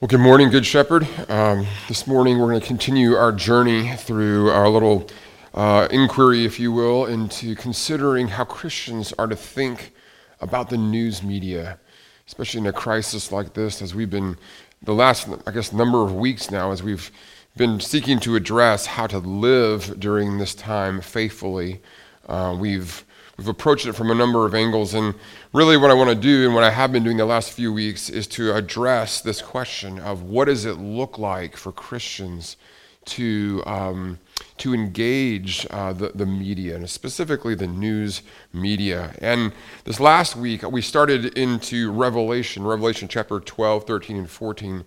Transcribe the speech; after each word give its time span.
Well, 0.00 0.08
good 0.08 0.20
morning, 0.20 0.48
Good 0.48 0.64
Shepherd. 0.64 1.06
Um, 1.28 1.66
this 1.86 2.06
morning 2.06 2.38
we're 2.38 2.48
going 2.48 2.60
to 2.62 2.66
continue 2.66 3.16
our 3.16 3.32
journey 3.32 3.94
through 3.96 4.48
our 4.48 4.66
little 4.66 5.06
uh, 5.52 5.88
inquiry, 5.90 6.46
if 6.46 6.58
you 6.58 6.72
will, 6.72 7.04
into 7.04 7.54
considering 7.54 8.28
how 8.28 8.44
Christians 8.44 9.12
are 9.18 9.26
to 9.26 9.36
think 9.36 9.92
about 10.40 10.70
the 10.70 10.78
news 10.78 11.22
media, 11.22 11.78
especially 12.26 12.60
in 12.62 12.66
a 12.66 12.72
crisis 12.72 13.30
like 13.30 13.52
this, 13.52 13.82
as 13.82 13.94
we've 13.94 14.08
been 14.08 14.38
the 14.82 14.94
last, 14.94 15.28
I 15.46 15.50
guess, 15.50 15.70
number 15.70 16.02
of 16.02 16.14
weeks 16.14 16.50
now, 16.50 16.72
as 16.72 16.82
we've 16.82 17.12
been 17.54 17.78
seeking 17.78 18.20
to 18.20 18.36
address 18.36 18.86
how 18.86 19.06
to 19.06 19.18
live 19.18 20.00
during 20.00 20.38
this 20.38 20.54
time 20.54 21.02
faithfully. 21.02 21.82
Uh, 22.26 22.56
we've 22.58 23.04
We've 23.40 23.48
approached 23.48 23.86
it 23.86 23.94
from 23.94 24.10
a 24.10 24.14
number 24.14 24.44
of 24.44 24.54
angles, 24.54 24.92
and 24.92 25.14
really 25.54 25.78
what 25.78 25.90
I 25.90 25.94
want 25.94 26.10
to 26.10 26.14
do 26.14 26.44
and 26.44 26.54
what 26.54 26.62
I 26.62 26.68
have 26.68 26.92
been 26.92 27.02
doing 27.02 27.16
the 27.16 27.24
last 27.24 27.52
few 27.52 27.72
weeks 27.72 28.10
is 28.10 28.26
to 28.26 28.54
address 28.54 29.22
this 29.22 29.40
question 29.40 29.98
of 29.98 30.24
what 30.24 30.44
does 30.44 30.66
it 30.66 30.74
look 30.74 31.16
like 31.16 31.56
for 31.56 31.72
Christians 31.72 32.58
to, 33.06 33.62
um, 33.64 34.18
to 34.58 34.74
engage 34.74 35.66
uh, 35.70 35.94
the, 35.94 36.10
the 36.14 36.26
media, 36.26 36.76
and 36.76 36.90
specifically 36.90 37.54
the 37.54 37.66
news 37.66 38.20
media. 38.52 39.14
And 39.22 39.54
this 39.84 40.00
last 40.00 40.36
week, 40.36 40.70
we 40.70 40.82
started 40.82 41.38
into 41.38 41.90
Revelation, 41.92 42.62
Revelation 42.62 43.08
chapter 43.08 43.40
12, 43.40 43.86
13, 43.86 44.16
and 44.18 44.28
14 44.28 44.84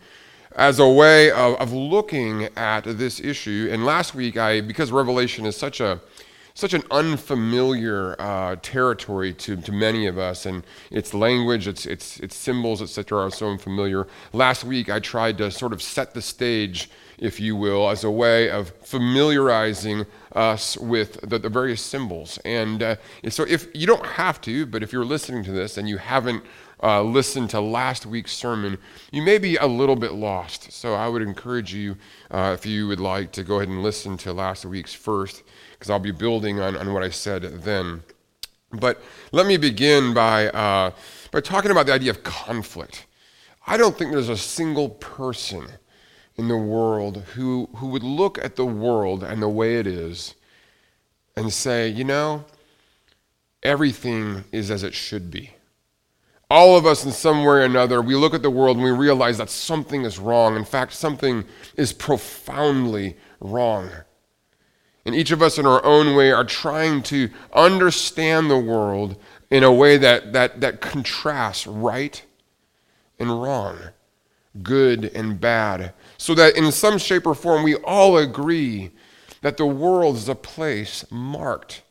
as 0.55 0.77
a 0.77 0.87
way 0.87 1.31
of, 1.31 1.55
of 1.55 1.73
looking 1.73 2.43
at 2.55 2.83
this 2.83 3.19
issue. 3.19 3.67
And 3.71 3.83
last 3.83 4.13
week, 4.13 4.37
I 4.37 4.61
because 4.61 4.91
Revelation 4.91 5.47
is 5.47 5.57
such 5.57 5.79
a 5.79 5.99
such 6.55 6.73
an 6.73 6.83
unfamiliar 6.91 8.15
uh, 8.19 8.55
territory 8.61 9.33
to, 9.33 9.55
to 9.55 9.71
many 9.71 10.05
of 10.05 10.19
us, 10.19 10.45
and 10.45 10.63
its 10.91 11.13
language, 11.13 11.67
its, 11.67 11.85
its, 11.87 12.19
its 12.19 12.35
symbols, 12.35 12.81
etc., 12.81 13.25
are 13.25 13.31
so 13.31 13.49
unfamiliar. 13.49 14.07
Last 14.33 14.63
week, 14.63 14.89
I 14.89 14.99
tried 14.99 15.39
to 15.39 15.49
sort 15.49 15.73
of 15.73 15.81
set 15.81 16.13
the 16.13 16.21
stage, 16.21 16.91
if 17.17 17.39
you 17.39 17.55
will, 17.55 17.89
as 17.89 18.03
a 18.03 18.11
way 18.11 18.51
of 18.51 18.69
familiarizing 18.83 20.05
us 20.33 20.77
with 20.77 21.27
the, 21.27 21.39
the 21.39 21.49
various 21.49 21.81
symbols. 21.81 22.37
And 22.45 22.83
uh, 22.83 22.95
so, 23.29 23.45
if 23.49 23.67
you 23.73 23.87
don't 23.87 24.05
have 24.05 24.39
to, 24.41 24.67
but 24.67 24.83
if 24.83 24.93
you're 24.93 25.05
listening 25.05 25.43
to 25.45 25.51
this 25.51 25.77
and 25.77 25.89
you 25.89 25.97
haven't 25.97 26.43
uh, 26.83 27.01
listened 27.01 27.49
to 27.49 27.61
last 27.61 28.05
week's 28.05 28.33
sermon, 28.33 28.77
you 29.11 29.23
may 29.23 29.39
be 29.39 29.55
a 29.55 29.65
little 29.65 29.95
bit 29.95 30.13
lost. 30.13 30.71
So, 30.71 30.93
I 30.93 31.07
would 31.07 31.23
encourage 31.23 31.73
you, 31.73 31.97
uh, 32.29 32.55
if 32.55 32.63
you 32.63 32.87
would 32.87 32.99
like, 32.99 33.31
to 33.31 33.43
go 33.43 33.55
ahead 33.55 33.69
and 33.69 33.81
listen 33.81 34.17
to 34.17 34.33
last 34.33 34.65
week's 34.65 34.93
first 34.93 35.41
because 35.83 35.91
I'll 35.91 35.99
be 35.99 36.11
building 36.11 36.61
on, 36.61 36.77
on 36.77 36.93
what 36.93 37.03
I 37.03 37.09
said 37.09 37.41
then. 37.63 38.03
But 38.71 39.03
let 39.33 39.45
me 39.45 39.57
begin 39.57 40.13
by, 40.13 40.47
uh, 40.47 40.91
by 41.29 41.41
talking 41.41 41.71
about 41.71 41.87
the 41.87 41.93
idea 41.93 42.09
of 42.09 42.23
conflict. 42.23 43.05
I 43.67 43.75
don't 43.75 43.97
think 43.97 44.13
there's 44.13 44.29
a 44.29 44.37
single 44.37 44.87
person 44.87 45.67
in 46.37 46.47
the 46.47 46.55
world 46.55 47.17
who, 47.33 47.67
who 47.75 47.87
would 47.87 48.01
look 48.01 48.37
at 48.37 48.55
the 48.55 48.65
world 48.65 49.25
and 49.25 49.41
the 49.41 49.49
way 49.49 49.75
it 49.75 49.85
is 49.85 50.35
and 51.35 51.51
say, 51.51 51.89
you 51.89 52.05
know, 52.05 52.45
everything 53.61 54.45
is 54.53 54.71
as 54.71 54.83
it 54.83 54.93
should 54.93 55.29
be. 55.29 55.51
All 56.49 56.77
of 56.77 56.85
us, 56.85 57.03
in 57.03 57.11
some 57.11 57.39
way 57.39 57.55
or 57.55 57.61
another, 57.63 58.01
we 58.01 58.15
look 58.15 58.33
at 58.33 58.41
the 58.41 58.49
world 58.49 58.77
and 58.77 58.85
we 58.85 58.91
realize 58.91 59.37
that 59.37 59.49
something 59.49 60.05
is 60.05 60.17
wrong. 60.17 60.55
In 60.55 60.63
fact, 60.63 60.93
something 60.93 61.43
is 61.75 61.91
profoundly 61.91 63.17
wrong. 63.41 63.89
And 65.05 65.13
each 65.13 65.31
of 65.31 65.41
us, 65.41 65.57
in 65.57 65.65
our 65.65 65.83
own 65.83 66.15
way, 66.15 66.31
are 66.31 66.45
trying 66.45 67.03
to 67.03 67.29
understand 67.51 68.49
the 68.49 68.57
world 68.57 69.17
in 69.49 69.63
a 69.63 69.71
way 69.71 69.97
that, 69.97 70.33
that, 70.33 70.61
that 70.61 70.81
contrasts 70.81 71.67
right 71.67 72.23
and 73.19 73.41
wrong, 73.41 73.77
good 74.61 75.05
and 75.05 75.39
bad, 75.39 75.93
so 76.17 76.33
that 76.35 76.55
in 76.55 76.71
some 76.71 76.97
shape 76.97 77.27
or 77.27 77.35
form 77.35 77.63
we 77.63 77.75
all 77.75 78.17
agree 78.17 78.91
that 79.41 79.57
the 79.57 79.65
world 79.65 80.15
is 80.15 80.29
a 80.29 80.35
place 80.35 81.05
marked 81.11 81.83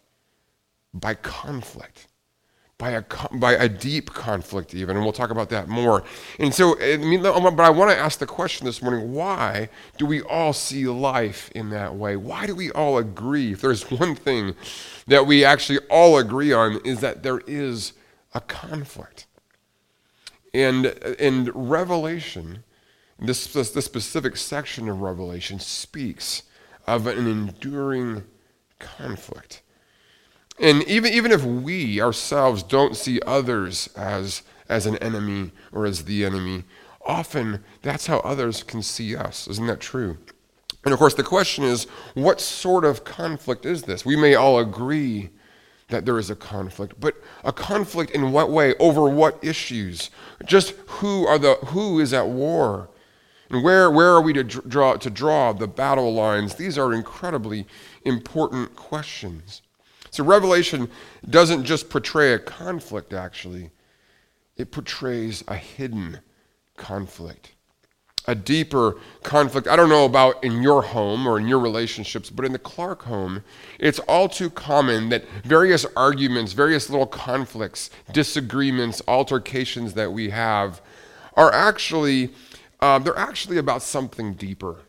by 0.95 1.15
conflict 1.15 2.07
by 2.83 2.91
a, 2.91 3.05
by 3.35 3.53
a 3.53 3.69
deep 3.69 4.13
conflict, 4.13 4.75
even, 4.75 4.97
and 4.97 5.05
we'll 5.05 5.13
talk 5.13 5.31
about 5.31 5.51
that 5.51 5.69
more. 5.69 6.03
And 6.41 6.53
so, 6.53 6.77
I 6.81 6.97
mean, 6.97 7.25
um, 7.25 7.45
but 7.55 7.61
I 7.61 7.71
want 7.71 7.93
to 7.93 7.97
ask 7.97 8.19
the 8.19 8.27
question 8.27 8.67
this 8.67 8.83
morning 8.83 9.13
why 9.13 9.69
do 9.99 10.05
we 10.05 10.21
all 10.23 10.53
see 10.53 10.89
life 10.89 11.49
in 11.53 11.71
that 11.71 11.95
way? 11.95 12.17
Why 12.17 12.45
do 12.45 12.57
we 12.57 12.73
all 12.73 12.99
agree? 12.99 13.53
If 13.53 13.61
there's 13.61 13.89
one 14.01 14.17
thing 14.17 14.57
that 15.07 15.29
we 15.29 15.45
actually 15.45 15.79
all 15.91 16.19
agree 16.19 16.53
on, 16.53 16.81
is 16.85 16.99
that 17.03 17.23
there 17.23 17.43
is 17.47 17.93
a 18.35 18.41
conflict. 18.41 19.27
And 20.53 20.87
in 21.21 21.53
Revelation, 21.55 22.65
this, 23.17 23.53
this, 23.53 23.71
this 23.71 23.85
specific 23.85 24.37
section 24.37 24.89
of 24.89 25.03
Revelation 25.03 25.61
speaks 25.61 26.43
of 26.89 27.07
an 27.07 27.29
enduring 27.29 28.25
conflict. 28.81 29.63
And 30.63 30.85
even, 30.85 31.13
even 31.13 31.33
if 31.33 31.45
we 31.45 32.01
ourselves 32.01 32.63
don't 32.63 32.97
see 32.97 33.21
others 33.27 33.89
as, 33.97 34.43
as 34.69 34.87
an 34.87 34.97
enemy 34.99 35.51
or 35.73 35.85
as 35.85 36.05
the 36.05 36.25
enemy, 36.25 36.63
often 37.05 37.65
that's 37.83 38.07
how 38.07 38.21
others 38.21 38.63
can 38.63 38.81
see 38.81 39.17
us. 39.17 39.49
Isn't 39.49 39.67
that 39.67 39.81
true? 39.81 40.19
And 40.85 40.93
of 40.93 41.01
course, 41.01 41.15
the 41.15 41.25
question 41.25 41.65
is 41.65 41.85
what 42.15 42.41
sort 42.41 42.85
of 42.85 43.05
conflict 43.05 43.67
is 43.67 43.83
this? 43.83 44.07
We 44.07 44.15
may 44.15 44.37
all 44.37 44.61
agree 44.61 45.31
that 45.89 46.07
there 46.07 46.19
is 46.19 46.31
a 46.31 46.37
conflict, 46.37 46.95
but 46.99 47.17
a 47.45 47.53
conflict 47.53 48.13
in 48.13 48.31
what 48.31 48.51
way? 48.51 48.75
Over 48.77 49.09
what 49.09 49.43
issues? 49.43 50.11
Just 50.45 50.71
who 50.87 51.27
are 51.27 51.39
the 51.39 51.55
who 51.67 51.99
is 51.99 52.13
at 52.13 52.29
war? 52.29 52.89
And 53.51 53.63
where, 53.63 53.91
where 53.91 54.09
are 54.09 54.23
we 54.23 54.33
to 54.33 54.45
draw, 54.45 54.97
to 54.97 55.11
draw 55.11 55.53
the 55.53 55.67
battle 55.67 56.15
lines? 56.15 56.55
These 56.55 56.79
are 56.79 56.95
incredibly 56.95 57.67
important 58.05 58.75
questions. 58.77 59.61
So 60.13 60.23
Revelation 60.23 60.91
doesn't 61.29 61.65
just 61.65 61.89
portray 61.89 62.35
a 62.35 62.39
conflict, 62.39 63.15
actually, 63.15 63.71
it 64.59 64.71
portrays 64.71 65.43
a 65.49 65.57
hidden 65.57 66.21
conflict. 66.77 67.53
A 68.29 68.35
deeper 68.35 68.99
conflict. 69.23 69.67
I 69.67 69.75
don't 69.75 69.89
know 69.89 70.05
about 70.05 70.45
in 70.45 70.63
your 70.63 70.83
home 70.83 71.27
or 71.27 71.41
in 71.41 71.49
your 71.49 71.59
relationships, 71.59 72.29
but 72.29 72.45
in 72.45 72.53
the 72.53 72.59
Clark 72.59 73.03
home, 73.03 73.43
it's 73.81 73.99
all 74.01 74.29
too 74.29 74.51
common 74.51 75.09
that 75.09 75.25
various 75.45 75.87
arguments, 75.97 76.53
various 76.53 76.91
little 76.91 77.07
conflicts, 77.07 77.89
disagreements, 78.13 79.01
altercations 79.09 79.95
that 79.95 80.13
we 80.13 80.29
have 80.29 80.83
are 81.35 81.53
actually, 81.53 82.31
uh, 82.81 82.99
they're 82.99 83.19
actually 83.19 83.57
about 83.57 83.83
something 83.83 84.35
deeper. 84.35 84.83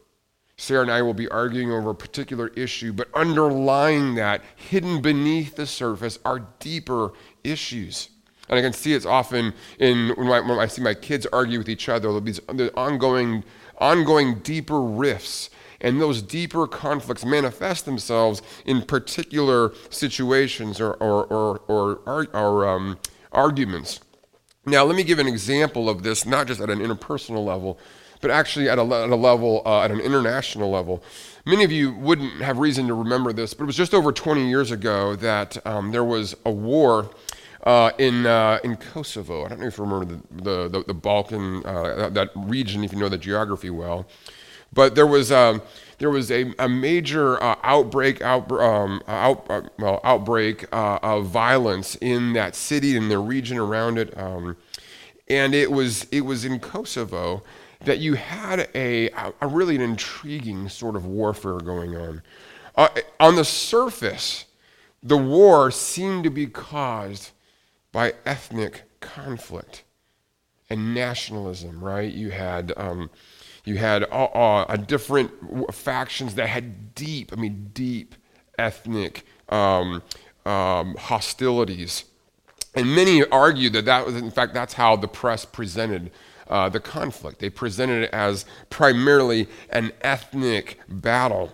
Sarah 0.57 0.83
and 0.83 0.91
I 0.91 1.01
will 1.01 1.13
be 1.13 1.27
arguing 1.29 1.71
over 1.71 1.89
a 1.89 1.95
particular 1.95 2.49
issue, 2.49 2.93
but 2.93 3.07
underlying 3.13 4.15
that, 4.15 4.41
hidden 4.55 5.01
beneath 5.01 5.55
the 5.55 5.65
surface, 5.65 6.19
are 6.23 6.47
deeper 6.59 7.13
issues. 7.43 8.09
And 8.49 8.59
I 8.59 8.61
can 8.61 8.73
see 8.73 8.93
it's 8.93 9.05
often 9.05 9.53
in 9.79 10.09
when, 10.09 10.27
I, 10.27 10.41
when 10.41 10.59
I 10.59 10.67
see 10.67 10.81
my 10.81 10.93
kids 10.93 11.25
argue 11.33 11.57
with 11.57 11.69
each 11.69 11.89
other, 11.89 12.01
there'll 12.01 12.21
be 12.21 12.31
these 12.31 12.69
ongoing, 12.75 13.43
ongoing 13.79 14.39
deeper 14.39 14.81
rifts. 14.81 15.49
And 15.81 15.99
those 15.99 16.21
deeper 16.21 16.65
conflicts 16.67 17.25
manifest 17.25 17.85
themselves 17.85 18.41
in 18.65 18.83
particular 18.83 19.73
situations 19.89 20.79
or, 20.79 20.93
or, 20.93 21.25
or, 21.25 21.57
or, 21.67 22.27
or 22.33 22.67
um, 22.67 22.99
arguments. 23.31 23.99
Now, 24.65 24.85
let 24.85 24.95
me 24.95 25.03
give 25.03 25.19
an 25.19 25.27
example 25.27 25.89
of 25.89 26.03
this, 26.03 26.25
not 26.25 26.47
just 26.47 26.61
at 26.61 26.69
an 26.69 26.79
interpersonal 26.79 27.43
level, 27.43 27.79
but 28.23 28.31
actually 28.31 28.69
at 28.69 28.79
a, 28.79 28.81
at 28.81 29.09
a 29.09 29.15
level, 29.15 29.61
uh, 29.65 29.81
at 29.81 29.91
an 29.91 29.99
international 29.99 30.71
level. 30.71 31.03
Many 31.45 31.65
of 31.65 31.73
you 31.73 31.91
wouldn't 31.91 32.41
have 32.41 32.57
reason 32.57 32.87
to 32.87 32.93
remember 32.93 33.33
this, 33.33 33.53
but 33.53 33.63
it 33.63 33.67
was 33.67 33.75
just 33.75 33.93
over 33.93 34.13
20 34.13 34.47
years 34.47 34.71
ago 34.71 35.13
that 35.17 35.57
um, 35.67 35.91
there 35.91 36.05
was 36.05 36.33
a 36.45 36.49
war 36.49 37.11
uh, 37.65 37.91
in, 37.97 38.25
uh, 38.25 38.59
in 38.63 38.77
Kosovo. 38.77 39.43
I 39.43 39.49
don't 39.49 39.59
know 39.59 39.67
if 39.67 39.77
you 39.77 39.83
remember 39.83 40.21
the, 40.31 40.69
the, 40.69 40.83
the 40.87 40.93
Balkan, 40.93 41.65
uh, 41.65 42.09
that 42.13 42.29
region, 42.33 42.85
if 42.85 42.93
you 42.93 42.99
know 42.99 43.09
the 43.09 43.17
geography 43.17 43.69
well. 43.69 44.07
But 44.71 44.95
there 44.95 45.05
was, 45.05 45.29
um, 45.29 45.61
there 45.97 46.09
was 46.09 46.31
a, 46.31 46.53
a 46.57 46.69
major 46.69 47.43
uh, 47.43 47.57
outbreak, 47.61 48.21
out, 48.21 48.49
um, 48.53 49.03
out, 49.05 49.45
uh, 49.49 49.63
well, 49.77 49.99
outbreak 50.05 50.65
of 50.71 51.25
violence 51.25 51.95
in 51.95 52.31
that 52.33 52.55
city 52.55 52.95
and 52.95 53.11
the 53.11 53.19
region 53.19 53.57
around 53.57 53.97
it. 53.97 54.17
Um, 54.17 54.55
and 55.27 55.53
it 55.53 55.73
was, 55.73 56.05
it 56.05 56.21
was 56.21 56.45
in 56.45 56.61
Kosovo 56.61 57.43
that 57.85 57.99
you 57.99 58.13
had 58.13 58.69
a, 58.73 59.09
a 59.41 59.47
really 59.47 59.75
an 59.75 59.81
intriguing 59.81 60.69
sort 60.69 60.95
of 60.95 61.05
warfare 61.05 61.57
going 61.57 61.95
on. 61.95 62.21
Uh, 62.75 62.89
on 63.19 63.35
the 63.35 63.45
surface, 63.45 64.45
the 65.01 65.17
war 65.17 65.69
seemed 65.69 66.23
to 66.23 66.29
be 66.29 66.47
caused 66.47 67.31
by 67.91 68.13
ethnic 68.25 68.83
conflict 68.99 69.83
and 70.69 70.95
nationalism, 70.95 71.83
right? 71.83 72.11
You 72.11 72.31
had, 72.31 72.73
um, 72.77 73.09
you 73.65 73.77
had 73.77 74.03
uh, 74.03 74.25
uh, 74.25 74.75
different 74.77 75.31
factions 75.73 76.35
that 76.35 76.47
had 76.47 76.95
deep, 76.95 77.31
I 77.33 77.35
mean, 77.35 77.69
deep 77.73 78.15
ethnic 78.57 79.25
um, 79.49 80.01
um, 80.45 80.95
hostilities. 80.95 82.05
And 82.75 82.95
many 82.95 83.23
argue 83.25 83.69
that 83.71 83.85
that 83.85 84.05
was, 84.05 84.15
in 84.15 84.31
fact, 84.31 84.53
that's 84.53 84.73
how 84.73 84.95
the 84.95 85.07
press 85.07 85.45
presented 85.45 86.11
uh, 86.49 86.69
the 86.69 86.79
conflict. 86.79 87.39
They 87.39 87.49
presented 87.49 88.03
it 88.03 88.09
as 88.11 88.45
primarily 88.69 89.47
an 89.69 89.91
ethnic 90.01 90.79
battle. 90.87 91.53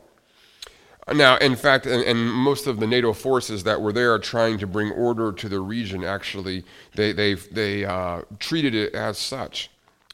Now, 1.13 1.37
in 1.37 1.55
fact, 1.55 1.85
and, 1.85 2.03
and, 2.03 2.31
most 2.31 2.67
of 2.67 2.79
the 2.79 2.85
NATO 2.85 3.13
forces 3.13 3.63
that 3.63 3.81
were 3.81 3.91
there 3.91 4.17
trying 4.19 4.59
to 4.59 4.67
bring 4.67 4.91
order 4.91 5.31
to 5.31 5.49
the 5.49 5.59
region, 5.59 6.03
actually, 6.03 6.63
they, 6.93 7.11
they, 7.13 7.33
they 7.33 7.83
uh, 7.83 8.21
treated 8.37 8.75
it 8.75 8.93
as 8.93 9.17
such. 9.17 9.71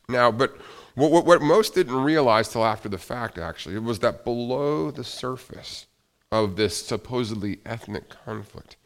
Now, 0.07 0.31
but 0.31 0.55
what, 0.93 1.11
what, 1.11 1.25
what 1.25 1.41
most 1.41 1.75
didn't 1.75 2.01
realize 2.01 2.47
till 2.47 2.63
after 2.63 2.87
the 2.87 2.97
fact, 2.97 3.37
actually, 3.37 3.77
was 3.79 3.99
that 3.99 4.23
below 4.23 4.89
the 4.89 5.03
surface 5.03 5.87
of 6.31 6.55
this 6.55 6.77
supposedly 6.77 7.59
ethnic 7.65 8.09
conflict, 8.25 8.77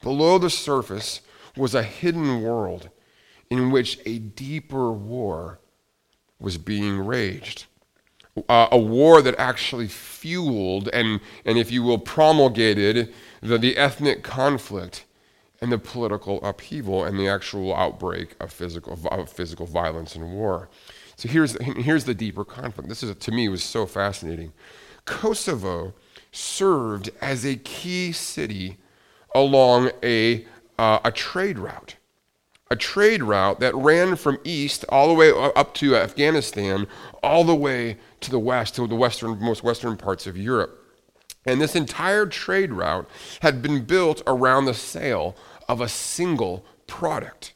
below 0.00 0.38
the 0.38 0.50
surface 0.50 1.22
was 1.56 1.74
a 1.74 1.82
hidden 1.82 2.42
world 2.42 2.90
in 3.50 3.70
which 3.70 3.98
a 4.04 4.18
deeper 4.18 4.92
war 4.92 5.60
was 6.38 6.58
being 6.58 6.98
raged 6.98 7.66
uh, 8.48 8.68
a 8.70 8.78
war 8.78 9.22
that 9.22 9.34
actually 9.38 9.88
fueled 9.88 10.88
and, 10.88 11.20
and, 11.44 11.58
if 11.58 11.70
you 11.70 11.82
will, 11.82 11.98
promulgated 11.98 13.12
the, 13.40 13.58
the 13.58 13.76
ethnic 13.76 14.22
conflict 14.22 15.04
and 15.60 15.72
the 15.72 15.78
political 15.78 16.42
upheaval 16.44 17.04
and 17.04 17.18
the 17.18 17.28
actual 17.28 17.74
outbreak 17.74 18.36
of 18.40 18.52
physical, 18.52 18.98
of 19.10 19.30
physical 19.30 19.66
violence 19.66 20.14
and 20.14 20.32
war. 20.32 20.68
So 21.16 21.28
here's, 21.28 21.60
here's 21.62 22.04
the 22.04 22.14
deeper 22.14 22.44
conflict. 22.44 22.88
This 22.88 23.02
is, 23.02 23.14
to 23.14 23.32
me, 23.32 23.48
was 23.48 23.64
so 23.64 23.86
fascinating. 23.86 24.52
Kosovo 25.04 25.94
served 26.30 27.10
as 27.20 27.44
a 27.44 27.56
key 27.56 28.12
city 28.12 28.76
along 29.34 29.90
a, 30.02 30.46
uh, 30.78 31.00
a 31.04 31.10
trade 31.10 31.58
route 31.58 31.96
a 32.70 32.76
trade 32.76 33.22
route 33.22 33.60
that 33.60 33.74
ran 33.74 34.16
from 34.16 34.38
east 34.44 34.84
all 34.88 35.08
the 35.08 35.14
way 35.14 35.32
up 35.32 35.74
to 35.74 35.96
Afghanistan, 35.96 36.86
all 37.22 37.44
the 37.44 37.54
way 37.54 37.96
to 38.20 38.30
the 38.30 38.38
west, 38.38 38.74
to 38.74 38.86
the 38.86 38.94
western, 38.94 39.38
most 39.40 39.62
western 39.62 39.96
parts 39.96 40.26
of 40.26 40.36
Europe. 40.36 40.84
And 41.46 41.60
this 41.60 41.74
entire 41.74 42.26
trade 42.26 42.72
route 42.72 43.08
had 43.40 43.62
been 43.62 43.84
built 43.84 44.22
around 44.26 44.66
the 44.66 44.74
sale 44.74 45.34
of 45.68 45.80
a 45.80 45.88
single 45.88 46.64
product. 46.86 47.54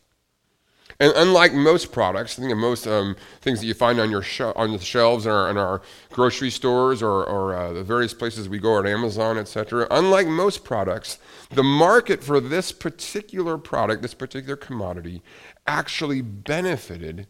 And 1.01 1.13
unlike 1.17 1.53
most 1.53 1.93
products, 1.93 2.39
I 2.39 2.43
think 2.43 2.57
most 2.57 2.87
um, 2.87 3.17
things 3.41 3.61
that 3.61 3.67
you 3.67 3.75
find 3.75 3.99
on 4.01 4.11
your 4.11 4.23
sh- 4.23 4.41
on 4.41 4.73
the 4.73 4.79
shelves 4.79 5.27
in 5.27 5.33
our, 5.33 5.51
in 5.51 5.57
our 5.57 5.83
grocery 6.11 6.51
stores 6.51 7.03
or, 7.03 7.25
or 7.25 7.55
uh, 7.55 7.73
the 7.73 7.83
various 7.83 8.15
places 8.15 8.49
we 8.49 8.59
go 8.59 8.75
on 8.75 8.87
Amazon, 8.87 9.39
etc., 9.39 9.87
unlike 9.91 10.27
most 10.27 10.65
products, 10.65 11.19
the 11.51 11.63
market 11.63 12.23
for 12.23 12.41
this 12.41 12.73
particular 12.73 13.59
product, 13.59 14.03
this 14.03 14.15
particular 14.15 14.57
commodity, 14.57 15.23
actually 15.67 16.21
benefited 16.21 17.27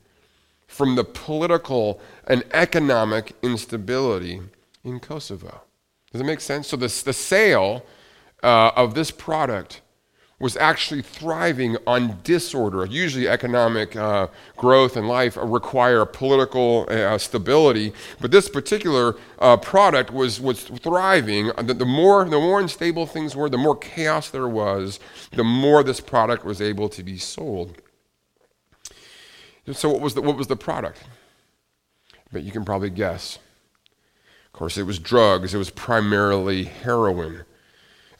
from 0.67 0.97
the 0.97 1.05
political 1.05 2.01
and 2.27 2.45
economic 2.53 3.35
instability 3.43 4.41
in 4.85 5.01
Kosovo. 5.01 5.63
Does 6.11 6.21
it 6.21 6.25
make 6.25 6.41
sense? 6.41 6.69
So, 6.69 6.77
this, 6.77 7.03
the 7.03 7.13
sale 7.13 7.85
uh, 8.43 8.73
of 8.77 8.95
this 8.95 9.11
product 9.11 9.81
was 10.43 10.57
actually 10.57 11.03
thriving 11.03 11.77
on 11.87 12.19
disorder. 12.25 12.85
Usually, 12.85 13.29
economic 13.29 13.95
uh, 13.95 14.27
growth 14.57 14.97
and 14.97 15.07
life 15.07 15.39
require 15.41 16.05
political 16.05 16.85
uh, 16.91 17.17
stability, 17.17 17.93
but 18.21 18.33
this 18.33 18.49
particular 18.49 19.15
uh, 19.39 19.57
product 19.57 20.11
was, 20.11 20.41
was 20.41 20.65
thriving. 20.65 21.53
The, 21.63 21.75
the, 21.75 21.87
more, 21.87 22.25
the 22.25 22.41
more 22.41 22.59
unstable 22.59 23.07
things 23.07 23.37
were, 23.37 23.49
the 23.49 23.57
more 23.57 23.77
chaos 23.77 24.31
there 24.31 24.49
was, 24.49 24.99
the 25.31 25.45
more 25.45 25.85
this 25.85 26.01
product 26.01 26.45
was 26.45 26.61
able 26.61 26.89
to 26.89 27.05
be 27.05 27.19
sold. 27.19 27.81
So, 29.71 29.91
what 29.91 30.01
was 30.01 30.15
the, 30.15 30.23
what 30.23 30.37
was 30.37 30.49
the 30.49 30.57
product? 30.57 31.05
But 32.33 32.43
you 32.43 32.51
can 32.51 32.65
probably 32.65 32.91
guess. 32.91 33.39
Of 34.47 34.53
course, 34.55 34.77
it 34.77 34.87
was 34.87 34.99
drugs, 34.99 35.55
it 35.55 35.59
was 35.59 35.71
primarily 35.71 36.65
heroin. 36.65 37.45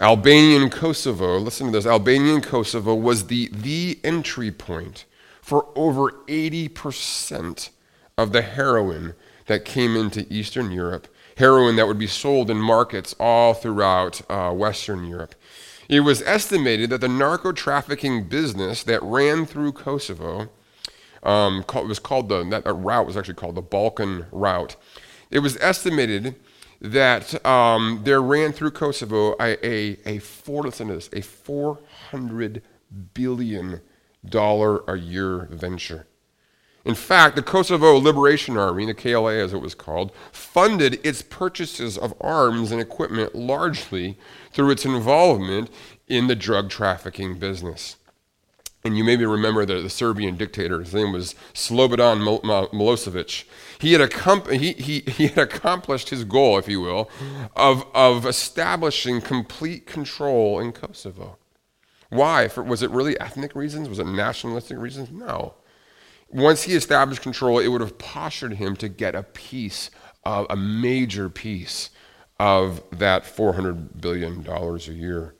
Albanian 0.03 0.69
Kosovo, 0.69 1.39
listen 1.39 1.67
to 1.67 1.73
this 1.73 1.87
Albanian 1.87 2.41
Kosovo 2.41 2.93
was 2.93 3.29
the, 3.29 3.49
the 3.53 4.01
entry 4.03 4.51
point 4.51 5.05
for 5.41 5.69
over 5.77 6.11
80% 6.27 7.71
of 8.19 8.33
the 8.33 8.43
heroin 8.43 9.15
that 9.47 9.65
came 9.65 9.95
into 9.95 10.27
Eastern 10.29 10.73
Europe, 10.73 11.07
heroin 11.37 11.77
that 11.77 11.87
would 11.87 12.01
be 12.01 12.09
sold 12.09 12.51
in 12.51 12.57
markets 12.57 13.15
all 13.21 13.55
throughout 13.55 14.29
uh, 14.29 14.51
Western 14.51 15.07
Europe. 15.07 15.37
It 15.89 16.01
was 16.01 16.21
estimated 16.23 16.91
that 16.91 17.01
the 17.01 17.07
narco 17.07 17.53
trafficking 17.53 18.25
business 18.25 18.83
that 18.83 19.01
ran 19.05 19.47
through 19.47 19.71
Kosovo 19.71 20.49
um, 21.23 21.63
called, 21.63 21.89
was 21.89 22.01
called 22.01 22.29
the 22.29 22.43
that 22.43 22.65
route 22.67 23.07
was 23.07 23.17
actually 23.17 23.35
called 23.35 23.55
the 23.55 23.63
Balkan 23.63 24.27
route. 24.33 24.75
It 25.31 25.39
was 25.39 25.57
estimated 25.59 26.35
that 26.83 27.45
um, 27.47 28.01
there 28.03 28.21
ran 28.21 28.53
through 28.53 28.73
Kosovo 28.73 29.35
a, 29.41 29.67
a, 29.67 29.99
a 30.05 30.19
four, 30.19 30.65
listen 30.65 30.89
to 30.89 30.95
this, 30.95 31.07
a 31.09 31.21
$400 31.21 32.61
billion 33.15 33.81
a 34.35 34.97
year 34.97 35.49
venture. 35.51 36.07
In 36.85 36.97
fact, 36.97 37.37
the 37.37 37.43
Kosovo 37.43 37.95
Liberation 37.95 38.57
Army, 38.57 38.85
the 38.87 38.95
KLA 38.95 39.35
as 39.35 39.53
it 39.53 39.61
was 39.61 39.77
called, 39.77 40.11
funded 40.33 40.99
its 41.07 41.23
purchases 41.23 41.97
of 41.97 42.15
arms 42.21 42.73
and 42.73 42.81
equipment 42.81 43.37
largely 43.37 44.19
through 44.53 44.71
its 44.71 44.85
involvement 44.85 45.71
in 46.09 46.27
the 46.27 46.35
drug 46.35 46.69
trafficking 46.69 47.39
business. 47.39 47.97
And 48.85 48.99
you 48.99 49.05
maybe 49.05 49.25
remember 49.25 49.65
the, 49.65 49.81
the 49.81 49.89
Serbian 49.89 50.37
dictator, 50.37 50.81
his 50.81 50.93
name 50.93 51.13
was 51.13 51.37
Slobodan 51.55 52.41
Milosevic. 52.73 53.45
He 53.83 53.95
had, 53.95 54.01
accom- 54.01 54.49
he, 54.53 54.75
he, 54.75 55.01
he 55.11 55.27
had 55.27 55.39
accomplished 55.39 56.11
his 56.11 56.23
goal, 56.23 56.57
if 56.57 56.69
you 56.69 56.81
will, 56.81 57.11
of, 57.57 57.85
of 57.93 58.25
establishing 58.27 59.21
complete 59.21 59.87
control 59.87 60.61
in 60.61 60.71
Kosovo. 60.71 61.37
Why? 62.09 62.47
For, 62.47 62.63
was 62.63 62.85
it 62.85 62.93
really 62.93 63.19
ethnic 63.19 63.57
reasons? 63.57 63.89
Was 63.89 63.99
it 63.99 64.07
nationalistic 64.07 64.79
reasons? 64.79 65.11
No. 65.11 65.55
Once 66.29 66.63
he 66.63 66.75
established 66.75 67.23
control, 67.23 67.59
it 67.59 67.67
would 67.67 67.81
have 67.81 67.99
postured 67.99 68.53
him 68.53 68.77
to 68.77 68.89
get 68.89 69.17
a 69.17 69.25
piece, 69.25 69.91
of, 70.25 70.47
a 70.49 70.57
major 70.57 71.29
piece 71.29 71.91
of 72.39 72.85
that 72.93 73.25
$400 73.25 74.01
billion 74.01 74.47
a 74.47 74.77
year. 74.93 75.35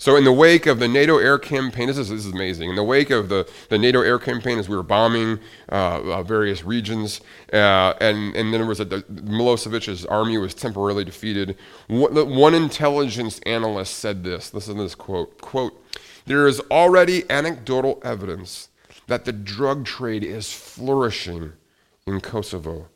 So, 0.00 0.14
in 0.14 0.22
the 0.22 0.32
wake 0.32 0.66
of 0.66 0.78
the 0.78 0.86
NATO 0.86 1.18
air 1.18 1.38
campaign, 1.38 1.88
this 1.88 1.98
is, 1.98 2.08
this 2.08 2.24
is 2.24 2.32
amazing. 2.32 2.70
In 2.70 2.76
the 2.76 2.84
wake 2.84 3.10
of 3.10 3.28
the, 3.28 3.50
the 3.68 3.78
NATO 3.78 4.00
air 4.00 4.20
campaign, 4.20 4.56
as 4.58 4.68
we 4.68 4.76
were 4.76 4.84
bombing 4.84 5.40
uh, 5.72 6.00
uh, 6.00 6.22
various 6.22 6.62
regions, 6.62 7.20
uh, 7.52 7.94
and, 8.00 8.34
and 8.36 8.52
then 8.52 8.60
there 8.60 8.66
was 8.66 8.78
a, 8.78 8.84
the, 8.84 9.02
Milosevic's 9.02 10.04
army 10.04 10.38
was 10.38 10.54
temporarily 10.54 11.04
defeated. 11.04 11.56
One, 11.88 12.14
one 12.36 12.54
intelligence 12.54 13.40
analyst 13.44 13.94
said 13.94 14.22
this 14.22 14.54
listen 14.54 14.76
to 14.76 14.84
this 14.84 14.94
quote, 14.94 15.40
quote, 15.40 15.74
there 16.26 16.46
is 16.46 16.60
already 16.70 17.28
anecdotal 17.28 18.00
evidence 18.04 18.68
that 19.08 19.24
the 19.24 19.32
drug 19.32 19.84
trade 19.84 20.22
is 20.22 20.52
flourishing 20.52 21.54
in 22.06 22.20
Kosovo 22.20 22.86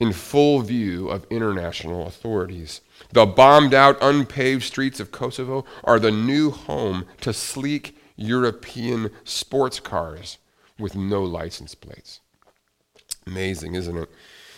in 0.00 0.12
full 0.12 0.60
view 0.60 1.08
of 1.08 1.26
international 1.30 2.06
authorities. 2.06 2.80
The 3.12 3.26
bombed 3.26 3.74
out, 3.74 3.96
unpaved 4.00 4.64
streets 4.64 5.00
of 5.00 5.12
Kosovo 5.12 5.64
are 5.84 5.98
the 5.98 6.10
new 6.10 6.50
home 6.50 7.04
to 7.20 7.32
sleek 7.32 7.96
European 8.16 9.10
sports 9.24 9.80
cars 9.80 10.38
with 10.78 10.94
no 10.94 11.22
license 11.22 11.74
plates. 11.74 12.20
Amazing, 13.26 13.74
isn't 13.74 13.96
it? 13.96 14.10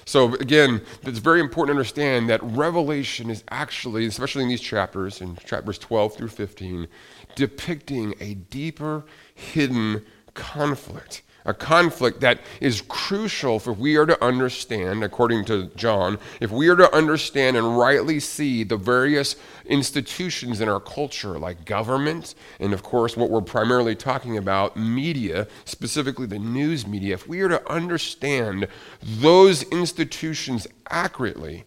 So, 0.04 0.34
again, 0.34 0.82
it's 1.02 1.18
very 1.18 1.40
important 1.40 1.74
to 1.74 1.78
understand 1.78 2.30
that 2.30 2.42
Revelation 2.42 3.28
is 3.28 3.42
actually, 3.50 4.06
especially 4.06 4.44
in 4.44 4.48
these 4.48 4.60
chapters, 4.60 5.20
in 5.20 5.36
chapters 5.36 5.78
12 5.78 6.16
through 6.16 6.28
15, 6.28 6.86
depicting 7.34 8.14
a 8.20 8.34
deeper, 8.34 9.04
hidden 9.34 10.04
conflict 10.34 11.22
a 11.46 11.54
conflict 11.54 12.20
that 12.20 12.40
is 12.60 12.82
crucial 12.82 13.56
if 13.56 13.66
we 13.66 13.96
are 13.96 14.04
to 14.04 14.22
understand, 14.22 15.02
according 15.02 15.44
to 15.46 15.66
John, 15.76 16.18
if 16.40 16.50
we 16.50 16.68
are 16.68 16.76
to 16.76 16.92
understand 16.94 17.56
and 17.56 17.78
rightly 17.78 18.20
see 18.20 18.64
the 18.64 18.76
various 18.76 19.36
institutions 19.64 20.60
in 20.60 20.68
our 20.68 20.80
culture, 20.80 21.38
like 21.38 21.64
government, 21.64 22.34
and 22.60 22.72
of 22.72 22.82
course, 22.82 23.16
what 23.16 23.30
we're 23.30 23.40
primarily 23.40 23.94
talking 23.94 24.36
about, 24.36 24.76
media, 24.76 25.46
specifically 25.64 26.26
the 26.26 26.38
news 26.38 26.86
media, 26.86 27.14
if 27.14 27.28
we 27.28 27.40
are 27.40 27.48
to 27.48 27.72
understand 27.72 28.66
those 29.00 29.62
institutions 29.64 30.66
accurately, 30.90 31.64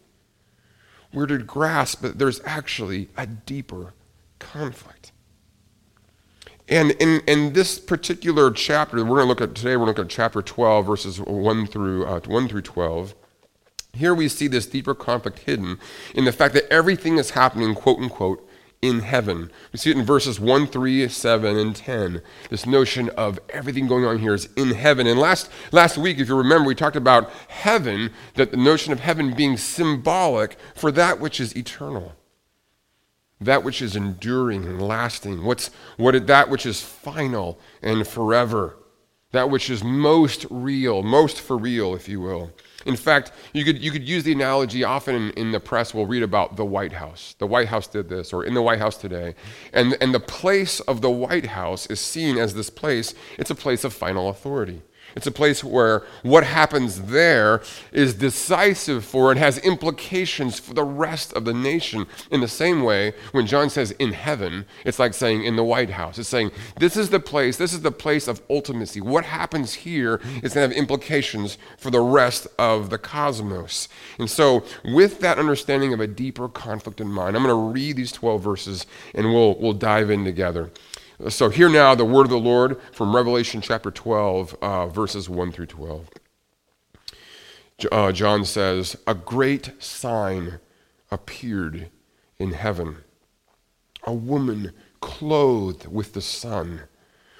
we're 1.14 1.26
to 1.26 1.38
grasp 1.40 2.02
that 2.02 2.20
there's 2.20 2.42
actually 2.44 3.10
a 3.18 3.26
deeper 3.26 3.94
conflict. 4.40 4.99
And 6.70 6.92
in, 6.92 7.22
in 7.28 7.54
this 7.54 7.80
particular 7.80 8.52
chapter, 8.52 8.98
we're 8.98 9.18
going 9.18 9.22
to 9.22 9.26
look 9.26 9.42
at 9.42 9.56
today, 9.56 9.76
we're 9.76 9.86
going 9.86 9.96
to 9.96 10.02
look 10.02 10.12
at 10.12 10.16
chapter 10.16 10.44
12, 10.44 10.86
verses 10.86 11.20
1 11.20 11.66
through, 11.66 12.06
uh, 12.06 12.20
1 12.28 12.48
through 12.48 12.62
12. 12.62 13.16
Here 13.94 14.14
we 14.14 14.30
see 14.30 14.48
this 14.48 14.68
deeper 14.68 14.94
conflict 14.94 15.40
hidden 15.40 15.80
in 16.14 16.26
the 16.26 16.32
fact 16.32 16.54
that 16.54 16.72
everything 16.72 17.18
is 17.18 17.32
happening, 17.32 17.74
quote 17.74 17.98
unquote, 17.98 18.48
in 18.84 19.00
heaven. 19.00 19.52
We 19.74 19.80
see 19.80 19.90
it 19.90 19.98
in 19.98 20.06
verses 20.06 20.40
1, 20.40 20.68
3, 20.68 21.08
7, 21.08 21.58
and 21.58 21.76
10. 21.76 22.22
This 22.52 22.68
notion 22.68 23.10
of 23.10 23.40
everything 23.50 23.88
going 23.88 24.06
on 24.06 24.20
here 24.20 24.36
is 24.36 24.48
in 24.56 24.70
heaven. 24.72 25.08
And 25.08 25.20
last, 25.20 25.50
last 25.72 25.98
week, 25.98 26.20
if 26.20 26.30
you 26.30 26.36
remember, 26.36 26.68
we 26.68 26.76
talked 26.76 26.96
about 26.96 27.32
heaven, 27.48 28.12
that 28.36 28.52
the 28.52 28.58
notion 28.58 28.94
of 28.94 29.00
heaven 29.00 29.34
being 29.34 29.58
symbolic 29.58 30.56
for 30.76 30.92
that 30.92 31.20
which 31.20 31.40
is 31.40 31.58
eternal, 31.58 32.14
that 33.42 33.64
which 33.64 33.82
is 33.82 33.96
enduring 33.96 34.66
and 34.66 34.82
lasting, 34.82 35.44
what's, 35.44 35.72
what, 35.98 36.28
that 36.28 36.50
which 36.50 36.66
is 36.66 36.82
final 36.82 37.60
and 37.82 38.08
forever, 38.08 38.78
that 39.32 39.50
which 39.50 39.70
is 39.70 39.84
most 39.84 40.46
real, 40.50 41.04
most 41.04 41.40
for 41.40 41.58
real, 41.58 41.96
if 41.96 42.10
you 42.10 42.20
will. 42.20 42.52
In 42.86 42.96
fact, 42.96 43.32
you 43.54 43.66
could, 43.66 43.78
you 43.78 43.92
could 43.92 44.08
use 44.08 44.24
the 44.24 44.32
analogy 44.32 44.84
often 44.84 45.16
in, 45.16 45.30
in, 45.32 45.52
the 45.52 45.60
press, 45.60 45.94
we'll 45.94 46.06
read 46.06 46.24
about 46.24 46.56
the 46.56 46.66
White 46.66 46.94
House. 46.94 47.36
The 47.38 47.48
White 47.48 47.68
House 47.68 47.88
did 47.88 48.08
this, 48.08 48.32
or 48.32 48.46
in 48.46 48.54
the 48.54 48.62
White 48.62 48.80
House 48.80 48.98
today. 48.98 49.36
And, 49.74 49.98
and 50.00 50.14
the 50.14 50.20
place 50.20 50.80
of 50.82 51.02
the 51.02 51.10
White 51.10 51.48
House 51.48 51.88
is 51.88 52.00
seen 52.00 52.38
as 52.38 52.54
this 52.54 52.70
place, 52.70 53.14
it's 53.38 53.52
a 53.52 53.56
place 53.56 53.84
of 53.84 53.94
final 53.94 54.30
authority. 54.30 54.82
It's 55.16 55.28
a 55.28 55.32
place 55.32 55.64
where 55.64 56.04
what 56.22 56.44
happens 56.44 57.04
there 57.04 57.62
is 57.92 58.14
decisive 58.14 59.04
for 59.04 59.32
and 59.32 59.40
has 59.40 59.58
implications 59.60 60.60
for 60.60 60.74
the 60.74 60.84
rest 60.84 61.34
of 61.34 61.46
the 61.46 61.54
nation. 61.54 62.06
In 62.32 62.42
the 62.42 62.48
same 62.48 62.84
way, 62.84 63.14
when 63.32 63.48
John 63.48 63.70
says 63.70 63.92
in 63.92 64.14
heaven, 64.14 64.66
it's 64.86 65.00
like 65.00 65.14
saying 65.14 65.44
in 65.44 65.56
the 65.56 65.64
White 65.64 65.92
House. 65.92 66.20
It's 66.20 66.30
saying 66.30 66.52
this 66.78 66.96
is 66.96 67.10
the 67.10 67.20
place, 67.20 67.58
this 67.58 67.74
is 67.74 67.82
the 67.82 67.92
place 67.92 68.28
of 68.28 68.48
ultimacy. 68.48 69.02
What 69.02 69.26
happens 69.26 69.74
here 69.74 70.22
is 70.44 70.54
going 70.54 70.70
to 70.70 70.70
have 70.70 70.72
implications 70.72 71.58
for 71.78 71.90
the 71.90 72.02
rest 72.02 72.48
of 72.58 72.90
the 72.90 72.98
cosmos. 72.98 73.90
And 74.20 74.30
so, 74.30 74.64
with 74.86 75.20
that 75.22 75.40
understanding 75.40 75.94
of 75.94 76.00
a 76.00 76.08
deeper 76.08 76.48
conflict 76.48 77.02
in 77.02 77.08
mind, 77.08 77.36
I'm 77.36 77.44
going 77.44 77.56
to 77.56 77.74
read 77.74 77.96
these 77.96 78.12
12 78.12 78.42
verses 78.42 78.86
and 79.14 79.34
we'll, 79.34 79.56
we'll 79.60 79.74
dive 79.74 80.10
in 80.10 80.24
together. 80.24 80.72
So, 81.28 81.50
hear 81.50 81.68
now 81.68 81.96
the 81.96 82.06
word 82.06 82.24
of 82.24 82.30
the 82.30 82.40
Lord 82.40 82.80
from 82.94 83.14
Revelation 83.14 83.60
chapter 83.60 83.92
12, 83.92 84.56
uh, 84.62 84.88
verses 84.88 85.28
1 85.30 85.52
through 85.52 85.66
12. 85.66 86.10
Uh, 87.92 88.12
John 88.14 88.46
says, 88.46 88.96
A 89.06 89.14
great 89.14 89.74
sign 89.80 90.60
appeared 91.12 91.90
in 92.38 92.54
heaven 92.54 93.04
a 94.04 94.14
woman 94.14 94.72
clothed 95.02 95.88
with 95.88 96.14
the 96.14 96.22
sun, 96.22 96.82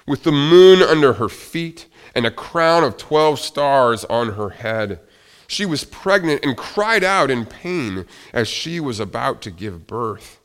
with 0.06 0.24
the 0.24 0.32
moon 0.32 0.82
under 0.82 1.14
her 1.14 1.28
feet, 1.28 1.86
and 2.14 2.26
a 2.26 2.30
crown 2.30 2.84
of 2.84 2.96
12 2.96 3.38
stars 3.38 4.04
on 4.06 4.34
her 4.34 4.50
head. 4.50 5.00
She 5.46 5.66
was 5.66 5.84
pregnant 5.84 6.44
and 6.44 6.56
cried 6.56 7.02
out 7.02 7.30
in 7.30 7.46
pain 7.46 8.06
as 8.32 8.48
she 8.48 8.78
was 8.78 9.00
about 9.00 9.42
to 9.42 9.50
give 9.50 9.86
birth. 9.86 10.40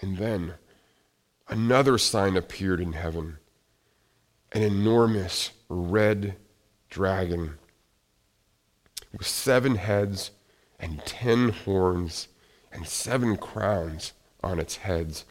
And 0.00 0.18
then, 0.18 0.54
another 1.48 1.98
sign 1.98 2.36
appeared 2.36 2.80
in 2.80 2.92
heaven 2.92 3.38
an 4.52 4.62
enormous 4.62 5.50
red 5.68 6.36
dragon 6.90 7.58
with 9.16 9.26
seven 9.26 9.76
heads 9.76 10.30
and 10.78 11.04
ten 11.04 11.50
horns 11.50 12.28
and 12.70 12.86
seven 12.86 13.36
crowns 13.36 14.12
on 14.42 14.58
its 14.58 14.76
heads. 14.76 15.24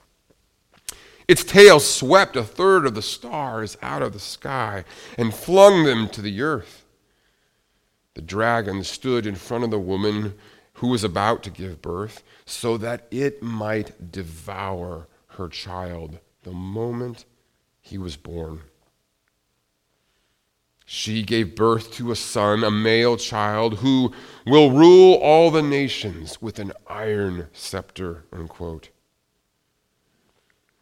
Its 1.28 1.44
tail 1.44 1.80
swept 1.80 2.36
a 2.36 2.44
third 2.44 2.86
of 2.86 2.96
the 2.96 3.02
stars 3.02 3.78
out 3.82 4.02
of 4.02 4.14
the 4.14 4.20
sky 4.20 4.84
and 5.18 5.34
flung 5.34 5.84
them 5.84 6.10
to 6.10 6.22
the 6.22 6.42
earth. 6.42 6.84
The 8.16 8.22
dragon 8.22 8.84
stood 8.84 9.26
in 9.26 9.36
front 9.36 9.64
of 9.64 9.72
the 9.72 9.80
woman 9.80 10.34
who 10.74 10.88
was 10.88 11.04
about 11.04 11.44
to 11.44 11.50
give 11.50 11.82
birth 11.82 12.24
so 12.46 12.78
that 12.78 13.08
it 13.12 13.42
might 13.42 14.12
devour 14.12 15.08
her 15.42 15.50
child 15.50 16.20
the 16.44 16.52
moment 16.52 17.26
he 17.82 17.98
was 17.98 18.16
born. 18.16 18.62
She 20.86 21.24
gave 21.24 21.56
birth 21.56 21.94
to 21.94 22.12
a 22.12 22.16
son, 22.16 22.64
a 22.64 22.70
male 22.70 23.18
child, 23.18 23.80
who 23.80 24.14
will 24.46 24.72
rule 24.72 25.16
all 25.16 25.50
the 25.50 25.64
nations 25.64 26.42
with 26.42 26.60
an 26.60 26.74
iron 26.86 27.48
scepter, 27.54 28.26
unquote. 28.32 28.90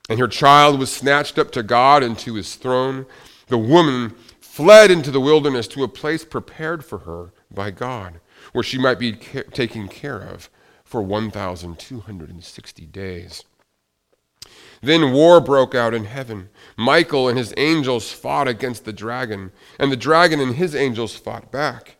And 0.09 0.19
her 0.19 0.27
child 0.27 0.79
was 0.79 0.91
snatched 0.91 1.37
up 1.37 1.51
to 1.51 1.63
God 1.63 2.03
and 2.03 2.17
to 2.19 2.33
his 2.33 2.55
throne. 2.55 3.05
The 3.47 3.57
woman 3.57 4.15
fled 4.41 4.91
into 4.91 5.11
the 5.11 5.21
wilderness 5.21 5.67
to 5.69 5.83
a 5.83 5.87
place 5.87 6.25
prepared 6.25 6.83
for 6.83 6.99
her 6.99 7.31
by 7.51 7.71
God, 7.71 8.19
where 8.51 8.63
she 8.63 8.79
might 8.79 8.99
be 8.99 9.13
ca- 9.13 9.43
taken 9.53 9.87
care 9.87 10.19
of 10.19 10.49
for 10.83 11.03
1,260 11.03 12.85
days. 12.87 13.43
Then 14.81 15.11
war 15.11 15.41
broke 15.41 15.75
out 15.75 15.93
in 15.93 16.05
heaven. 16.05 16.49
Michael 16.77 17.27
and 17.27 17.37
his 17.37 17.53
angels 17.57 18.11
fought 18.11 18.47
against 18.47 18.85
the 18.85 18.93
dragon, 18.93 19.51
and 19.77 19.91
the 19.91 19.97
dragon 19.97 20.39
and 20.39 20.55
his 20.55 20.75
angels 20.75 21.15
fought 21.15 21.51
back. 21.51 21.97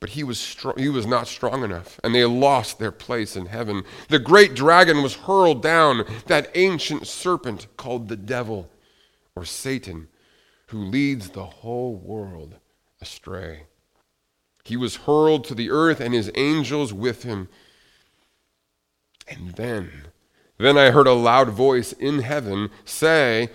But 0.00 0.10
he 0.10 0.24
was, 0.24 0.56
he 0.76 0.88
was 0.88 1.06
not 1.06 1.28
strong 1.28 1.62
enough, 1.62 2.00
and 2.02 2.14
they 2.14 2.24
lost 2.24 2.78
their 2.78 2.90
place 2.90 3.36
in 3.36 3.46
heaven. 3.46 3.84
The 4.08 4.18
great 4.18 4.54
dragon 4.54 5.02
was 5.02 5.14
hurled 5.14 5.62
down, 5.62 6.04
that 6.26 6.50
ancient 6.54 7.06
serpent 7.06 7.68
called 7.76 8.08
the 8.08 8.16
devil 8.16 8.68
or 9.36 9.44
Satan, 9.44 10.08
who 10.66 10.78
leads 10.78 11.30
the 11.30 11.44
whole 11.44 11.94
world 11.94 12.56
astray. 13.00 13.64
He 14.64 14.76
was 14.76 14.96
hurled 14.96 15.44
to 15.44 15.54
the 15.54 15.70
earth, 15.70 16.00
and 16.00 16.14
his 16.14 16.30
angels 16.34 16.92
with 16.92 17.22
him. 17.24 17.48
And 19.28 19.52
then 19.52 20.06
then 20.62 20.78
I 20.78 20.90
heard 20.90 21.06
a 21.06 21.12
loud 21.12 21.48
voice 21.48 21.92
in 21.92 22.20
heaven 22.20 22.70
say, 22.84 23.48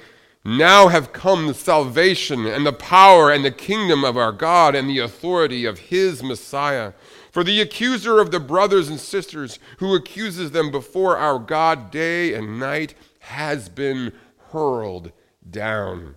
Now 0.43 0.89
have 0.89 1.13
come 1.13 1.47
the 1.47 1.53
salvation 1.53 2.45
and 2.45 2.65
the 2.65 2.73
power 2.73 3.31
and 3.31 3.45
the 3.45 3.51
kingdom 3.51 4.03
of 4.03 4.17
our 4.17 4.31
God 4.31 4.75
and 4.75 4.89
the 4.89 4.99
authority 4.99 5.63
of 5.63 5.79
his 5.79 6.21
Messiah. 6.21 6.93
For 7.31 7.43
the 7.43 7.61
accuser 7.61 8.19
of 8.19 8.31
the 8.31 8.39
brothers 8.39 8.89
and 8.89 8.99
sisters 8.99 9.59
who 9.77 9.95
accuses 9.95 10.51
them 10.51 10.71
before 10.71 11.17
our 11.17 11.39
God 11.39 11.91
day 11.91 12.33
and 12.33 12.59
night 12.59 12.93
has 13.19 13.69
been 13.69 14.11
hurled 14.51 15.11
down. 15.49 16.15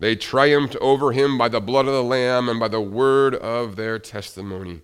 They 0.00 0.16
triumphed 0.16 0.76
over 0.76 1.12
him 1.12 1.36
by 1.36 1.48
the 1.48 1.60
blood 1.60 1.86
of 1.86 1.92
the 1.92 2.02
Lamb 2.02 2.48
and 2.48 2.58
by 2.58 2.68
the 2.68 2.80
word 2.80 3.34
of 3.34 3.76
their 3.76 3.98
testimony. 3.98 4.80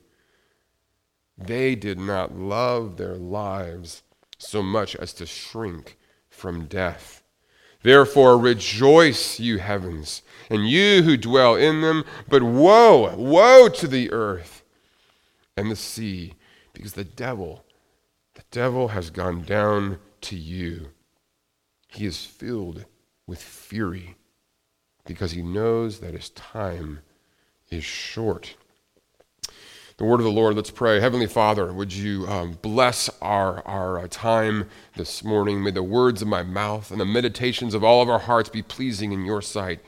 They 1.38 1.74
did 1.74 1.98
not 1.98 2.36
love 2.36 2.98
their 2.98 3.16
lives 3.16 4.02
so 4.38 4.62
much 4.62 4.96
as 4.96 5.12
to 5.14 5.26
shrink 5.26 5.96
from 6.28 6.66
death. 6.66 7.22
Therefore, 7.82 8.38
rejoice, 8.38 9.38
you 9.38 9.58
heavens, 9.58 10.22
and 10.50 10.68
you 10.68 11.02
who 11.02 11.16
dwell 11.16 11.54
in 11.54 11.82
them. 11.82 12.04
But 12.28 12.42
woe, 12.42 13.14
woe 13.16 13.68
to 13.68 13.86
the 13.86 14.10
earth 14.10 14.64
and 15.56 15.70
the 15.70 15.76
sea, 15.76 16.34
because 16.72 16.94
the 16.94 17.04
devil, 17.04 17.64
the 18.34 18.42
devil 18.50 18.88
has 18.88 19.10
gone 19.10 19.42
down 19.42 19.98
to 20.22 20.36
you. 20.36 20.88
He 21.88 22.06
is 22.06 22.24
filled 22.24 22.84
with 23.26 23.42
fury 23.42 24.16
because 25.04 25.32
he 25.32 25.42
knows 25.42 26.00
that 26.00 26.14
his 26.14 26.30
time 26.30 27.00
is 27.70 27.84
short 27.84 28.56
the 29.98 30.04
word 30.04 30.20
of 30.20 30.24
the 30.24 30.30
Lord. 30.30 30.56
Let's 30.56 30.70
pray. 30.70 31.00
Heavenly 31.00 31.26
Father, 31.26 31.72
would 31.72 31.90
you 31.90 32.26
um, 32.28 32.58
bless 32.60 33.08
our, 33.22 33.66
our 33.66 33.98
uh, 34.00 34.08
time 34.10 34.68
this 34.94 35.24
morning? 35.24 35.62
May 35.62 35.70
the 35.70 35.82
words 35.82 36.20
of 36.20 36.28
my 36.28 36.42
mouth 36.42 36.90
and 36.90 37.00
the 37.00 37.06
meditations 37.06 37.72
of 37.72 37.82
all 37.82 38.02
of 38.02 38.10
our 38.10 38.18
hearts 38.18 38.50
be 38.50 38.60
pleasing 38.60 39.12
in 39.12 39.24
your 39.24 39.40
sight, 39.40 39.80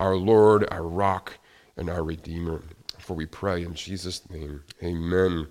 our 0.00 0.16
Lord, 0.16 0.66
our 0.72 0.82
rock, 0.82 1.38
and 1.76 1.88
our 1.88 2.02
Redeemer. 2.02 2.62
For 2.98 3.14
we 3.14 3.24
pray 3.24 3.62
in 3.62 3.74
Jesus' 3.74 4.28
name. 4.28 4.64
Amen. 4.82 5.46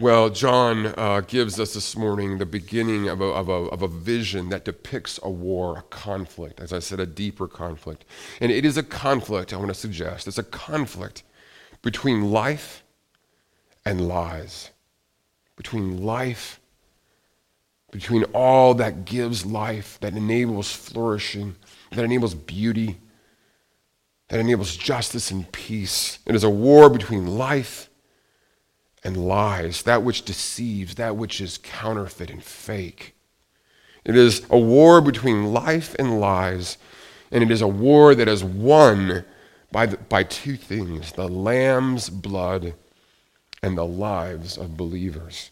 Well, 0.00 0.28
John 0.28 0.86
uh, 0.98 1.20
gives 1.20 1.60
us 1.60 1.74
this 1.74 1.96
morning 1.96 2.38
the 2.38 2.46
beginning 2.46 3.08
of 3.08 3.20
a, 3.20 3.26
of, 3.26 3.48
a, 3.48 3.52
of 3.52 3.80
a 3.80 3.86
vision 3.86 4.48
that 4.48 4.64
depicts 4.64 5.20
a 5.22 5.30
war, 5.30 5.78
a 5.78 5.82
conflict, 5.82 6.58
as 6.58 6.72
I 6.72 6.80
said, 6.80 6.98
a 6.98 7.06
deeper 7.06 7.46
conflict. 7.46 8.04
And 8.40 8.50
it 8.50 8.64
is 8.64 8.76
a 8.76 8.82
conflict, 8.82 9.52
I 9.52 9.56
want 9.56 9.68
to 9.68 9.74
suggest. 9.74 10.26
It's 10.26 10.36
a 10.36 10.42
conflict 10.42 11.22
between 11.84 12.32
life 12.32 12.82
and 13.84 14.08
lies, 14.08 14.70
between 15.54 16.02
life, 16.02 16.58
between 17.92 18.24
all 18.32 18.72
that 18.72 19.04
gives 19.04 19.44
life, 19.44 19.98
that 20.00 20.14
enables 20.14 20.72
flourishing, 20.72 21.54
that 21.92 22.02
enables 22.02 22.34
beauty, 22.34 22.98
that 24.28 24.40
enables 24.40 24.74
justice 24.78 25.30
and 25.30 25.52
peace. 25.52 26.20
It 26.24 26.34
is 26.34 26.42
a 26.42 26.48
war 26.48 26.88
between 26.88 27.36
life 27.36 27.90
and 29.04 29.28
lies, 29.28 29.82
that 29.82 30.02
which 30.02 30.24
deceives, 30.24 30.94
that 30.94 31.16
which 31.16 31.38
is 31.38 31.58
counterfeit 31.62 32.30
and 32.30 32.42
fake. 32.42 33.14
It 34.06 34.16
is 34.16 34.46
a 34.48 34.58
war 34.58 35.02
between 35.02 35.52
life 35.52 35.94
and 35.98 36.18
lies, 36.18 36.78
and 37.30 37.42
it 37.42 37.50
is 37.50 37.60
a 37.60 37.68
war 37.68 38.14
that 38.14 38.26
is 38.26 38.42
won 38.42 39.26
by, 39.74 39.86
the, 39.86 39.96
by 39.96 40.22
two 40.22 40.54
things 40.56 41.10
the 41.12 41.28
lamb's 41.28 42.08
blood 42.08 42.74
and 43.60 43.76
the 43.76 43.84
lives 43.84 44.56
of 44.56 44.76
believers. 44.76 45.50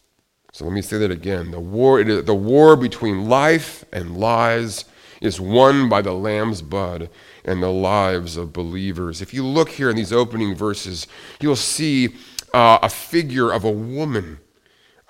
So 0.52 0.64
let 0.64 0.72
me 0.72 0.80
say 0.80 0.96
that 0.98 1.10
again. 1.10 1.50
The 1.50 1.58
war, 1.58 2.04
the 2.04 2.34
war 2.34 2.76
between 2.76 3.28
life 3.28 3.84
and 3.92 4.16
lies 4.16 4.84
is 5.20 5.40
won 5.40 5.88
by 5.88 6.02
the 6.02 6.12
Lamb's 6.12 6.62
blood 6.62 7.10
and 7.44 7.62
the 7.62 7.70
lives 7.70 8.36
of 8.36 8.52
believers. 8.52 9.22
If 9.22 9.34
you 9.34 9.44
look 9.44 9.70
here 9.70 9.90
in 9.90 9.96
these 9.96 10.12
opening 10.12 10.54
verses, 10.54 11.08
you'll 11.40 11.56
see 11.56 12.14
uh, 12.52 12.78
a 12.82 12.88
figure 12.90 13.50
of 13.50 13.64
a 13.64 13.70
woman. 13.70 14.38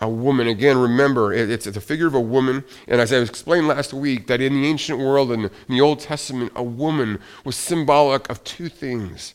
A 0.03 0.09
woman, 0.09 0.49
again, 0.49 0.79
remember, 0.79 1.33
it's, 1.33 1.65
it's 1.65 1.77
a 1.77 1.81
figure 1.81 2.09
of 2.09 2.15
a 2.15 2.21
woman. 2.21 2.65
And 2.89 3.01
as 3.01 3.13
I 3.13 3.19
explained 3.19 3.69
last 3.69 3.95
week, 3.95 4.27
that 4.27 4.41
in 4.41 4.53
the 4.53 4.67
ancient 4.67 4.99
world 4.99 5.31
and 5.31 5.45
in 5.45 5.51
the 5.69 5.81
Old 5.81 6.01
Testament, 6.01 6.51
a 6.57 6.63
woman 6.63 7.21
was 7.45 7.55
symbolic 7.55 8.29
of 8.29 8.43
two 8.43 8.69
things 8.69 9.35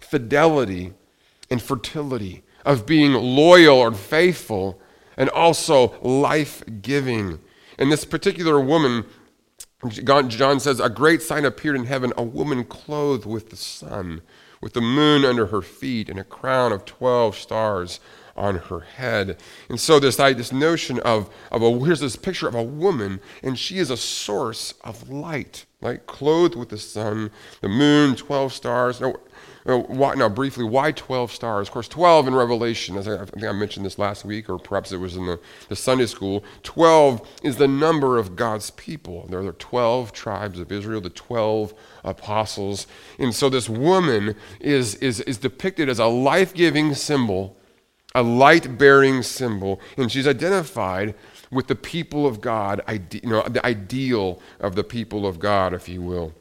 fidelity 0.00 0.92
and 1.50 1.62
fertility, 1.62 2.42
of 2.64 2.84
being 2.84 3.12
loyal 3.12 3.78
or 3.78 3.92
faithful 3.92 4.80
and 5.16 5.30
also 5.30 5.96
life 6.02 6.64
giving. 6.82 7.38
And 7.78 7.92
this 7.92 8.04
particular 8.04 8.58
woman, 8.58 9.04
John 9.88 10.58
says, 10.58 10.80
a 10.80 10.90
great 10.90 11.22
sign 11.22 11.44
appeared 11.44 11.76
in 11.76 11.84
heaven 11.84 12.12
a 12.16 12.24
woman 12.24 12.64
clothed 12.64 13.24
with 13.24 13.50
the 13.50 13.56
sun, 13.56 14.22
with 14.60 14.72
the 14.72 14.80
moon 14.80 15.24
under 15.24 15.46
her 15.46 15.62
feet, 15.62 16.08
and 16.08 16.18
a 16.18 16.24
crown 16.24 16.72
of 16.72 16.84
12 16.84 17.36
stars 17.36 18.00
on 18.38 18.56
her 18.56 18.80
head. 18.80 19.36
And 19.68 19.78
so 19.78 19.98
this, 20.00 20.16
this 20.16 20.52
notion 20.52 21.00
of, 21.00 21.28
of 21.50 21.62
a, 21.62 21.84
here's 21.84 22.00
this 22.00 22.16
picture 22.16 22.48
of 22.48 22.54
a 22.54 22.62
woman, 22.62 23.20
and 23.42 23.58
she 23.58 23.78
is 23.78 23.90
a 23.90 23.96
source 23.96 24.74
of 24.82 25.10
light, 25.10 25.66
like 25.80 26.06
Clothed 26.06 26.54
with 26.54 26.70
the 26.70 26.78
sun, 26.78 27.30
the 27.60 27.68
moon, 27.68 28.16
12 28.16 28.52
stars. 28.52 29.00
Now, 29.00 29.14
uh, 29.68 29.76
why, 29.76 30.14
now, 30.14 30.30
briefly, 30.30 30.64
why 30.64 30.92
12 30.92 31.30
stars? 31.30 31.68
Of 31.68 31.72
course, 31.72 31.88
12 31.88 32.28
in 32.28 32.34
Revelation, 32.34 32.96
as 32.96 33.06
I, 33.06 33.20
I, 33.20 33.24
think 33.26 33.44
I 33.44 33.52
mentioned 33.52 33.84
this 33.84 33.98
last 33.98 34.24
week, 34.24 34.48
or 34.48 34.58
perhaps 34.58 34.92
it 34.92 34.96
was 34.96 35.14
in 35.14 35.26
the, 35.26 35.38
the 35.68 35.76
Sunday 35.76 36.06
school. 36.06 36.42
12 36.62 37.28
is 37.42 37.56
the 37.56 37.68
number 37.68 38.16
of 38.16 38.34
God's 38.34 38.70
people. 38.70 39.26
There 39.28 39.40
are 39.40 39.44
the 39.44 39.52
12 39.52 40.12
tribes 40.12 40.58
of 40.58 40.72
Israel, 40.72 41.02
the 41.02 41.10
12 41.10 41.74
apostles. 42.02 42.86
And 43.18 43.34
so 43.34 43.50
this 43.50 43.68
woman 43.68 44.36
is, 44.58 44.94
is, 44.96 45.20
is 45.20 45.36
depicted 45.36 45.90
as 45.90 45.98
a 45.98 46.06
life 46.06 46.54
giving 46.54 46.94
symbol, 46.94 47.54
a 48.14 48.22
light 48.22 48.78
bearing 48.78 49.22
symbol, 49.22 49.80
and 49.96 50.10
she's 50.10 50.26
identified 50.26 51.14
with 51.50 51.66
the 51.66 51.74
people 51.74 52.26
of 52.26 52.40
God, 52.40 52.82
you 53.12 53.28
know, 53.28 53.42
the 53.42 53.64
ideal 53.64 54.40
of 54.60 54.74
the 54.74 54.84
people 54.84 55.26
of 55.26 55.38
God, 55.38 55.72
if 55.72 55.88
you 55.88 56.02
will. 56.02 56.34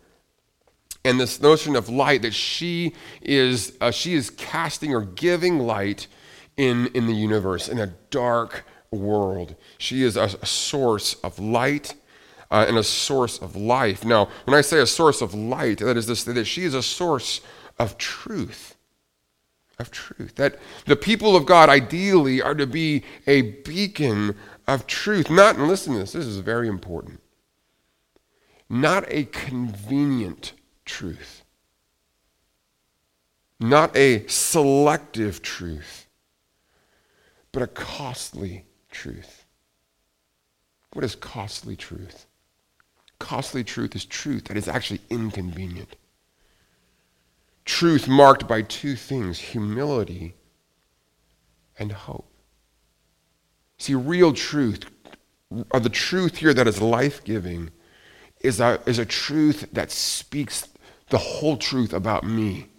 And 1.05 1.19
this 1.19 1.41
notion 1.41 1.75
of 1.75 1.87
light 1.87 2.21
that 2.23 2.33
she 2.33 2.93
is 3.21 3.77
uh, 3.79 3.91
she 3.91 4.15
is 4.15 4.29
casting 4.29 4.93
or 4.93 5.01
giving 5.01 5.59
light 5.59 6.07
in 6.57 6.87
in 6.87 7.07
the 7.07 7.13
universe 7.13 7.69
in 7.69 7.79
a 7.79 7.93
dark 8.09 8.65
world. 8.91 9.55
She 9.77 10.03
is 10.03 10.17
a, 10.17 10.23
a 10.41 10.45
source 10.45 11.13
of 11.15 11.39
light 11.39 11.93
uh, 12.51 12.65
and 12.67 12.77
a 12.77 12.83
source 12.83 13.37
of 13.37 13.55
life. 13.55 14.03
Now 14.03 14.27
when 14.43 14.57
i 14.57 14.61
say 14.61 14.79
a 14.79 14.87
source 14.87 15.21
of 15.21 15.33
light 15.33 15.77
that 15.77 15.95
is 15.95 16.07
this 16.07 16.25
that 16.25 16.45
she 16.45 16.65
is 16.65 16.73
a 16.73 16.83
source 16.83 17.39
of 17.79 17.97
truth 17.97 18.76
of 19.79 19.91
truth 19.91 20.35
that 20.35 20.57
the 20.85 20.95
people 20.95 21.35
of 21.35 21.45
god 21.45 21.69
ideally 21.69 22.41
are 22.41 22.55
to 22.55 22.65
be 22.65 23.03
a 23.27 23.41
beacon 23.41 24.35
of 24.67 24.87
truth 24.87 25.29
not 25.29 25.55
and 25.55 25.67
listen 25.67 25.93
to 25.93 25.99
this 25.99 26.13
this 26.13 26.25
is 26.25 26.37
very 26.37 26.67
important 26.67 27.19
not 28.69 29.05
a 29.07 29.25
convenient 29.25 30.53
truth, 30.85 31.43
not 33.59 33.95
a 33.95 34.27
selective 34.27 35.41
truth, 35.41 36.07
but 37.51 37.63
a 37.63 37.67
costly 37.67 38.65
truth. 38.91 39.45
What 40.93 41.05
is 41.05 41.15
costly 41.15 41.75
truth? 41.75 42.25
Costly 43.19 43.63
truth 43.63 43.95
is 43.95 44.05
truth 44.05 44.45
that 44.45 44.57
is 44.57 44.67
actually 44.67 45.01
inconvenient. 45.09 45.95
Truth 47.67 48.07
marked 48.07 48.47
by 48.47 48.61
two 48.61 48.95
things 48.95 49.39
humility 49.39 50.35
and 51.77 51.91
hope. 51.91 52.31
See, 53.77 53.93
real 53.93 54.31
truth, 54.31 54.85
or 55.71 55.81
the 55.81 55.89
truth 55.89 56.37
here 56.37 56.53
that 56.53 56.65
is 56.65 56.81
life 56.81 57.25
giving, 57.25 57.71
is 58.39 58.61
a, 58.61 58.79
is 58.85 58.99
a 58.99 59.05
truth 59.05 59.67
that 59.73 59.91
speaks 59.91 60.69
the 61.09 61.17
whole 61.17 61.57
truth 61.57 61.91
about 61.91 62.23
me. 62.23 62.69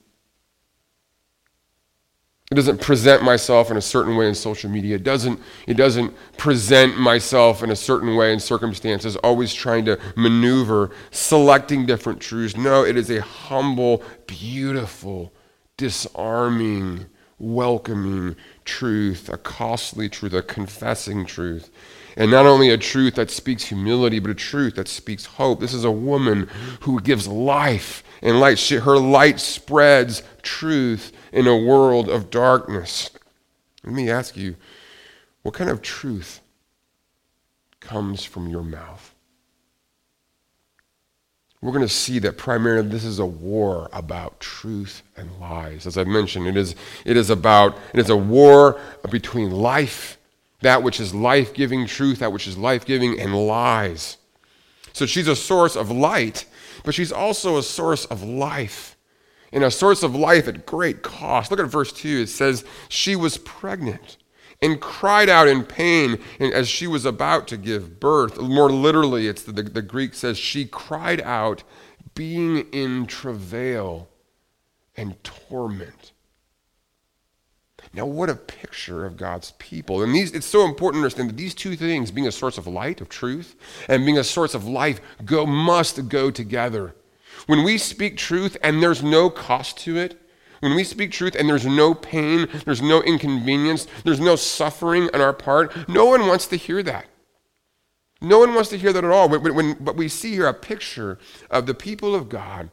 It 2.51 2.55
doesn't 2.55 2.81
present 2.81 3.23
myself 3.23 3.71
in 3.71 3.77
a 3.77 3.83
certain 3.83 4.17
way 4.17 4.27
in 4.27 4.35
social 4.35 4.71
media. 4.71 4.97
It 4.97 5.05
doesn't, 5.05 5.39
it 5.67 5.75
doesn't 5.75 6.15
present 6.39 6.99
myself 6.99 7.63
in 7.63 7.71
a 7.71 7.77
certain 7.77 8.17
way 8.17 8.33
in 8.33 8.41
circumstances, 8.41 9.17
always 9.17 9.53
trying 9.53 9.85
to 9.85 10.01
maneuver, 10.17 10.91
selecting 11.11 11.85
different 11.85 12.21
truths. 12.21 12.57
No, 12.57 12.85
it 12.87 12.97
is 12.97 13.11
a 13.11 13.21
humble, 13.21 14.03
beautiful, 14.27 15.35
disarming, 15.77 17.07
welcoming 17.39 18.35
truth, 18.65 19.29
a 19.29 19.37
costly 19.37 20.09
truth, 20.09 20.33
a 20.33 20.41
confessing 20.41 21.27
truth. 21.27 21.71
And 22.17 22.31
not 22.31 22.47
only 22.47 22.71
a 22.71 22.79
truth 22.79 23.17
that 23.17 23.31
speaks 23.31 23.65
humility, 23.65 24.21
but 24.21 24.31
a 24.31 24.35
truth 24.35 24.77
that 24.77 24.89
speaks 24.89 25.27
hope. 25.27 25.61
This 25.61 25.75
is 25.75 25.85
a 25.85 25.91
woman 25.91 26.49
who 26.81 26.99
gives 27.01 27.29
life 27.29 28.03
and 28.23 28.41
light. 28.41 28.59
She, 28.59 28.77
her 28.77 28.99
light 28.99 29.41
spreads 29.41 30.23
truth 30.43 31.13
in 31.33 31.47
a 31.47 31.57
world 31.57 32.09
of 32.09 32.31
darkness. 32.31 33.11
Let 33.85 33.95
me 33.95 34.11
ask 34.11 34.37
you, 34.37 34.57
what 35.43 35.55
kind 35.55 35.71
of 35.71 35.83
truth 35.83 36.41
comes 37.81 38.25
from 38.25 38.49
your 38.49 38.63
mouth? 38.63 39.15
We're 41.61 41.73
going 41.73 41.83
to 41.83 41.89
see 41.93 42.21
that 42.21 42.37
primarily 42.39 42.89
this 42.89 43.05
is 43.05 43.19
a 43.19 43.27
war 43.27 43.89
about 43.93 44.39
truth 44.39 45.03
and 45.17 45.41
lies. 45.41 45.87
As 45.87 45.99
I 45.99 46.05
mentioned, 46.05 46.47
it 46.47 46.57
is, 46.57 46.77
it 47.05 47.17
is 47.17 47.31
about, 47.31 47.77
it 47.93 47.99
is 47.99 48.11
a 48.11 48.17
war 48.17 48.81
between 49.11 49.51
life, 49.51 50.19
that 50.61 50.85
which 50.85 51.01
is 51.01 51.13
life 51.13 51.55
giving 51.55 51.87
truth, 51.87 52.21
that 52.21 52.33
which 52.33 52.47
is 52.47 52.57
life 52.57 52.85
giving, 52.85 53.19
and 53.19 53.35
lies. 53.35 54.18
So 54.93 55.07
she's 55.07 55.29
a 55.29 55.37
source 55.37 55.77
of 55.77 55.91
light 55.91 56.47
but 56.85 56.95
she's 56.95 57.13
also 57.13 57.59
a 57.59 57.63
source 57.63 58.05
of 58.07 58.23
life. 58.23 58.97
And 59.53 59.65
a 59.65 59.71
source 59.71 60.03
of 60.03 60.15
life 60.15 60.47
at 60.47 60.67
great 60.67 61.03
cost. 61.03 61.51
Look 61.51 61.61
at 61.61 61.67
verse 61.67 61.93
2. 61.93 62.23
It 62.23 62.29
says, 62.29 62.65
She 62.89 63.17
was 63.17 63.39
pregnant 63.39 64.19
and 64.61 64.81
cried 64.81 65.29
out 65.29 65.49
in 65.49 65.65
pain 65.65 66.19
as 66.39 66.69
she 66.69 66.87
was 66.87 67.07
about 67.07 67.49
to 67.49 67.57
give 67.57 67.99
birth. 67.99 68.39
More 68.39 68.71
literally, 68.71 69.27
it's 69.27 69.43
the, 69.43 69.53
the, 69.53 69.63
the 69.63 69.83
Greek 69.83 70.15
says, 70.15 70.37
She 70.37 70.67
cried 70.67 71.21
out, 71.23 71.63
being 72.15 72.59
in 72.73 73.07
travail 73.07 74.09
and 74.97 75.23
torment. 75.25 76.13
Now, 77.93 78.07
what 78.07 78.29
a 78.29 78.35
picture 78.35 79.07
of 79.07 79.17
God's 79.17 79.53
people. 79.59 80.03
And 80.03 80.15
these, 80.15 80.33
it's 80.33 80.47
so 80.47 80.65
important 80.65 81.01
to 81.01 81.05
understand 81.05 81.31
that 81.31 81.37
these 81.37 81.55
two 81.55 81.75
things, 81.75 82.11
being 82.11 82.27
a 82.27 82.33
source 82.33 82.59
of 82.59 82.67
light, 82.67 83.01
of 83.01 83.09
truth, 83.09 83.57
and 83.89 84.05
being 84.05 84.19
a 84.19 84.25
source 84.25 84.55
of 84.55 84.67
life, 84.67 85.01
go, 85.25 85.47
must 85.47 86.09
go 86.09 86.31
together. 86.31 86.95
When 87.47 87.65
we 87.65 87.79
speak 87.79 88.17
truth 88.17 88.57
and 88.63 88.83
there's 88.83 89.03
no 89.03 89.31
cost 89.31 89.79
to 89.79 89.97
it, 89.97 90.21
when 90.61 90.75
we 90.75 90.85
speak 90.85 91.13
truth 91.13 91.35
and 91.35 91.49
there's 91.49 91.67
no 91.67 91.95
pain, 91.95 92.49
there's 92.65 92.83
no 92.83 93.03
inconvenience, 93.03 93.87
there's 94.05 94.21
no 94.21 94.37
suffering 94.37 95.09
on 95.15 95.21
our 95.21 95.33
part, 95.33 95.89
no 95.89 96.07
one 96.07 96.27
wants 96.27 96.47
to 96.49 96.57
hear 96.57 96.83
that. 96.83 97.07
No 98.21 98.41
one 98.41 98.55
wants 98.55 98.71
to 98.71 98.79
hear 98.79 98.93
that 98.93 99.05
at 99.05 99.11
all. 99.11 99.29
When, 99.29 99.55
when, 99.55 99.77
but 99.79 99.97
we 99.97 100.09
see 100.09 100.33
here 100.33 100.49
a 100.49 100.55
picture 100.55 101.19
of 101.51 101.67
the 101.67 101.75
people 101.75 102.15
of 102.15 102.29
God 102.29 102.71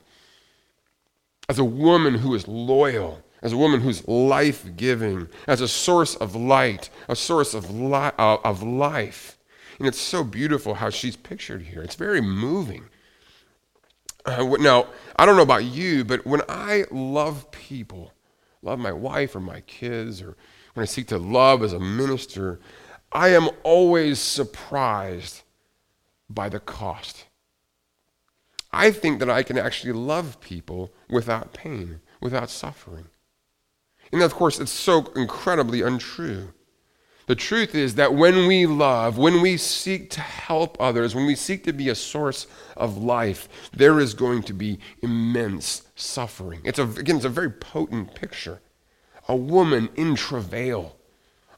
as 1.47 1.59
a 1.59 1.63
woman 1.63 2.15
who 2.15 2.33
is 2.33 2.47
loyal 2.47 3.21
as 3.45 3.53
a 3.53 3.57
woman 3.57 3.81
who's 3.81 4.07
life 4.07 4.65
giving, 4.75 5.29
as 5.45 5.61
a 5.61 5.67
source 5.67 6.15
of 6.15 6.35
light, 6.35 6.89
a 7.07 7.15
source 7.15 7.53
of, 7.53 7.69
li- 7.69 8.11
uh, 8.17 8.37
of 8.43 8.63
life. 8.63 9.37
And 9.77 9.87
it's 9.87 10.01
so 10.01 10.23
beautiful 10.23 10.73
how 10.73 10.89
she's 10.89 11.15
pictured 11.15 11.61
here. 11.61 11.83
It's 11.83 11.93
very 11.93 12.21
moving. 12.21 12.85
Uh, 14.25 14.55
now, 14.59 14.87
I 15.15 15.27
don't 15.27 15.35
know 15.35 15.43
about 15.43 15.63
you, 15.63 16.03
but 16.03 16.25
when 16.25 16.41
I 16.49 16.85
love 16.89 17.51
people, 17.51 18.13
love 18.63 18.79
my 18.79 18.91
wife 18.91 19.35
or 19.35 19.41
my 19.41 19.61
kids, 19.61 20.23
or 20.23 20.35
when 20.73 20.81
I 20.81 20.87
seek 20.87 21.05
to 21.09 21.19
love 21.19 21.61
as 21.61 21.71
a 21.71 21.79
minister, 21.79 22.59
I 23.11 23.27
am 23.27 23.49
always 23.61 24.17
surprised 24.17 25.43
by 26.27 26.49
the 26.49 26.59
cost. 26.59 27.25
I 28.73 28.89
think 28.89 29.19
that 29.19 29.29
I 29.29 29.43
can 29.43 29.59
actually 29.59 29.93
love 29.93 30.41
people 30.41 30.91
without 31.07 31.53
pain, 31.53 32.01
without 32.19 32.49
suffering. 32.49 33.05
And 34.11 34.21
of 34.21 34.33
course, 34.33 34.59
it's 34.59 34.71
so 34.71 35.11
incredibly 35.15 35.81
untrue. 35.81 36.53
The 37.27 37.35
truth 37.35 37.73
is 37.73 37.95
that 37.95 38.13
when 38.13 38.47
we 38.47 38.67
love, 38.67 39.17
when 39.17 39.41
we 39.41 39.57
seek 39.57 40.11
to 40.11 40.21
help 40.21 40.77
others, 40.79 41.15
when 41.15 41.25
we 41.25 41.35
seek 41.35 41.63
to 41.63 41.73
be 41.73 41.89
a 41.89 41.95
source 41.95 42.45
of 42.77 42.97
life, 42.97 43.49
there 43.73 43.99
is 43.99 44.13
going 44.13 44.43
to 44.43 44.53
be 44.53 44.79
immense 45.01 45.81
suffering. 45.95 46.61
It's 46.63 46.77
a, 46.77 46.83
again, 46.83 47.15
it's 47.15 47.25
a 47.25 47.29
very 47.29 47.49
potent 47.49 48.13
picture. 48.13 48.61
A 49.27 49.35
woman 49.35 49.89
in 49.95 50.15
travail, 50.15 50.95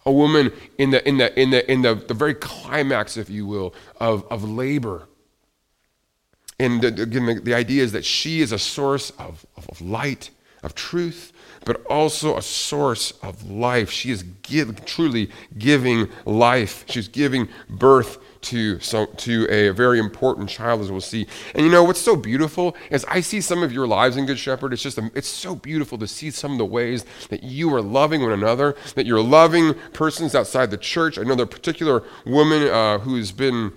a 0.06 0.12
woman 0.12 0.54
in 0.78 0.92
the, 0.92 1.06
in 1.06 1.18
the, 1.18 1.38
in 1.38 1.50
the, 1.50 1.70
in 1.70 1.82
the, 1.82 1.96
the 1.96 2.14
very 2.14 2.34
climax, 2.34 3.18
if 3.18 3.30
you 3.30 3.46
will, 3.46 3.74
of, 3.98 4.26
of 4.32 4.50
labor. 4.50 5.10
And 6.58 6.82
again, 6.84 7.26
the, 7.26 7.42
the 7.42 7.54
idea 7.54 7.84
is 7.84 7.92
that 7.92 8.06
she 8.06 8.40
is 8.40 8.54
a 8.54 8.60
source 8.60 9.10
of, 9.20 9.46
of 9.58 9.82
light, 9.82 10.30
of 10.64 10.76
truth, 10.76 11.34
but 11.68 11.86
also 11.88 12.38
a 12.38 12.42
source 12.42 13.12
of 13.22 13.52
life. 13.52 13.92
She 13.92 14.10
is 14.10 14.24
give, 14.24 14.86
truly 14.86 15.30
giving 15.58 16.08
life. 16.26 16.86
She's 16.88 17.10
giving 17.10 17.50
birth 17.70 18.20
to, 18.44 18.80
so, 18.80 19.08
to 19.08 19.46
a 19.50 19.72
very 19.72 20.00
important 20.00 20.50
child, 20.50 20.80
as 20.80 20.90
we'll 20.90 21.02
see. 21.02 21.28
And 21.54 21.66
you 21.66 21.72
know 21.72 21.84
what's 21.84 22.00
so 22.00 22.16
beautiful 22.16 22.74
is 22.90 23.04
I 23.10 23.20
see 23.20 23.42
some 23.42 23.64
of 23.64 23.74
your 23.74 23.86
lives 23.86 24.16
in 24.16 24.26
Good 24.26 24.40
Shepherd. 24.40 24.72
It's 24.72 24.82
just 24.82 24.98
a, 24.98 25.12
it's 25.14 25.28
so 25.28 25.56
beautiful 25.56 25.98
to 25.98 26.08
see 26.08 26.32
some 26.32 26.54
of 26.54 26.58
the 26.58 26.66
ways 26.66 27.06
that 27.28 27.44
you 27.44 27.74
are 27.76 27.82
loving 27.82 28.22
one 28.22 28.32
another, 28.32 28.78
that 28.96 29.06
you're 29.06 29.22
loving 29.22 29.74
persons 29.92 30.36
outside 30.36 30.72
the 30.72 30.78
church. 30.78 31.20
I 31.20 31.24
know 31.24 31.36
there 31.36 31.46
particular 31.46 32.02
woman 32.26 32.64
uh, 32.70 33.00
who's 33.00 33.34
been 33.34 33.74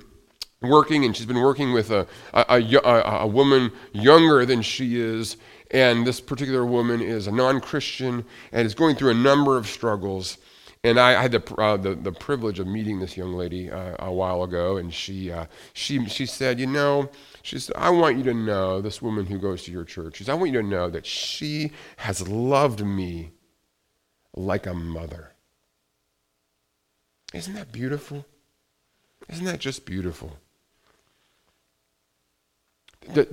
working, 0.63 1.05
and 1.05 1.17
she's 1.17 1.27
been 1.27 1.41
working 1.41 1.73
with 1.73 1.91
a, 1.91 2.07
a, 2.35 2.63
a, 2.85 3.03
a 3.23 3.27
woman 3.27 3.73
younger 3.93 4.47
than 4.47 4.63
she 4.63 5.01
is 5.01 5.37
and 5.71 6.07
this 6.07 6.21
particular 6.21 6.65
woman 6.65 7.01
is 7.01 7.27
a 7.27 7.33
non 7.33 7.61
Christian 7.61 8.25
and 8.53 8.67
is 8.67 8.75
going 8.75 8.97
through 8.97 9.11
a 9.11 9.15
number 9.15 9.57
of 9.57 9.67
struggles. 9.67 10.39
And 10.83 10.99
I, 10.99 11.21
had 11.21 11.33
the, 11.33 11.55
uh, 11.57 11.77
the, 11.77 11.95
the, 11.95 12.11
privilege 12.11 12.59
of 12.59 12.67
meeting 12.67 13.01
this 13.01 13.15
young 13.15 13.35
lady 13.35 13.71
uh, 13.71 13.97
a 13.99 14.11
while 14.11 14.43
ago, 14.43 14.79
and 14.79 14.93
she, 14.93 15.31
uh, 15.31 15.45
she, 15.75 16.07
she 16.07 16.25
said, 16.25 16.59
You 16.59 16.67
know, 16.67 17.11
she 17.43 17.59
said, 17.59 17.77
I 17.77 17.91
want 17.91 18.17
you 18.17 18.25
to 18.25 18.33
know, 18.33 18.81
this 18.81 19.03
woman 19.03 19.27
who 19.27 19.39
goes 19.39 19.63
to 19.65 19.73
your 19.73 19.85
church, 19.85 20.17
she 20.17 20.25
said, 20.25 20.33
I 20.33 20.37
want 20.37 20.53
you 20.53 20.63
to 20.63 20.67
know 20.67 20.89
that 20.89 21.05
she 21.05 21.73
has 21.99 22.27
loved 22.27 22.83
me 22.83 23.33
like 24.35 24.67
a 24.67 24.73
mother. 24.73 25.33
Isn't 27.35 27.55
that 27.55 27.73
beautiful? 27.73 28.25
Isn't 29.29 29.45
that 29.45 29.61
just 29.61 29.85
beautiful? 29.85 30.39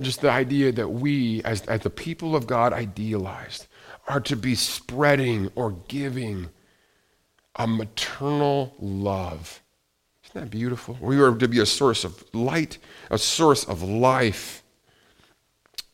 Just 0.00 0.20
the 0.20 0.30
idea 0.30 0.72
that 0.72 0.88
we, 0.88 1.42
as, 1.44 1.62
as 1.62 1.80
the 1.80 1.90
people 1.90 2.34
of 2.34 2.46
God 2.46 2.72
idealized, 2.72 3.66
are 4.06 4.20
to 4.20 4.36
be 4.36 4.54
spreading 4.54 5.50
or 5.54 5.72
giving 5.88 6.48
a 7.56 7.66
maternal 7.66 8.74
love. 8.78 9.62
Isn't 10.24 10.40
that 10.42 10.50
beautiful? 10.50 10.96
We 11.00 11.20
are 11.20 11.34
to 11.34 11.48
be 11.48 11.60
a 11.60 11.66
source 11.66 12.04
of 12.04 12.22
light, 12.34 12.78
a 13.10 13.18
source 13.18 13.64
of 13.64 13.82
life. 13.82 14.62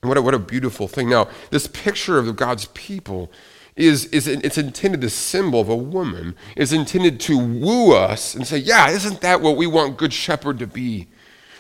What 0.03 0.17
a, 0.17 0.23
what 0.23 0.35
a 0.35 0.39
beautiful 0.39 0.87
thing. 0.87 1.09
Now, 1.09 1.29
this 1.51 1.67
picture 1.67 2.19
of 2.19 2.37
God's 2.37 2.67
people 2.67 3.33
is, 3.77 4.07
is 4.07 4.29
it's 4.29 4.59
intended, 4.59 5.01
the 5.01 5.11
symbol 5.11 5.61
of 5.61 5.69
a 5.69 5.77
woman 5.77 6.37
is 6.57 6.73
intended 6.73 7.19
to 7.21 7.39
woo 7.39 7.95
us 7.95 8.35
and 8.35 8.47
say, 8.47 8.59
yeah, 8.59 8.91
isn't 8.91 9.21
that 9.23 9.41
what 9.41 9.57
we 9.57 9.67
want 9.67 9.97
Good 9.97 10.13
Shepherd 10.13 10.59
to 10.61 10.67
be? 10.67 11.09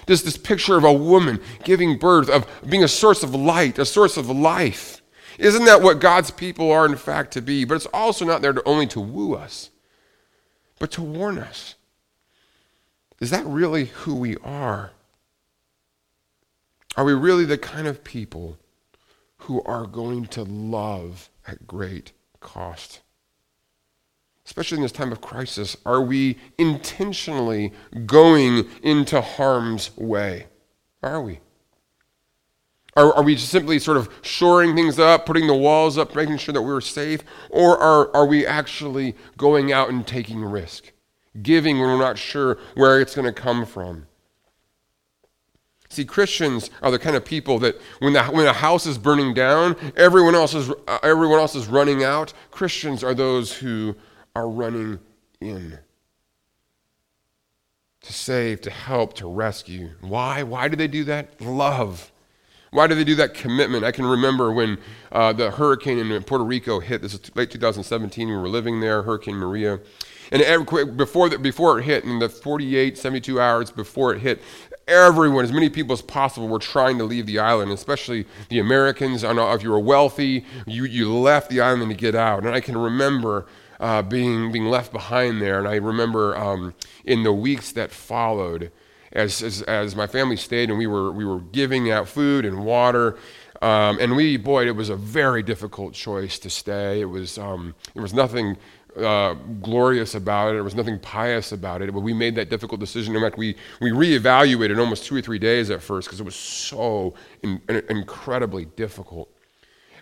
This, 0.06 0.22
this 0.22 0.36
picture 0.36 0.76
of 0.76 0.84
a 0.84 0.92
woman 0.92 1.40
giving 1.64 1.98
birth, 1.98 2.28
of 2.28 2.46
being 2.68 2.84
a 2.84 2.88
source 2.88 3.22
of 3.22 3.34
light, 3.34 3.78
a 3.78 3.84
source 3.84 4.16
of 4.16 4.28
life. 4.28 5.00
Isn't 5.38 5.64
that 5.64 5.82
what 5.82 6.00
God's 6.00 6.30
people 6.30 6.70
are, 6.70 6.86
in 6.86 6.96
fact, 6.96 7.32
to 7.32 7.42
be? 7.42 7.64
But 7.64 7.76
it's 7.76 7.86
also 7.86 8.24
not 8.24 8.42
there 8.42 8.52
to, 8.52 8.62
only 8.64 8.86
to 8.88 9.00
woo 9.00 9.34
us, 9.34 9.70
but 10.78 10.90
to 10.92 11.02
warn 11.02 11.38
us. 11.38 11.74
Is 13.20 13.30
that 13.30 13.46
really 13.46 13.86
who 13.86 14.14
we 14.14 14.36
are? 14.38 14.90
Are 16.96 17.04
we 17.04 17.14
really 17.14 17.44
the 17.44 17.58
kind 17.58 17.86
of 17.86 18.04
people 18.04 18.58
who 19.38 19.62
are 19.62 19.86
going 19.86 20.26
to 20.26 20.42
love 20.42 21.30
at 21.46 21.66
great 21.66 22.12
cost? 22.40 23.00
Especially 24.46 24.76
in 24.76 24.82
this 24.82 24.92
time 24.92 25.12
of 25.12 25.20
crisis, 25.20 25.76
are 25.86 26.02
we 26.02 26.38
intentionally 26.58 27.72
going 28.06 28.68
into 28.82 29.20
harm's 29.20 29.96
way? 29.96 30.46
Are 31.02 31.22
we? 31.22 31.40
Are, 32.96 33.12
are 33.14 33.22
we 33.22 33.36
simply 33.36 33.78
sort 33.78 33.96
of 33.96 34.08
shoring 34.22 34.76
things 34.76 34.98
up, 34.98 35.26
putting 35.26 35.46
the 35.46 35.54
walls 35.54 35.98
up, 35.98 36.14
making 36.14 36.38
sure 36.38 36.52
that 36.52 36.62
we're 36.62 36.80
safe? 36.80 37.22
Or 37.50 37.76
are, 37.78 38.14
are 38.14 38.26
we 38.26 38.46
actually 38.46 39.16
going 39.36 39.72
out 39.72 39.88
and 39.88 40.06
taking 40.06 40.44
risk, 40.44 40.92
giving 41.42 41.78
when 41.80 41.88
we're 41.88 41.98
not 41.98 42.18
sure 42.18 42.58
where 42.74 43.00
it's 43.00 43.14
going 43.14 43.26
to 43.26 43.32
come 43.32 43.66
from? 43.66 44.06
See, 45.88 46.04
Christians 46.04 46.70
are 46.82 46.90
the 46.90 46.98
kind 46.98 47.16
of 47.16 47.24
people 47.24 47.58
that 47.60 47.80
when, 48.00 48.12
the, 48.12 48.24
when 48.24 48.46
a 48.46 48.52
house 48.52 48.84
is 48.84 48.98
burning 48.98 49.32
down, 49.32 49.76
everyone 49.96 50.34
else, 50.34 50.54
is, 50.54 50.70
uh, 50.88 50.98
everyone 51.02 51.38
else 51.38 51.54
is 51.54 51.66
running 51.66 52.02
out. 52.02 52.32
Christians 52.50 53.04
are 53.04 53.14
those 53.14 53.52
who 53.52 53.94
are 54.34 54.48
running 54.48 54.98
in 55.40 55.78
to 58.02 58.12
save, 58.12 58.60
to 58.62 58.70
help, 58.70 59.14
to 59.14 59.28
rescue. 59.28 59.90
Why? 60.00 60.42
Why 60.42 60.68
do 60.68 60.76
they 60.76 60.88
do 60.88 61.04
that? 61.04 61.40
Love. 61.40 62.12
Why 62.70 62.88
do 62.88 62.94
they 62.94 63.04
do 63.04 63.14
that 63.14 63.34
commitment? 63.34 63.84
I 63.84 63.92
can 63.92 64.04
remember 64.04 64.52
when 64.52 64.78
uh, 65.12 65.32
the 65.32 65.52
hurricane 65.52 65.98
in 65.98 66.22
Puerto 66.24 66.44
Rico 66.44 66.80
hit. 66.80 67.02
This 67.02 67.14
is 67.14 67.34
late 67.36 67.50
2017. 67.50 68.28
We 68.28 68.36
were 68.36 68.48
living 68.48 68.80
there, 68.80 69.02
Hurricane 69.02 69.36
Maria. 69.36 69.78
And 70.32 70.42
every, 70.42 70.84
before, 70.84 71.28
the, 71.28 71.38
before 71.38 71.78
it 71.78 71.84
hit, 71.84 72.02
in 72.02 72.18
the 72.18 72.28
48, 72.28 72.98
72 72.98 73.40
hours 73.40 73.70
before 73.70 74.12
it 74.12 74.20
hit, 74.20 74.42
everyone, 74.88 75.44
as 75.44 75.52
many 75.52 75.70
people 75.70 75.92
as 75.92 76.02
possible, 76.02 76.48
were 76.48 76.58
trying 76.58 76.98
to 76.98 77.04
leave 77.04 77.26
the 77.26 77.38
island, 77.38 77.70
especially 77.70 78.26
the 78.48 78.58
Americans. 78.58 79.22
I 79.22 79.32
know 79.32 79.52
if 79.52 79.62
you 79.62 79.70
were 79.70 79.78
wealthy, 79.78 80.44
you, 80.66 80.84
you 80.84 81.14
left 81.14 81.50
the 81.50 81.60
island 81.60 81.90
to 81.90 81.96
get 81.96 82.16
out. 82.16 82.44
And 82.44 82.52
I 82.54 82.60
can 82.60 82.76
remember 82.76 83.46
uh, 83.80 84.02
being, 84.02 84.52
being 84.52 84.66
left 84.66 84.92
behind 84.92 85.40
there. 85.40 85.58
And 85.58 85.68
I 85.68 85.76
remember 85.76 86.36
um, 86.36 86.74
in 87.04 87.22
the 87.22 87.32
weeks 87.32 87.72
that 87.72 87.90
followed, 87.90 88.70
as, 89.12 89.42
as, 89.42 89.62
as, 89.62 89.94
my 89.94 90.06
family 90.06 90.36
stayed 90.36 90.70
and 90.70 90.78
we 90.78 90.86
were, 90.86 91.12
we 91.12 91.24
were 91.24 91.40
giving 91.40 91.90
out 91.90 92.08
food 92.08 92.44
and 92.44 92.64
water. 92.64 93.16
Um, 93.62 93.98
and 94.00 94.16
we, 94.16 94.36
boy, 94.36 94.66
it 94.66 94.74
was 94.74 94.88
a 94.88 94.96
very 94.96 95.42
difficult 95.42 95.94
choice 95.94 96.38
to 96.40 96.50
stay. 96.50 97.00
It 97.00 97.06
was, 97.06 97.38
um, 97.38 97.74
there 97.94 98.02
was 98.02 98.12
nothing 98.12 98.56
uh, 98.96 99.34
glorious 99.62 100.14
about 100.14 100.50
it. 100.50 100.52
There 100.54 100.64
was 100.64 100.74
nothing 100.74 100.98
pious 100.98 101.52
about 101.52 101.82
it. 101.82 101.92
But 101.92 102.00
we 102.00 102.12
made 102.12 102.34
that 102.36 102.50
difficult 102.50 102.80
decision. 102.80 103.14
In 103.14 103.22
fact, 103.22 103.38
we, 103.38 103.56
we 103.80 103.90
reevaluated 103.90 104.78
almost 104.78 105.04
two 105.04 105.16
or 105.16 105.22
three 105.22 105.38
days 105.38 105.70
at 105.70 105.82
first 105.82 106.08
because 106.08 106.20
it 106.20 106.24
was 106.24 106.36
so 106.36 107.14
in, 107.42 107.60
in, 107.68 107.82
incredibly 107.88 108.64
difficult. 108.64 109.33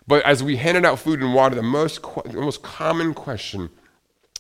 But 0.07 0.25
as 0.25 0.43
we 0.43 0.57
handed 0.57 0.85
out 0.85 0.99
food 0.99 1.21
and 1.21 1.35
water, 1.35 1.55
the 1.55 1.63
most, 1.63 2.03
the 2.25 2.41
most 2.41 2.63
common 2.63 3.15
question 3.15 3.71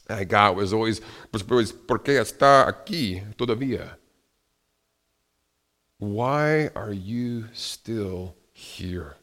I 0.08 0.24
got 0.24 0.56
was 0.56 0.72
always, 0.72 1.00
¿por 1.30 1.98
qué 2.00 2.20
está 2.20 2.66
aquí 2.66 3.22
todavía? 3.36 3.96
Why 5.98 6.68
are 6.74 6.92
you 6.92 7.46
still 7.52 8.34
here? 8.52 9.16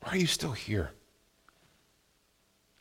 Why 0.00 0.12
are 0.12 0.16
you 0.16 0.26
still 0.26 0.52
here? 0.52 0.90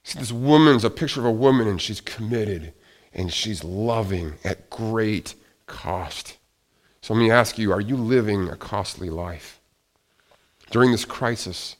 See, 0.04 0.20
this 0.20 0.32
woman's 0.32 0.84
a 0.84 0.90
picture 0.90 1.20
of 1.20 1.26
a 1.26 1.32
woman, 1.32 1.68
and 1.68 1.82
she's 1.82 2.02
committed 2.02 2.74
and 3.16 3.34
she's 3.34 3.64
loving 3.64 4.34
at 4.44 4.70
great 4.70 5.34
cost. 5.66 6.38
So 7.02 7.14
let 7.14 7.20
me 7.20 7.32
ask 7.32 7.58
you 7.58 7.72
are 7.72 7.82
you 7.82 7.96
living 7.96 8.50
a 8.50 8.56
costly 8.56 9.10
life? 9.10 9.60
During 10.70 10.92
this 10.92 11.06
crisis, 11.06 11.78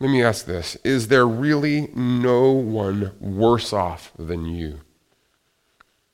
let 0.00 0.10
me 0.10 0.22
ask 0.22 0.46
this 0.46 0.76
Is 0.84 1.08
there 1.08 1.26
really 1.26 1.88
no 1.94 2.52
one 2.52 3.12
worse 3.20 3.72
off 3.72 4.12
than 4.18 4.44
you? 4.44 4.80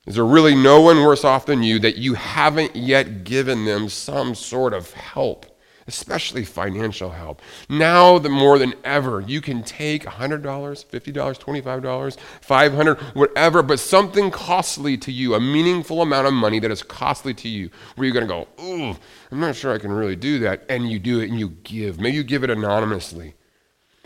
Is 0.07 0.17
there 0.17 0.25
really 0.25 0.55
no 0.55 0.83
one 0.83 1.03
worse 1.03 1.25
off 1.25 1.47
than 1.47 1.63
you 1.63 1.79
that 1.79 1.97
you 1.97 2.15
haven't 2.15 2.77
yet 2.77 3.25
given 3.25 3.65
them 3.65 3.89
some 3.89 4.35
sort 4.35 4.75
of 4.75 4.93
help, 4.93 5.47
especially 5.87 6.45
financial 6.45 7.09
help? 7.11 7.41
Now, 7.71 8.19
the 8.19 8.29
more 8.29 8.59
than 8.59 8.75
ever, 8.85 9.23
you 9.23 9.41
can 9.41 9.63
take 9.63 10.05
$100, 10.05 10.43
$50, 10.43 10.93
$25, 10.93 12.19
500, 12.43 12.99
whatever, 13.15 13.63
but 13.63 13.81
something 13.81 14.31
costly 14.31 14.99
to 14.99 15.11
you, 15.11 15.35
a 15.35 15.41
meaningful 15.41 16.03
amount 16.03 16.27
of 16.27 16.35
money 16.35 16.59
that 16.59 16.71
is 16.71 16.83
costly 16.83 17.33
to 17.33 17.49
you, 17.49 17.71
where 17.97 18.07
you're 18.07 18.13
going 18.13 18.29
to 18.29 18.63
go, 18.63 18.63
ooh, 18.63 18.99
I'm 19.31 19.41
not 19.41 19.57
sure 19.57 19.73
I 19.73 19.79
can 19.79 19.93
really 19.93 20.17
do 20.17 20.39
that. 20.41 20.67
And 20.69 20.91
you 20.91 20.99
do 20.99 21.21
it 21.21 21.31
and 21.31 21.41
you 21.41 21.49
give. 21.63 21.99
Maybe 21.99 22.19
you 22.19 22.25
give 22.25 22.45
it 22.45 22.51
anonymously. 22.51 23.37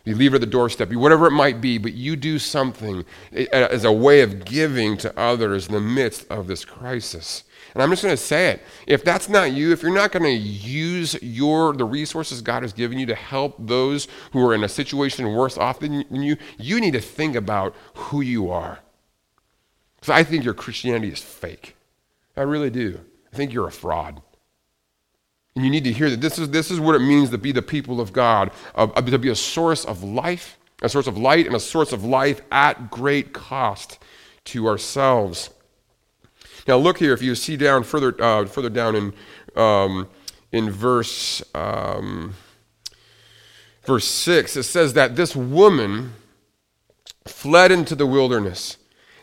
You 0.09 0.17
leave 0.17 0.33
her 0.33 0.37
at 0.37 0.41
the 0.41 0.47
doorstep, 0.47 0.91
whatever 0.95 1.27
it 1.27 1.33
might 1.33 1.61
be, 1.61 1.77
but 1.77 1.93
you 1.93 2.17
do 2.17 2.39
something 2.39 3.05
eh, 3.33 3.45
eh, 3.53 3.69
as 3.71 3.85
a 3.85 3.93
way 3.93 4.23
of 4.23 4.47
giving 4.47 4.97
to 4.99 5.19
others 5.19 5.67
in 5.67 5.75
the 5.75 5.81
midst 5.81 6.27
of 6.31 6.47
this 6.47 6.65
crisis. 6.65 7.45
And 7.75 7.83
I'm 7.83 7.91
just 7.91 8.03
going 8.03 8.17
to 8.17 8.23
say 8.23 8.53
it. 8.53 8.63
If 8.87 9.05
that's 9.05 9.29
not 9.29 9.53
you, 9.53 9.71
if 9.71 9.83
you're 9.83 9.93
not 9.93 10.13
going 10.13 10.23
to 10.23 10.31
use 10.31 11.21
your 11.23 11.75
the 11.75 11.85
resources 11.85 12.41
God 12.41 12.63
has 12.63 12.73
given 12.73 12.99
you 12.99 13.05
to 13.05 13.15
help 13.15 13.57
those 13.59 14.09
who 14.33 14.43
are 14.47 14.55
in 14.55 14.65
a 14.65 14.69
situation 14.69 15.31
worse 15.35 15.59
off 15.59 15.81
than 15.81 16.07
you, 16.11 16.39
you 16.57 16.81
need 16.81 16.93
to 16.93 17.03
think 17.03 17.37
about 17.37 17.77
who 17.95 18.23
you 18.23 18.51
are. 18.51 18.79
Because 19.97 20.15
I 20.15 20.25
think 20.25 20.43
your 20.43 20.55
Christianity 20.55 21.13
is 21.13 21.21
fake. 21.21 21.77
I 22.35 22.43
really 22.43 22.71
do. 22.71 23.01
I 23.31 23.37
think 23.37 23.53
you're 23.53 23.69
a 23.69 23.73
fraud. 23.73 24.23
And 25.59 25.65
you 25.65 25.73
need 25.73 25.83
to 25.85 25.93
hear 25.93 26.09
that 26.09 26.21
this 26.21 26.39
is, 26.39 26.51
this 26.51 26.71
is 26.71 26.79
what 26.79 26.95
it 26.95 27.01
means 27.01 27.31
to 27.31 27.37
be 27.37 27.51
the 27.51 27.63
people 27.63 28.01
of 28.01 28.13
God, 28.13 28.53
uh, 28.77 28.87
to 28.87 29.19
be 29.19 29.29
a 29.29 29.35
source 29.35 29.85
of 29.85 30.05
life, 30.05 30.57
a 30.83 30.89
source 30.89 31.09
of 31.09 31.19
light, 31.19 31.47
and 31.47 31.57
a 31.57 31.59
source 31.59 31.93
of 31.93 32.05
life 32.05 32.43
at 32.53 32.93
great 32.93 33.33
cost 33.33 33.99
to 34.45 34.69
ourselves. 34.69 35.51
Now, 36.69 36.77
look 36.77 36.99
here, 36.99 37.13
if 37.13 37.23
you 37.23 37.35
see 37.35 37.57
down 37.57 37.83
further, 37.83 38.15
uh, 38.23 38.47
further 38.47 38.71
down 38.71 38.95
in, 38.95 39.13
um, 39.57 40.09
in 40.53 40.71
verse, 40.71 41.43
um, 41.57 42.35
verse 43.85 44.07
6, 44.07 44.59
it 44.59 44.63
says 44.63 44.93
that 44.93 45.17
this 45.17 45.35
woman 45.35 46.13
fled 47.27 47.73
into 47.73 47.97
the 47.97 48.07
wilderness 48.07 48.77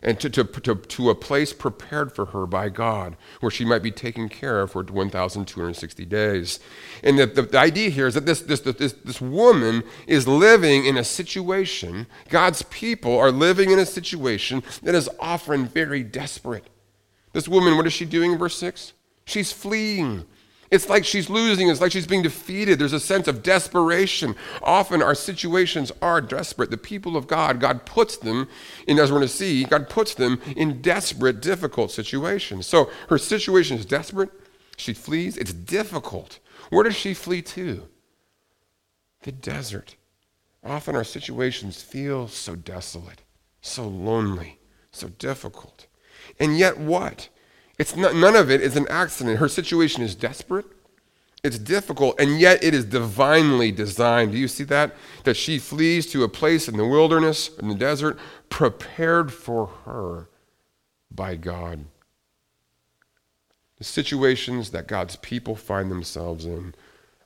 and 0.05 0.19
to, 0.19 0.29
to, 0.29 0.43
to, 0.43 0.75
to, 0.75 1.09
a 1.09 1.15
place 1.15 1.51
prepared 1.51 2.13
for 2.13 2.27
her 2.27 2.45
by 2.45 2.69
God, 2.69 3.17
where 3.39 3.49
she 3.49 3.65
might 3.65 3.81
be 3.81 3.89
taken 3.89 4.29
care 4.29 4.61
of 4.61 4.71
for 4.71 4.83
1,260 4.83 6.05
days. 6.05 6.59
And 7.03 7.17
the, 7.17 7.25
the, 7.25 7.41
the, 7.41 7.57
idea 7.57 7.89
here 7.89 8.05
is 8.05 8.13
that 8.13 8.27
this, 8.27 8.41
this, 8.41 8.59
this, 8.61 8.93
this 8.93 9.19
woman 9.19 9.83
is 10.05 10.27
living 10.27 10.85
in 10.85 10.95
a 10.95 11.03
situation, 11.03 12.05
God's 12.29 12.61
people 12.61 13.17
are 13.17 13.31
living 13.31 13.71
in 13.71 13.79
a 13.79 13.85
situation 13.85 14.61
that 14.83 14.93
is 14.93 15.09
often 15.19 15.65
very 15.65 16.03
desperate. 16.03 16.67
This 17.33 17.47
woman, 17.47 17.75
what 17.75 17.87
is 17.87 17.93
she 17.93 18.05
doing 18.05 18.33
in 18.33 18.37
verse 18.37 18.57
6? 18.57 18.93
She's 19.25 19.51
fleeing. 19.51 20.25
It's 20.75 20.89
like 20.89 21.05
she's 21.05 21.29
losing. 21.29 21.69
It's 21.69 21.79
like 21.79 21.93
she's 21.93 22.05
being 22.05 22.21
defeated. 22.21 22.77
There's 22.77 22.91
a 22.91 22.99
sense 22.99 23.29
of 23.29 23.41
desperation. 23.41 24.35
Often 24.61 25.01
our 25.01 25.15
situations 25.15 25.89
are 26.01 26.19
desperate. 26.19 26.69
The 26.69 26.77
people 26.77 27.15
of 27.15 27.27
God, 27.27 27.61
God 27.61 27.85
puts 27.85 28.17
them 28.17 28.49
in, 28.85 28.99
as 28.99 29.09
we're 29.09 29.19
going 29.19 29.29
to 29.29 29.33
see, 29.33 29.63
God 29.63 29.88
puts 29.89 30.13
them 30.13 30.41
in 30.57 30.81
desperate, 30.81 31.41
difficult 31.41 31.91
situations. 31.91 32.67
So 32.67 32.91
her 33.07 33.17
situation 33.17 33.77
is 33.77 33.85
desperate. 33.85 34.29
She 34.75 34.93
flees. 34.93 35.38
It's 35.38 35.53
difficult. 35.53 36.39
Where 36.69 36.83
does 36.83 36.95
she 36.95 37.13
flee 37.13 37.41
to? 37.43 37.88
The 39.23 39.31
desert. 39.31 39.95
Often 40.61 40.97
our 40.97 41.05
situations 41.05 41.81
feel 41.81 42.27
so 42.27 42.55
desolate, 42.55 43.21
so 43.61 43.88
lonely, 43.88 44.59
so 44.91 45.07
difficult. 45.07 45.88
And 46.38 46.57
yet, 46.57 46.77
what? 46.77 47.29
It's 47.77 47.95
not, 47.95 48.15
none 48.15 48.35
of 48.35 48.49
it 48.49 48.61
is 48.61 48.75
an 48.75 48.88
accident. 48.89 49.39
Her 49.39 49.49
situation 49.49 50.03
is 50.03 50.15
desperate. 50.15 50.65
It's 51.43 51.59
difficult, 51.59 52.19
and 52.19 52.39
yet 52.39 52.63
it 52.63 52.73
is 52.73 52.85
divinely 52.85 53.71
designed. 53.71 54.31
Do 54.31 54.38
you 54.38 54.47
see 54.47 54.63
that? 54.63 54.95
That 55.25 55.38
she 55.38 55.59
flees 55.59 56.11
to 56.11 56.23
a 56.23 56.29
place 56.29 56.67
in 56.67 56.75
the 56.75 56.88
wilderness, 56.88 57.55
in 57.59 57.67
the 57.67 57.75
desert, 57.75 58.17
prepared 58.49 59.31
for 59.31 59.67
her 59.85 60.27
by 61.11 61.35
God. 61.35 61.85
The 63.77 63.83
situations 63.83 64.71
that 64.71 64.88
God's 64.88 65.17
people 65.17 65.55
find 65.55 65.91
themselves 65.91 66.45
in 66.45 66.73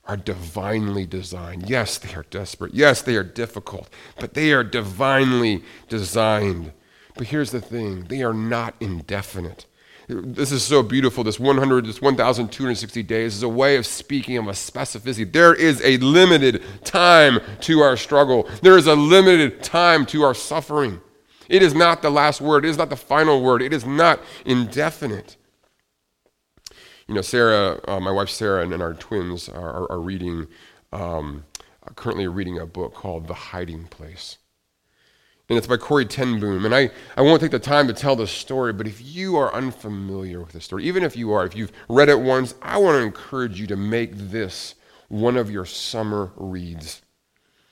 are 0.05 0.17
divinely 0.17 1.05
designed. 1.05 1.69
Yes, 1.69 1.97
they 1.97 2.13
are 2.15 2.25
desperate. 2.29 2.73
Yes, 2.73 3.01
they 3.01 3.15
are 3.15 3.23
difficult, 3.23 3.87
but 4.19 4.33
they 4.33 4.51
are 4.51 4.63
divinely 4.63 5.63
designed. 5.87 6.73
But 7.15 7.27
here's 7.27 7.51
the 7.51 7.61
thing 7.61 8.05
they 8.05 8.23
are 8.23 8.33
not 8.33 8.73
indefinite. 8.79 9.65
This 10.11 10.51
is 10.51 10.63
so 10.63 10.81
beautiful. 10.81 11.23
This 11.23 11.39
100, 11.39 11.85
this 11.85 12.01
1,260 12.01 13.03
days 13.03 13.35
is 13.35 13.43
a 13.43 13.49
way 13.49 13.75
of 13.75 13.85
speaking 13.85 14.37
of 14.37 14.47
a 14.47 14.53
specificity. 14.53 15.31
There 15.31 15.53
is 15.53 15.83
a 15.83 15.97
limited 15.97 16.63
time 16.83 17.39
to 17.61 17.81
our 17.81 17.95
struggle, 17.95 18.49
there 18.63 18.75
is 18.75 18.87
a 18.87 18.95
limited 18.95 19.61
time 19.61 20.07
to 20.07 20.23
our 20.23 20.33
suffering. 20.33 20.99
It 21.47 21.61
is 21.61 21.75
not 21.75 22.01
the 22.01 22.09
last 22.09 22.41
word, 22.41 22.65
it 22.65 22.69
is 22.69 22.77
not 22.77 22.89
the 22.89 22.95
final 22.95 23.43
word, 23.43 23.61
it 23.61 23.71
is 23.71 23.85
not 23.85 24.19
indefinite. 24.45 25.37
You 27.07 27.13
know, 27.13 27.21
Sarah, 27.21 27.79
uh, 27.87 27.99
my 27.99 28.11
wife 28.11 28.29
Sarah, 28.29 28.63
and, 28.63 28.73
and 28.73 28.81
our 28.81 28.95
twins 28.95 29.47
are, 29.47 29.59
are, 29.59 29.91
are 29.91 29.99
reading, 29.99 30.47
um, 30.91 31.45
currently 31.95 32.27
reading 32.27 32.57
a 32.57 32.65
book 32.65 32.95
called 32.95 33.27
The 33.27 33.35
Hiding 33.35 33.85
Place 33.85 34.38
and 35.49 35.57
it's 35.57 35.67
by 35.67 35.77
Corrie 35.77 36.05
ten 36.05 36.39
Boom. 36.39 36.65
And 36.65 36.73
I, 36.73 36.91
I 37.17 37.21
won't 37.21 37.41
take 37.41 37.51
the 37.51 37.59
time 37.59 37.87
to 37.87 37.93
tell 37.93 38.15
the 38.15 38.27
story, 38.27 38.71
but 38.71 38.87
if 38.87 39.01
you 39.03 39.35
are 39.35 39.53
unfamiliar 39.53 40.39
with 40.39 40.53
the 40.53 40.61
story, 40.61 40.85
even 40.85 41.03
if 41.03 41.17
you 41.17 41.31
are, 41.31 41.45
if 41.45 41.55
you've 41.55 41.71
read 41.89 42.09
it 42.09 42.19
once, 42.19 42.55
I 42.61 42.77
want 42.77 42.95
to 42.95 43.03
encourage 43.03 43.59
you 43.59 43.67
to 43.67 43.75
make 43.75 44.15
this 44.15 44.75
one 45.07 45.37
of 45.37 45.49
your 45.49 45.65
summer 45.65 46.31
reads. 46.35 47.01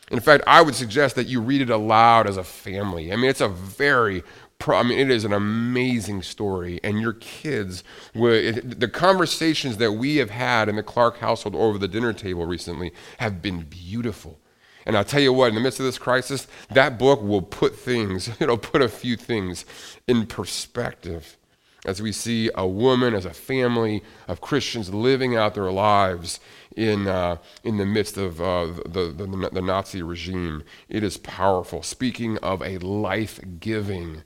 In 0.09 0.19
fact, 0.19 0.43
I 0.47 0.61
would 0.61 0.73
suggest 0.73 1.15
that 1.15 1.27
you 1.27 1.41
read 1.41 1.61
it 1.61 1.69
aloud 1.69 2.27
as 2.27 2.37
a 2.37 2.43
family. 2.43 3.11
I 3.11 3.15
mean, 3.15 3.29
it's 3.29 3.41
a 3.41 3.49
very 3.49 4.23
I 4.67 4.83
mean, 4.83 4.97
it 4.97 5.11
is 5.11 5.23
an 5.23 5.33
amazing 5.33 6.23
story, 6.23 6.79
and 6.83 6.99
your 6.99 7.13
kids, 7.13 7.83
the 8.13 8.89
conversations 8.91 9.77
that 9.77 9.93
we 9.93 10.17
have 10.17 10.31
had 10.31 10.67
in 10.67 10.77
the 10.77 10.83
Clark 10.83 11.19
household 11.19 11.55
over 11.55 11.77
the 11.77 11.87
dinner 11.87 12.11
table 12.11 12.45
recently 12.45 12.91
have 13.19 13.41
been 13.41 13.61
beautiful. 13.61 14.39
And 14.87 14.95
I'll 14.95 15.03
tell 15.03 15.21
you 15.21 15.33
what, 15.33 15.49
in 15.49 15.55
the 15.55 15.59
midst 15.59 15.81
of 15.81 15.85
this 15.85 15.97
crisis, 15.97 16.47
that 16.71 16.97
book 16.97 17.21
will 17.21 17.41
put 17.41 17.75
things, 17.75 18.29
it'll 18.39 18.57
put 18.57 18.81
a 18.81 18.87
few 18.87 19.17
things 19.17 19.65
in 20.07 20.25
perspective 20.25 21.37
as 21.85 22.01
we 22.01 22.13
see 22.13 22.49
a 22.55 22.65
woman, 22.65 23.13
as 23.13 23.25
a 23.25 23.33
family 23.33 24.01
of 24.29 24.39
Christians 24.41 24.93
living 24.93 25.35
out 25.35 25.55
their 25.55 25.71
lives 25.71 26.39
in, 26.75 27.05
uh, 27.07 27.37
in 27.65 27.77
the 27.77 27.85
midst 27.85 28.17
of 28.17 28.41
uh, 28.41 28.67
the, 28.85 29.13
the, 29.15 29.49
the, 29.53 29.61
Nazi 29.61 30.01
regime. 30.01 30.63
It 30.89 31.03
is 31.03 31.17
powerful. 31.17 31.83
Speaking 31.83 32.37
of 32.39 32.61
a 32.61 32.77
life 32.79 33.39
giving, 33.59 34.23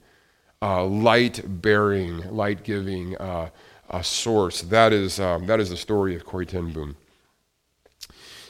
uh, 0.60 0.84
light 0.84 1.42
bearing, 1.62 2.18
light 2.34 2.62
giving 2.62 3.16
uh, 3.16 3.50
source, 4.00 4.62
that 4.62 4.92
is, 4.92 5.18
um, 5.18 5.46
that 5.46 5.60
is 5.60 5.70
the 5.70 5.76
story 5.76 6.14
of 6.14 6.24
Corrie 6.24 6.46
ten 6.46 6.72
Boom. 6.72 6.96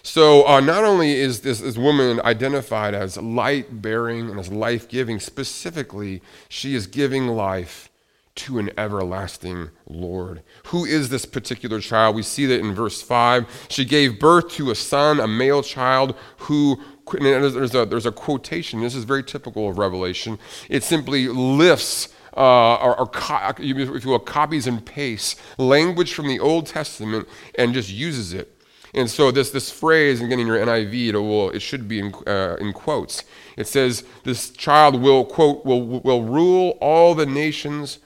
So 0.03 0.47
uh, 0.47 0.61
not 0.61 0.85
only 0.85 1.15
is 1.15 1.41
this, 1.41 1.61
this 1.61 1.77
woman 1.77 2.21
identified 2.25 2.95
as 2.95 3.17
light 3.17 3.81
bearing 3.81 4.31
and 4.31 4.39
as 4.39 4.51
life 4.51 4.89
giving, 4.89 5.21
specifically, 5.21 6.23
she 6.49 6.75
is 6.75 6.87
giving 6.89 7.29
life 7.29 7.89
to 8.35 8.59
an 8.59 8.71
everlasting 8.77 9.71
Lord. 9.87 10.43
Who 10.67 10.85
is 10.85 11.11
this 11.11 11.25
particular 11.25 11.81
child? 11.81 12.17
We 12.17 12.23
see 12.23 12.47
that 12.47 12.61
in 12.61 12.75
verse 12.75 13.01
5. 13.01 13.67
She 13.69 13.85
gave 13.85 14.19
birth 14.19 14.51
to 14.53 14.71
a 14.71 14.75
son, 14.75 15.21
a 15.21 15.29
male 15.29 15.63
child, 15.63 16.17
who, 16.39 16.81
there's 17.13 17.75
a, 17.75 17.85
there's 17.85 18.07
a 18.07 18.13
quotation, 18.13 18.81
this 18.81 18.95
is 18.95 19.05
very 19.05 19.23
typical 19.23 19.69
of 19.69 19.79
Revelation. 19.79 20.39
It 20.69 20.83
simply 20.83 21.29
lifts 21.29 22.09
uh, 22.35 22.77
or, 22.77 22.99
or 22.99 23.07
co- 23.07 23.53
if 23.59 24.05
you 24.05 24.11
will, 24.11 24.19
copies 24.19 24.67
and 24.67 24.85
pastes 24.85 25.37
language 25.59 26.15
from 26.15 26.27
the 26.27 26.41
Old 26.41 26.67
Testament 26.67 27.29
and 27.57 27.75
just 27.75 27.91
uses 27.91 28.33
it 28.33 28.59
and 28.95 29.11
so 29.11 29.31
this, 29.31 29.51
this 29.51 29.71
phrase, 29.71 30.21
and 30.21 30.29
getting 30.29 30.47
your 30.47 30.59
NIV, 30.59 31.09
it, 31.09 31.17
will, 31.17 31.51
it 31.51 31.61
should 31.61 31.89
be 31.89 31.99
in, 31.99 32.15
uh, 32.27 32.57
in 32.61 32.73
quotes. 32.73 33.25
It 33.57 33.67
says, 33.67 34.05
this 34.25 34.51
child 34.51 35.01
will, 35.01 35.25
quote, 35.25 35.65
will, 35.65 36.01
will 36.01 36.25
rule 36.25 36.77
all 36.81 37.15
the 37.15 37.25
nations 37.25 38.01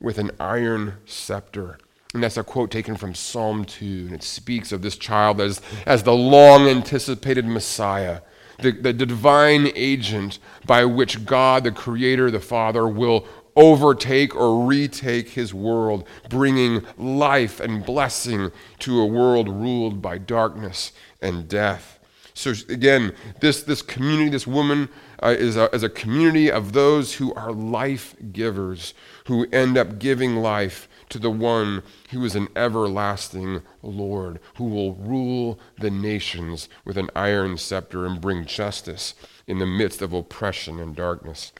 with 0.00 0.18
an 0.18 0.32
iron 0.40 0.94
scepter. 1.04 1.78
And 2.12 2.22
that's 2.22 2.36
a 2.36 2.42
quote 2.44 2.70
taken 2.72 2.96
from 2.96 3.14
Psalm 3.14 3.64
2. 3.64 3.84
And 4.06 4.12
it 4.14 4.22
speaks 4.24 4.72
of 4.72 4.82
this 4.82 4.96
child 4.96 5.40
as, 5.40 5.60
as 5.84 6.02
the 6.02 6.14
long 6.14 6.66
anticipated 6.66 7.46
Messiah, 7.46 8.22
the, 8.58 8.72
the 8.72 8.92
divine 8.92 9.70
agent 9.76 10.38
by 10.66 10.84
which 10.86 11.24
God, 11.24 11.62
the 11.62 11.72
Creator, 11.72 12.32
the 12.32 12.40
Father, 12.40 12.88
will 12.88 13.26
overtake 13.56 14.36
or 14.36 14.64
retake 14.64 15.30
his 15.30 15.52
world, 15.52 16.06
bringing 16.28 16.84
life 16.98 17.58
and 17.58 17.84
blessing 17.84 18.52
to 18.80 19.00
a 19.00 19.06
world 19.06 19.48
ruled 19.48 20.00
by 20.02 20.18
darkness 20.18 20.92
and 21.20 21.48
death. 21.48 21.98
So, 22.34 22.52
again, 22.68 23.14
this, 23.40 23.62
this 23.62 23.80
community, 23.80 24.28
this 24.28 24.46
woman, 24.46 24.90
uh, 25.22 25.28
is, 25.28 25.56
a, 25.56 25.74
is 25.74 25.82
a 25.82 25.88
community 25.88 26.50
of 26.50 26.74
those 26.74 27.14
who 27.14 27.32
are 27.32 27.50
life 27.50 28.14
givers, 28.30 28.92
who 29.24 29.46
end 29.52 29.78
up 29.78 29.98
giving 29.98 30.36
life 30.36 30.86
to 31.08 31.18
the 31.18 31.30
one 31.30 31.82
who 32.10 32.24
is 32.24 32.34
an 32.34 32.48
everlasting 32.54 33.62
Lord, 33.82 34.40
who 34.56 34.64
will 34.64 34.94
rule 34.94 35.58
the 35.78 35.90
nations 35.90 36.68
with 36.84 36.98
an 36.98 37.08
iron 37.16 37.56
scepter 37.56 38.04
and 38.04 38.20
bring 38.20 38.44
justice 38.44 39.14
in 39.46 39.58
the 39.58 39.66
midst 39.66 40.02
of 40.02 40.12
oppression 40.12 40.78
and 40.78 40.94
darkness. 40.94 41.52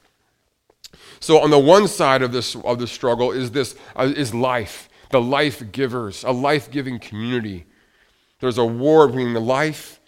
So 1.26 1.40
on 1.40 1.50
the 1.50 1.58
one 1.58 1.88
side 1.88 2.22
of 2.22 2.30
this 2.30 2.54
of 2.54 2.78
the 2.78 2.86
struggle 2.86 3.32
is 3.32 3.50
this 3.50 3.74
uh, 3.96 4.12
is 4.16 4.32
life, 4.32 4.88
the 5.10 5.20
life 5.20 5.72
givers, 5.72 6.22
a 6.22 6.30
life-giving 6.30 7.00
community. 7.00 7.66
There's 8.38 8.58
a 8.58 8.64
war 8.64 9.08
between 9.08 9.32
the 9.32 9.40
life 9.40 10.00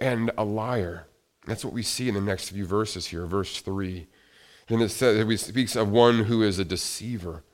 and 0.00 0.32
a 0.36 0.42
liar. 0.42 1.06
That's 1.46 1.64
what 1.64 1.72
we 1.72 1.84
see 1.84 2.08
in 2.08 2.16
the 2.16 2.20
next 2.20 2.48
few 2.48 2.66
verses 2.66 3.06
here, 3.06 3.26
verse 3.26 3.60
3. 3.60 4.08
Then 4.66 4.80
it 4.80 4.88
says 4.88 5.24
it 5.24 5.38
speaks 5.38 5.76
of 5.76 5.88
one 5.88 6.24
who 6.24 6.42
is 6.42 6.58
a 6.58 6.64
deceiver 6.64 7.44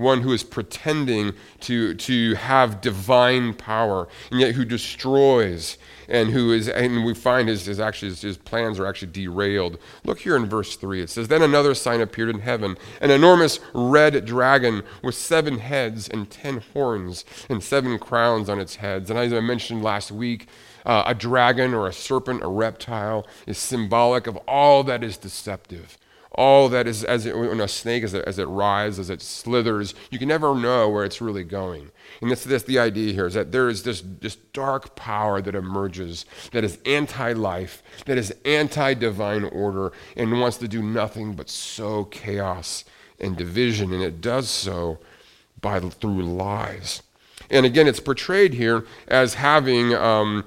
one 0.00 0.22
who 0.22 0.32
is 0.32 0.42
pretending 0.42 1.34
to, 1.60 1.94
to 1.94 2.34
have 2.34 2.80
divine 2.80 3.54
power, 3.54 4.08
and 4.30 4.40
yet 4.40 4.54
who 4.54 4.64
destroys, 4.64 5.76
and 6.08 6.30
who 6.30 6.52
is, 6.52 6.68
and 6.68 7.04
we 7.04 7.14
find 7.14 7.48
his, 7.48 7.66
his, 7.66 7.78
actually, 7.78 8.08
his, 8.08 8.22
his 8.22 8.36
plans 8.36 8.80
are 8.80 8.86
actually 8.86 9.12
derailed. 9.12 9.78
Look 10.04 10.20
here 10.20 10.36
in 10.36 10.46
verse 10.46 10.76
3. 10.76 11.02
It 11.02 11.10
says, 11.10 11.28
Then 11.28 11.42
another 11.42 11.74
sign 11.74 12.00
appeared 12.00 12.30
in 12.30 12.40
heaven, 12.40 12.76
an 13.00 13.10
enormous 13.10 13.60
red 13.72 14.24
dragon 14.24 14.82
with 15.02 15.14
seven 15.14 15.58
heads 15.58 16.08
and 16.08 16.28
ten 16.28 16.62
horns, 16.72 17.24
and 17.48 17.62
seven 17.62 17.98
crowns 17.98 18.48
on 18.48 18.58
its 18.58 18.76
heads. 18.76 19.10
And 19.10 19.18
as 19.18 19.32
I 19.32 19.40
mentioned 19.40 19.84
last 19.84 20.10
week, 20.10 20.48
uh, 20.84 21.04
a 21.06 21.14
dragon 21.14 21.74
or 21.74 21.86
a 21.86 21.92
serpent, 21.92 22.42
a 22.42 22.48
reptile, 22.48 23.26
is 23.46 23.58
symbolic 23.58 24.26
of 24.26 24.36
all 24.48 24.82
that 24.84 25.04
is 25.04 25.16
deceptive 25.16 25.98
all 26.32 26.68
that 26.68 26.86
is 26.86 27.02
as 27.04 27.26
it, 27.26 27.34
a 27.34 27.68
snake 27.68 28.04
as 28.04 28.14
it, 28.14 28.24
as 28.24 28.38
it 28.38 28.44
rises, 28.44 28.98
as 28.98 29.10
it 29.10 29.20
slithers, 29.20 29.94
you 30.10 30.18
can 30.18 30.28
never 30.28 30.54
know 30.54 30.88
where 30.88 31.04
it's 31.04 31.20
really 31.20 31.42
going. 31.42 31.90
And 32.20 32.30
that's, 32.30 32.44
that's 32.44 32.64
the 32.64 32.78
idea 32.78 33.12
here 33.12 33.26
is 33.26 33.34
that 33.34 33.50
there 33.50 33.68
is 33.68 33.82
this, 33.82 34.02
this 34.20 34.36
dark 34.36 34.94
power 34.94 35.42
that 35.42 35.54
emerges 35.54 36.26
that 36.52 36.62
is 36.62 36.78
anti 36.86 37.32
life, 37.32 37.82
that 38.06 38.16
is 38.16 38.32
anti 38.44 38.94
divine 38.94 39.44
order, 39.44 39.92
and 40.16 40.40
wants 40.40 40.56
to 40.58 40.68
do 40.68 40.82
nothing 40.82 41.34
but 41.34 41.50
sow 41.50 42.04
chaos 42.04 42.84
and 43.18 43.36
division. 43.36 43.92
And 43.92 44.02
it 44.02 44.20
does 44.20 44.48
so 44.48 44.98
by, 45.60 45.80
through 45.80 46.22
lies. 46.22 47.02
And 47.50 47.66
again, 47.66 47.88
it's 47.88 48.00
portrayed 48.00 48.54
here 48.54 48.86
as 49.08 49.34
having. 49.34 49.94
Um, 49.94 50.44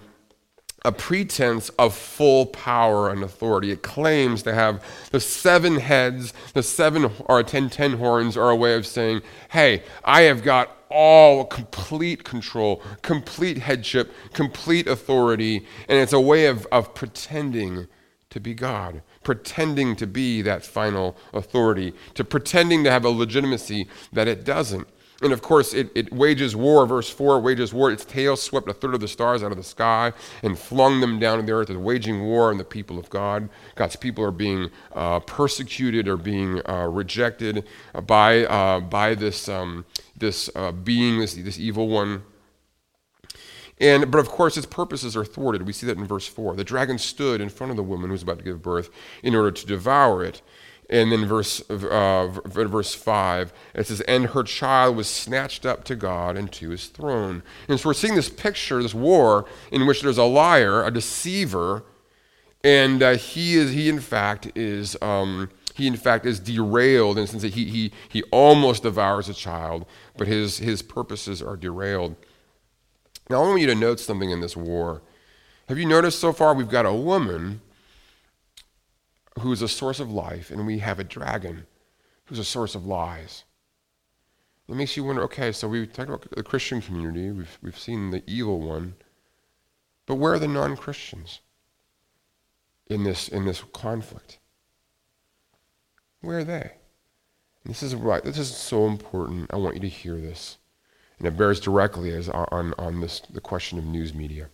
a 0.85 0.91
pretense 0.91 1.69
of 1.79 1.93
full 1.93 2.45
power 2.45 3.09
and 3.09 3.23
authority. 3.23 3.71
It 3.71 3.83
claims 3.83 4.43
to 4.43 4.53
have 4.53 4.83
the 5.11 5.19
seven 5.19 5.79
heads, 5.79 6.33
the 6.53 6.63
seven 6.63 7.11
or 7.25 7.41
ten, 7.43 7.69
ten 7.69 7.93
horns 7.93 8.35
are 8.35 8.49
a 8.49 8.55
way 8.55 8.75
of 8.75 8.85
saying, 8.85 9.21
hey, 9.49 9.83
I 10.03 10.21
have 10.23 10.43
got 10.43 10.77
all 10.89 11.45
complete 11.45 12.23
control, 12.23 12.81
complete 13.01 13.57
headship, 13.57 14.13
complete 14.33 14.87
authority. 14.87 15.65
And 15.87 15.97
it's 15.97 16.13
a 16.13 16.19
way 16.19 16.45
of, 16.47 16.67
of 16.71 16.93
pretending 16.93 17.87
to 18.29 18.39
be 18.39 18.53
God, 18.53 19.01
pretending 19.23 19.95
to 19.95 20.07
be 20.07 20.41
that 20.41 20.65
final 20.65 21.15
authority, 21.33 21.93
to 22.15 22.23
pretending 22.23 22.83
to 22.83 22.91
have 22.91 23.05
a 23.05 23.09
legitimacy 23.09 23.87
that 24.11 24.27
it 24.27 24.43
doesn't. 24.43 24.87
And 25.23 25.31
of 25.31 25.41
course, 25.41 25.73
it, 25.73 25.89
it 25.95 26.11
wages 26.11 26.53
war. 26.53 26.85
Verse 26.85 27.09
4 27.09 27.39
wages 27.39 27.73
war. 27.73 27.89
Its 27.89 28.03
tail 28.03 28.35
swept 28.35 28.67
a 28.67 28.73
third 28.73 28.93
of 28.93 28.99
the 28.99 29.07
stars 29.07 29.41
out 29.41 29.51
of 29.51 29.57
the 29.57 29.63
sky 29.63 30.11
and 30.43 30.59
flung 30.59 30.99
them 30.99 31.17
down 31.17 31.39
to 31.39 31.45
the 31.45 31.53
earth. 31.53 31.69
It's 31.69 31.79
waging 31.79 32.21
war 32.23 32.49
on 32.49 32.57
the 32.57 32.65
people 32.65 32.99
of 32.99 33.09
God. 33.09 33.47
God's 33.75 33.95
people 33.95 34.23
are 34.25 34.31
being 34.31 34.69
uh, 34.93 35.21
persecuted 35.21 36.09
or 36.09 36.17
being 36.17 36.61
uh, 36.67 36.89
rejected 36.89 37.65
by, 38.05 38.45
uh, 38.45 38.81
by 38.81 39.15
this, 39.15 39.47
um, 39.47 39.85
this 40.17 40.49
uh, 40.55 40.73
being, 40.73 41.19
this, 41.19 41.35
this 41.35 41.57
evil 41.57 41.87
one. 41.87 42.23
And, 43.79 44.11
but 44.11 44.19
of 44.19 44.29
course, 44.29 44.55
its 44.55 44.65
purposes 44.65 45.17
are 45.17 45.25
thwarted. 45.25 45.65
We 45.65 45.73
see 45.73 45.87
that 45.87 45.97
in 45.97 46.05
verse 46.05 46.27
4. 46.27 46.55
The 46.55 46.63
dragon 46.63 46.97
stood 46.97 47.41
in 47.41 47.49
front 47.49 47.71
of 47.71 47.77
the 47.77 47.83
woman 47.83 48.09
who 48.09 48.11
was 48.11 48.23
about 48.23 48.37
to 48.39 48.43
give 48.43 48.61
birth 48.61 48.89
in 49.23 49.35
order 49.35 49.51
to 49.51 49.65
devour 49.65 50.23
it. 50.23 50.41
And 50.93 51.11
then 51.11 51.25
verse, 51.25 51.59
uh, 51.71 52.27
verse 52.45 52.93
5, 52.93 53.51
it 53.73 53.87
says, 53.87 54.01
And 54.01 54.27
her 54.27 54.43
child 54.43 54.95
was 54.95 55.09
snatched 55.09 55.65
up 55.65 55.83
to 55.85 55.95
God 55.95 56.37
and 56.37 56.51
to 56.51 56.69
his 56.69 56.85
throne. 56.85 57.41
And 57.67 57.79
so 57.79 57.89
we're 57.89 57.95
seeing 57.95 58.13
this 58.13 58.29
picture, 58.29 58.79
this 58.83 58.93
war, 58.93 59.45
in 59.71 59.87
which 59.87 60.03
there's 60.03 60.19
a 60.19 60.23
liar, 60.23 60.83
a 60.83 60.91
deceiver, 60.91 61.83
and 62.63 63.01
uh, 63.01 63.15
he 63.15 63.55
is, 63.55 63.71
he 63.71 63.89
in 63.89 63.99
fact 63.99 64.55
is, 64.55 64.95
um, 65.01 65.49
he 65.73 65.87
in 65.87 65.95
fact 65.95 66.27
is 66.27 66.39
derailed 66.39 67.17
in 67.17 67.23
the 67.23 67.27
sense 67.27 67.41
that 67.41 67.55
he, 67.55 67.65
he, 67.65 67.91
he 68.07 68.21
almost 68.31 68.83
devours 68.83 69.27
a 69.27 69.33
child, 69.33 69.87
but 70.15 70.27
his, 70.27 70.59
his 70.59 70.83
purposes 70.83 71.41
are 71.41 71.57
derailed. 71.57 72.15
Now, 73.31 73.41
I 73.41 73.47
want 73.47 73.61
you 73.61 73.67
to 73.67 73.73
note 73.73 73.99
something 73.99 74.29
in 74.29 74.41
this 74.41 74.55
war. 74.55 75.01
Have 75.69 75.79
you 75.79 75.87
noticed 75.87 76.19
so 76.19 76.31
far 76.33 76.53
we've 76.53 76.69
got 76.69 76.85
a 76.85 76.93
woman 76.93 77.61
who 79.39 79.51
is 79.51 79.61
a 79.61 79.67
source 79.67 79.99
of 79.99 80.11
life, 80.11 80.51
and 80.51 80.65
we 80.65 80.79
have 80.79 80.99
a 80.99 81.03
dragon 81.03 81.65
who's 82.25 82.39
a 82.39 82.43
source 82.43 82.75
of 82.75 82.85
lies. 82.85 83.43
It 84.67 84.75
makes 84.75 84.95
you 84.95 85.03
wonder 85.03 85.23
okay, 85.23 85.51
so 85.51 85.67
we've 85.67 85.91
talked 85.91 86.09
about 86.09 86.29
the 86.31 86.43
Christian 86.43 86.81
community, 86.81 87.31
we've, 87.31 87.57
we've 87.61 87.77
seen 87.77 88.11
the 88.11 88.23
evil 88.27 88.61
one, 88.61 88.95
but 90.05 90.15
where 90.15 90.33
are 90.33 90.39
the 90.39 90.47
non 90.47 90.77
Christians 90.77 91.41
in 92.87 93.03
this, 93.03 93.27
in 93.27 93.45
this 93.45 93.63
conflict? 93.73 94.39
Where 96.21 96.39
are 96.39 96.43
they? 96.43 96.71
And 97.63 97.73
this 97.73 97.83
is 97.83 97.95
right, 97.95 98.23
this 98.23 98.37
is 98.37 98.55
so 98.55 98.87
important. 98.87 99.53
I 99.53 99.57
want 99.57 99.75
you 99.75 99.81
to 99.81 99.89
hear 99.89 100.15
this. 100.15 100.57
And 101.17 101.27
it 101.27 101.37
bears 101.37 101.59
directly 101.59 102.11
as 102.11 102.29
on, 102.29 102.73
on 102.77 103.01
this, 103.01 103.21
the 103.21 103.41
question 103.41 103.77
of 103.77 103.85
news 103.85 104.13
media. 104.13 104.49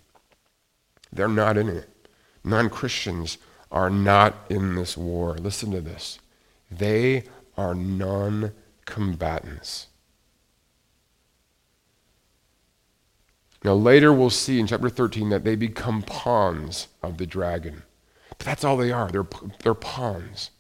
They're 1.12 1.28
not 1.28 1.58
in 1.58 1.70
it. 1.70 1.90
Non 2.44 2.70
Christians 2.70 3.38
are 3.72 3.90
not 3.90 4.36
in 4.50 4.76
this 4.76 4.98
war. 4.98 5.36
Listen 5.36 5.72
to 5.72 5.82
this. 5.82 6.20
They 6.72 7.24
are 7.58 7.76
non 7.76 8.52
combatants. 8.86 9.88
Now, 13.64 13.74
later 13.74 14.14
we'll 14.14 14.30
see 14.30 14.60
in 14.60 14.68
chapter 14.68 14.90
13 14.90 15.30
that 15.30 15.44
they 15.44 15.56
become 15.56 16.02
pawns 16.02 16.88
of 17.04 17.18
the 17.18 17.26
dragon. 17.26 17.84
But 18.30 18.40
that's 18.40 18.64
all 18.64 18.78
they 18.78 18.92
are. 18.92 19.10
They're, 19.10 19.28
they're 19.64 19.74
pawns. 19.74 20.52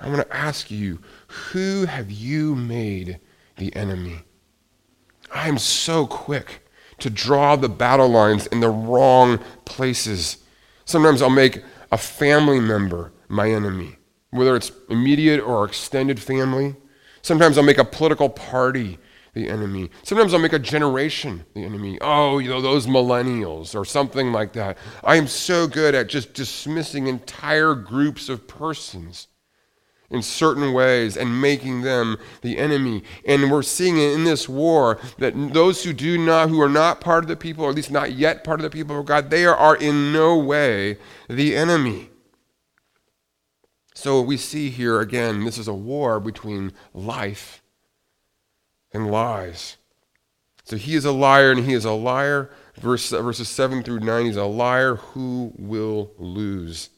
I 0.00 0.08
want 0.08 0.28
to 0.28 0.36
ask 0.36 0.70
you 0.70 0.98
who 1.28 1.86
have 1.86 2.10
you 2.10 2.54
made 2.54 3.20
the 3.56 3.74
enemy? 3.74 4.22
I'm 5.32 5.58
so 5.58 6.06
quick 6.06 6.68
to 6.98 7.10
draw 7.10 7.56
the 7.56 7.68
battle 7.68 8.08
lines 8.08 8.46
in 8.48 8.60
the 8.60 8.70
wrong 8.70 9.38
places. 9.64 10.38
Sometimes 10.86 11.20
I'll 11.20 11.30
make 11.30 11.62
a 11.92 11.98
family 11.98 12.60
member 12.60 13.12
my 13.28 13.50
enemy, 13.50 13.96
whether 14.30 14.56
it's 14.56 14.70
immediate 14.88 15.40
or 15.40 15.64
extended 15.64 16.18
family. 16.18 16.76
Sometimes 17.22 17.58
I'll 17.58 17.64
make 17.64 17.78
a 17.78 17.84
political 17.84 18.28
party 18.28 18.98
the 19.34 19.48
enemy. 19.50 19.90
Sometimes 20.02 20.32
I'll 20.32 20.40
make 20.40 20.54
a 20.54 20.58
generation 20.58 21.44
the 21.54 21.64
enemy. 21.64 21.98
Oh, 22.00 22.38
you 22.38 22.48
know, 22.48 22.62
those 22.62 22.86
millennials 22.86 23.74
or 23.74 23.84
something 23.84 24.32
like 24.32 24.54
that. 24.54 24.78
I 25.04 25.16
am 25.16 25.26
so 25.26 25.66
good 25.66 25.94
at 25.94 26.08
just 26.08 26.32
dismissing 26.32 27.06
entire 27.08 27.74
groups 27.74 28.28
of 28.28 28.48
persons 28.48 29.26
in 30.10 30.22
certain 30.22 30.72
ways 30.72 31.16
and 31.16 31.40
making 31.40 31.82
them 31.82 32.16
the 32.42 32.58
enemy. 32.58 33.02
And 33.26 33.50
we're 33.50 33.62
seeing 33.62 33.98
in 33.98 34.24
this 34.24 34.48
war 34.48 34.98
that 35.18 35.34
those 35.52 35.84
who 35.84 35.92
do 35.92 36.16
not, 36.18 36.48
who 36.48 36.60
are 36.60 36.68
not 36.68 37.00
part 37.00 37.24
of 37.24 37.28
the 37.28 37.36
people, 37.36 37.64
or 37.64 37.70
at 37.70 37.76
least 37.76 37.90
not 37.90 38.12
yet 38.12 38.44
part 38.44 38.60
of 38.60 38.64
the 38.64 38.70
people 38.70 38.98
of 38.98 39.06
God, 39.06 39.30
they 39.30 39.46
are 39.46 39.76
in 39.76 40.12
no 40.12 40.36
way 40.36 40.98
the 41.28 41.56
enemy. 41.56 42.10
So 43.94 44.20
we 44.20 44.36
see 44.36 44.70
here 44.70 45.00
again, 45.00 45.44
this 45.44 45.58
is 45.58 45.68
a 45.68 45.74
war 45.74 46.20
between 46.20 46.72
life 46.92 47.62
and 48.92 49.10
lies. 49.10 49.76
So 50.64 50.76
he 50.76 50.94
is 50.96 51.04
a 51.04 51.12
liar 51.12 51.52
and 51.52 51.64
he 51.64 51.72
is 51.72 51.84
a 51.84 51.92
liar. 51.92 52.50
Verse, 52.74 53.10
verses 53.10 53.48
7 53.48 53.82
through 53.82 54.00
9, 54.00 54.26
he's 54.26 54.36
a 54.36 54.44
liar 54.44 54.96
who 54.96 55.52
will 55.56 56.10
lose. 56.18 56.90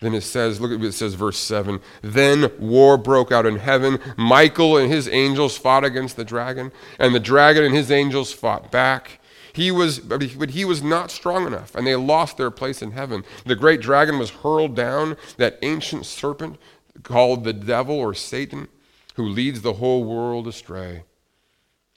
Then 0.00 0.14
it 0.14 0.22
says, 0.22 0.60
look 0.60 0.72
at 0.72 0.78
what 0.78 0.88
it 0.88 0.92
says, 0.92 1.14
verse 1.14 1.38
7. 1.38 1.80
Then 2.02 2.50
war 2.58 2.98
broke 2.98 3.32
out 3.32 3.46
in 3.46 3.56
heaven. 3.56 3.98
Michael 4.16 4.76
and 4.76 4.92
his 4.92 5.08
angels 5.08 5.56
fought 5.56 5.84
against 5.84 6.16
the 6.16 6.24
dragon, 6.24 6.70
and 6.98 7.14
the 7.14 7.20
dragon 7.20 7.64
and 7.64 7.74
his 7.74 7.90
angels 7.90 8.30
fought 8.32 8.70
back. 8.70 9.20
He 9.54 9.70
was, 9.70 9.98
but 10.00 10.20
he 10.22 10.66
was 10.66 10.82
not 10.82 11.10
strong 11.10 11.46
enough, 11.46 11.74
and 11.74 11.86
they 11.86 11.96
lost 11.96 12.36
their 12.36 12.50
place 12.50 12.82
in 12.82 12.90
heaven. 12.90 13.24
The 13.46 13.56
great 13.56 13.80
dragon 13.80 14.18
was 14.18 14.28
hurled 14.28 14.76
down, 14.76 15.16
that 15.38 15.58
ancient 15.62 16.04
serpent 16.04 16.58
called 17.02 17.44
the 17.44 17.54
devil 17.54 17.96
or 17.96 18.12
Satan, 18.12 18.68
who 19.14 19.26
leads 19.26 19.62
the 19.62 19.74
whole 19.74 20.04
world 20.04 20.46
astray. 20.46 21.04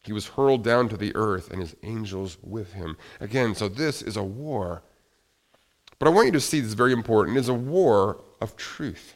He 0.04 0.14
was 0.14 0.30
hurled 0.30 0.64
down 0.64 0.88
to 0.88 0.96
the 0.96 1.14
earth, 1.18 1.52
and 1.52 1.60
his 1.60 1.76
angels 1.84 2.38
with 2.42 2.72
him. 2.72 2.96
Again, 3.20 3.56
so 3.56 3.68
this 3.68 4.02
is 4.02 4.16
a 4.16 4.24
war 4.24 4.84
but 6.00 6.08
I 6.08 6.12
want 6.12 6.28
you 6.28 6.32
to 6.32 6.40
see 6.40 6.60
this 6.60 6.70
is 6.70 6.74
very 6.74 6.94
important. 6.94 7.38
It 7.38 7.42
is 7.42 7.50
a 7.50 7.54
war 7.54 8.22
of 8.42 8.56
truth. 8.56 9.16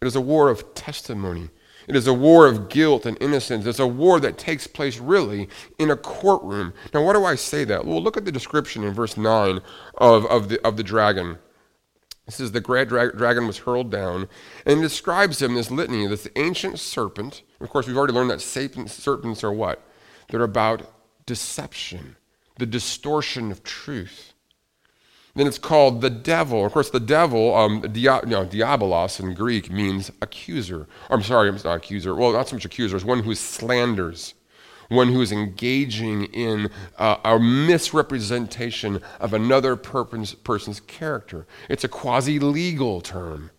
It 0.00 0.06
is 0.06 0.16
a 0.16 0.20
war 0.20 0.48
of 0.48 0.74
testimony. 0.74 1.50
It 1.86 1.96
is 1.96 2.06
a 2.06 2.14
war 2.14 2.46
of 2.46 2.68
guilt 2.68 3.04
and 3.04 3.18
innocence. 3.20 3.66
It's 3.66 3.78
a 3.78 3.86
war 3.86 4.20
that 4.20 4.38
takes 4.38 4.66
place 4.66 4.98
really 4.98 5.48
in 5.78 5.90
a 5.90 5.96
courtroom. 5.96 6.72
Now, 6.94 7.04
why 7.04 7.12
do 7.12 7.24
I 7.24 7.34
say 7.34 7.64
that? 7.64 7.84
Well, 7.84 8.02
look 8.02 8.16
at 8.16 8.24
the 8.24 8.32
description 8.32 8.84
in 8.84 8.94
verse 8.94 9.16
9 9.16 9.60
of, 9.98 10.24
of, 10.26 10.48
the, 10.48 10.66
of 10.66 10.76
the 10.76 10.82
dragon. 10.82 11.38
It 12.26 12.34
says 12.34 12.52
the 12.52 12.60
great 12.60 12.88
dra- 12.88 13.16
dragon 13.16 13.46
was 13.46 13.58
hurled 13.58 13.90
down, 13.90 14.28
and 14.64 14.78
it 14.78 14.82
describes 14.82 15.42
him, 15.42 15.54
this 15.54 15.70
litany, 15.70 16.06
this 16.06 16.28
ancient 16.36 16.78
serpent. 16.78 17.42
Of 17.60 17.70
course, 17.70 17.86
we've 17.88 17.96
already 17.96 18.12
learned 18.12 18.30
that 18.30 18.40
serpents 18.40 19.42
are 19.42 19.52
what? 19.52 19.82
They're 20.28 20.42
about 20.42 20.92
deception, 21.26 22.16
the 22.58 22.66
distortion 22.66 23.50
of 23.50 23.64
truth. 23.64 24.29
Then 25.34 25.46
it's 25.46 25.58
called 25.58 26.00
the 26.00 26.10
devil. 26.10 26.66
Of 26.66 26.72
course, 26.72 26.90
the 26.90 27.00
devil, 27.00 27.54
um, 27.54 27.80
dia, 27.80 28.20
diabolos 28.22 29.20
in 29.20 29.34
Greek 29.34 29.70
means 29.70 30.10
accuser. 30.20 30.88
Or, 31.08 31.16
I'm 31.16 31.22
sorry, 31.22 31.48
it's 31.50 31.64
not 31.64 31.76
accuser. 31.76 32.14
Well, 32.14 32.32
not 32.32 32.48
so 32.48 32.56
much 32.56 32.64
accuser. 32.64 32.96
It's 32.96 33.04
one 33.04 33.22
who 33.22 33.34
slanders, 33.34 34.34
one 34.88 35.12
who 35.12 35.20
is 35.20 35.30
engaging 35.30 36.24
in 36.24 36.70
uh, 36.98 37.16
a 37.24 37.38
misrepresentation 37.38 39.00
of 39.20 39.32
another 39.32 39.76
person's 39.76 40.80
character. 40.80 41.46
It's 41.68 41.84
a 41.84 41.88
quasi 41.88 42.38
legal 42.40 43.00
term. 43.00 43.50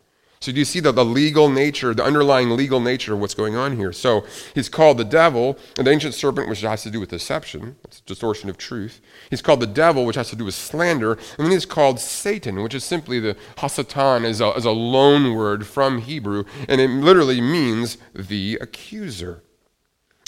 So 0.42 0.52
do 0.52 0.58
you 0.58 0.66
see 0.66 0.80
the, 0.80 0.92
the 0.92 1.06
legal 1.06 1.50
nature, 1.50 1.94
the 1.94 2.04
underlying 2.04 2.50
legal 2.50 2.80
nature 2.80 3.14
of 3.14 3.20
what's 3.20 3.36
going 3.36 3.56
on 3.56 3.78
here? 3.78 3.94
So 3.94 4.26
he's 4.56 4.70
called 4.70 4.98
the 4.98 5.06
devil, 5.06 5.56
and 5.78 5.86
the 5.86 5.92
ancient 5.92 6.16
serpent, 6.16 6.50
which 6.50 6.62
has 6.62 6.82
to 6.82 6.89
do 6.89 7.00
with 7.00 7.10
deception, 7.10 7.76
it's 7.84 8.02
distortion 8.02 8.50
of 8.50 8.58
truth. 8.58 9.02
He's 9.30 9.44
called 9.44 9.60
the 9.60 9.68
devil, 9.68 10.04
which 10.04 10.16
has 10.16 10.32
to 10.32 10.36
do 10.36 10.46
with 10.46 10.56
slander, 10.56 11.14
and 11.14 11.46
then 11.46 11.52
he's 11.52 11.68
called 11.68 12.00
Satan, 12.00 12.64
which 12.64 12.74
is 12.74 12.84
simply 12.84 13.20
the 13.20 13.38
hasatan, 13.58 14.26
is 14.26 14.42
a, 14.42 14.52
is 14.54 14.66
a 14.66 14.72
loan 14.72 15.36
word 15.36 15.68
from 15.68 16.02
Hebrew, 16.02 16.46
and 16.68 16.82
it 16.82 16.89
literally 16.89 17.39
means 17.39 18.00
the 18.16 18.58
accuser. 18.60 19.44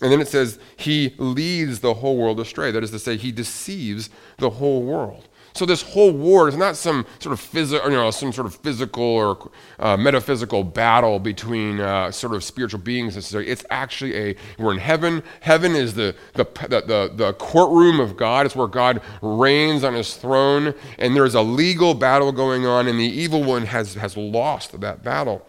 And 0.04 0.12
then 0.12 0.22
it 0.22 0.28
says 0.28 0.60
he 0.76 1.16
leads 1.18 1.80
the 1.80 1.96
whole 1.96 2.18
world 2.18 2.40
astray. 2.40 2.72
That 2.72 2.84
is 2.84 2.92
to 2.92 3.00
say, 3.00 3.16
he 3.16 3.32
deceives 3.32 4.10
the 4.38 4.50
whole 4.52 4.84
world. 4.84 5.28
So 5.54 5.66
this 5.66 5.82
whole 5.82 6.12
war 6.12 6.48
is 6.48 6.58
not 6.58 6.76
some 6.76 7.06
sort 7.20 7.34
of 7.34 7.40
physical, 7.40 7.90
you 7.90 7.96
know, 7.96 8.10
some 8.12 8.34
sort 8.34 8.48
of 8.48 8.56
physical 8.56 9.04
or 9.04 9.52
uh, 9.80 9.96
metaphysical 9.98 10.64
battle 10.64 11.20
between 11.20 11.80
uh, 11.80 12.12
sort 12.12 12.34
of 12.34 12.44
spiritual 12.44 12.80
beings 12.80 13.16
necessarily. 13.16 13.50
It's 13.50 13.64
actually 13.70 14.16
a 14.16 14.36
we're 14.58 14.72
in 14.72 14.80
heaven. 14.80 15.22
Heaven 15.42 15.76
is 15.76 15.94
the 15.94 16.16
the, 16.34 16.46
the 16.70 17.12
the 17.14 17.34
courtroom 17.34 18.00
of 18.00 18.18
God. 18.18 18.46
It's 18.46 18.56
where 18.56 18.68
God 18.68 19.02
reigns 19.22 19.84
on 19.84 19.94
His 19.94 20.16
throne, 20.16 20.74
and 20.98 21.16
there's 21.16 21.36
a 21.36 21.42
legal 21.42 21.94
battle 21.94 22.32
going 22.32 22.66
on, 22.66 22.88
and 22.88 23.00
the 23.00 23.04
evil 23.04 23.44
one 23.44 23.66
has 23.66 23.94
has 23.96 24.18
lost 24.18 24.80
that 24.80 25.04
battle. 25.04 25.46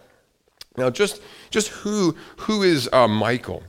Now, 0.77 0.91
just 0.91 1.23
just 1.51 1.69
who 1.69 2.15
who 2.37 2.63
is 2.63 2.91
uh, 2.93 3.09
Michael? 3.09 3.63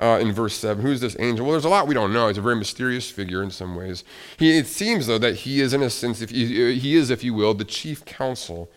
Uh, 0.00 0.18
in 0.20 0.32
verse 0.32 0.54
7. 0.54 0.82
Who 0.82 0.92
is 0.92 1.00
this 1.00 1.16
angel? 1.18 1.46
Well, 1.46 1.52
there's 1.52 1.64
a 1.64 1.70
lot 1.70 1.88
we 1.88 1.94
don't 1.94 2.12
know. 2.12 2.28
He's 2.28 2.38
a 2.38 2.42
very 2.42 2.56
mysterious 2.56 3.10
figure 3.10 3.42
in 3.42 3.50
some 3.50 3.76
ways. 3.76 4.04
He, 4.38 4.56
it 4.56 4.66
seems, 4.66 5.06
though, 5.06 5.18
that 5.18 5.36
he 5.36 5.60
is, 5.60 5.72
in 5.72 5.82
a 5.82 5.90
sense, 5.90 6.20
if 6.20 6.30
you, 6.32 6.72
he 6.72 6.96
is, 6.96 7.10
if 7.10 7.24
you 7.24 7.34
will, 7.34 7.54
the 7.54 7.64
chief 7.64 8.04
counsel 8.04 8.70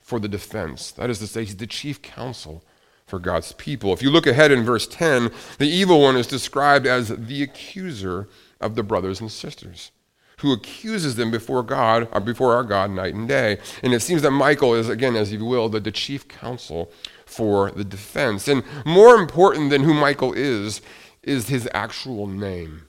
for 0.00 0.18
the 0.18 0.28
defense. 0.28 0.90
That 0.92 1.10
is 1.10 1.18
to 1.20 1.26
say, 1.26 1.44
he's 1.44 1.56
the 1.56 1.66
chief 1.66 2.02
counsel 2.02 2.64
for 3.06 3.18
God's 3.18 3.52
people. 3.52 3.92
If 3.92 4.02
you 4.02 4.10
look 4.10 4.26
ahead 4.26 4.50
in 4.50 4.64
verse 4.64 4.86
10, 4.86 5.30
the 5.58 5.68
evil 5.68 6.00
one 6.00 6.16
is 6.16 6.26
described 6.26 6.86
as 6.86 7.08
the 7.08 7.42
accuser 7.42 8.28
of 8.60 8.74
the 8.74 8.82
brothers 8.82 9.20
and 9.20 9.30
sisters 9.30 9.92
who 10.38 10.52
accuses 10.52 11.16
them 11.16 11.30
before 11.30 11.62
God, 11.62 12.08
or 12.12 12.20
before 12.20 12.54
our 12.54 12.64
God, 12.64 12.90
night 12.90 13.14
and 13.14 13.28
day. 13.28 13.58
And 13.82 13.94
it 13.94 14.00
seems 14.00 14.22
that 14.22 14.30
Michael 14.30 14.74
is, 14.74 14.88
again, 14.88 15.16
as 15.16 15.32
you 15.32 15.44
will, 15.44 15.68
the, 15.68 15.80
the 15.80 15.92
chief 15.92 16.28
counsel 16.28 16.90
for 17.26 17.70
the 17.70 17.84
defense. 17.84 18.48
And 18.48 18.62
more 18.84 19.16
important 19.16 19.70
than 19.70 19.82
who 19.82 19.94
Michael 19.94 20.32
is, 20.32 20.80
is 21.22 21.48
his 21.48 21.68
actual 21.72 22.26
name. 22.26 22.82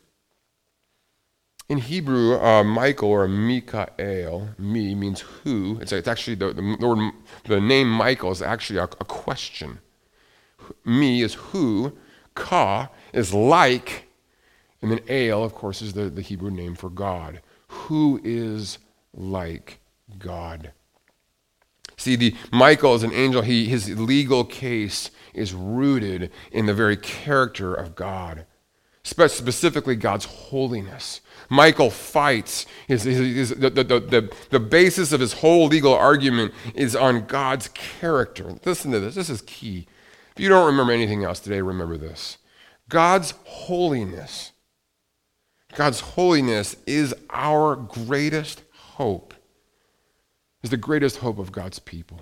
In 1.68 1.80
Hebrew, 1.80 2.40
uh, 2.40 2.64
Michael 2.64 3.10
or 3.10 3.28
Mikael, 3.28 4.50
me 4.60 4.94
means 4.94 5.22
who. 5.22 5.80
It's, 5.82 5.92
it's 5.92 6.08
actually 6.08 6.36
the, 6.36 6.54
the, 6.54 6.62
the, 6.62 7.12
the, 7.46 7.62
name 7.62 7.90
Michael 7.90 8.32
is 8.32 8.42
actually 8.42 8.78
a, 8.78 8.84
a 8.84 9.06
question. 9.06 9.80
Me 10.84 11.24
is 11.24 11.34
who, 11.34 11.98
ka 12.36 12.90
is 13.14 13.34
like, 13.34 14.08
and 14.82 14.92
then 14.92 15.00
El, 15.08 15.44
of 15.44 15.56
course, 15.56 15.82
is 15.82 15.94
the, 15.94 16.10
the 16.10 16.22
Hebrew 16.22 16.52
name 16.52 16.76
for 16.76 16.92
God. 16.92 17.42
Who 17.68 18.22
is 18.24 18.78
like 19.16 19.80
God? 20.20 20.72
See, 22.06 22.16
the 22.16 22.36
Michael 22.52 22.94
is 22.94 23.02
an 23.02 23.14
angel. 23.14 23.42
He, 23.42 23.66
his 23.66 24.00
legal 24.00 24.44
case 24.46 25.10
is 25.34 25.56
rooted 25.56 26.32
in 26.52 26.68
the 26.68 26.74
very 26.76 26.96
character 26.96 27.74
of 27.74 27.96
God, 27.96 28.46
specifically 29.02 29.96
God's 29.96 30.26
holiness. 30.26 31.22
Michael 31.50 31.90
fights. 31.90 32.68
His, 32.88 33.02
his, 33.06 33.18
his, 33.18 33.50
the, 33.50 33.72
the, 33.72 33.84
the, 33.84 34.32
the 34.52 34.60
basis 34.60 35.14
of 35.14 35.20
his 35.20 35.34
whole 35.34 35.66
legal 35.66 35.96
argument 35.96 36.54
is 36.76 36.96
on 36.96 37.26
God's 37.26 37.70
character. 37.70 38.54
Listen 38.64 38.92
to 38.92 39.00
this. 39.00 39.16
This 39.16 39.32
is 39.32 39.42
key. 39.42 39.88
If 40.36 40.40
you 40.40 40.48
don't 40.48 40.68
remember 40.68 40.94
anything 40.94 41.24
else 41.24 41.40
today, 41.40 41.62
remember 41.62 41.98
this. 41.98 42.38
God's 42.88 43.34
holiness, 43.46 44.52
God's 45.74 46.02
holiness 46.02 46.76
is 46.86 47.16
our 47.32 47.76
greatest 47.76 48.62
hope 48.74 49.34
is 50.66 50.72
the 50.72 50.78
greatest 50.78 51.18
hope 51.18 51.38
of 51.38 51.52
God's 51.52 51.78
people. 51.78 52.22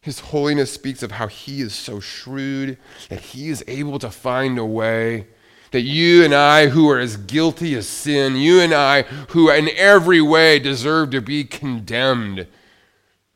His 0.00 0.20
holiness 0.20 0.72
speaks 0.72 1.02
of 1.02 1.12
how 1.12 1.26
he 1.26 1.60
is 1.60 1.74
so 1.74 2.00
shrewd 2.00 2.78
that 3.10 3.20
he 3.20 3.50
is 3.50 3.62
able 3.68 3.98
to 3.98 4.10
find 4.10 4.58
a 4.58 4.64
way 4.64 5.26
that 5.72 5.82
you 5.82 6.24
and 6.24 6.34
I, 6.34 6.68
who 6.68 6.88
are 6.88 6.98
as 6.98 7.18
guilty 7.18 7.74
as 7.74 7.86
sin, 7.86 8.34
you 8.36 8.60
and 8.60 8.72
I, 8.72 9.02
who 9.02 9.50
in 9.50 9.68
every 9.76 10.22
way 10.22 10.58
deserve 10.58 11.10
to 11.10 11.20
be 11.20 11.44
condemned, 11.44 12.46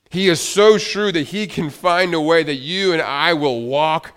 he 0.08 0.28
is 0.28 0.40
so 0.40 0.78
shrewd 0.78 1.14
that 1.14 1.28
he 1.28 1.46
can 1.46 1.68
find 1.68 2.14
a 2.14 2.22
way 2.22 2.44
that 2.44 2.54
you 2.54 2.94
and 2.94 3.02
I 3.02 3.34
will 3.34 3.60
walk 3.60 4.16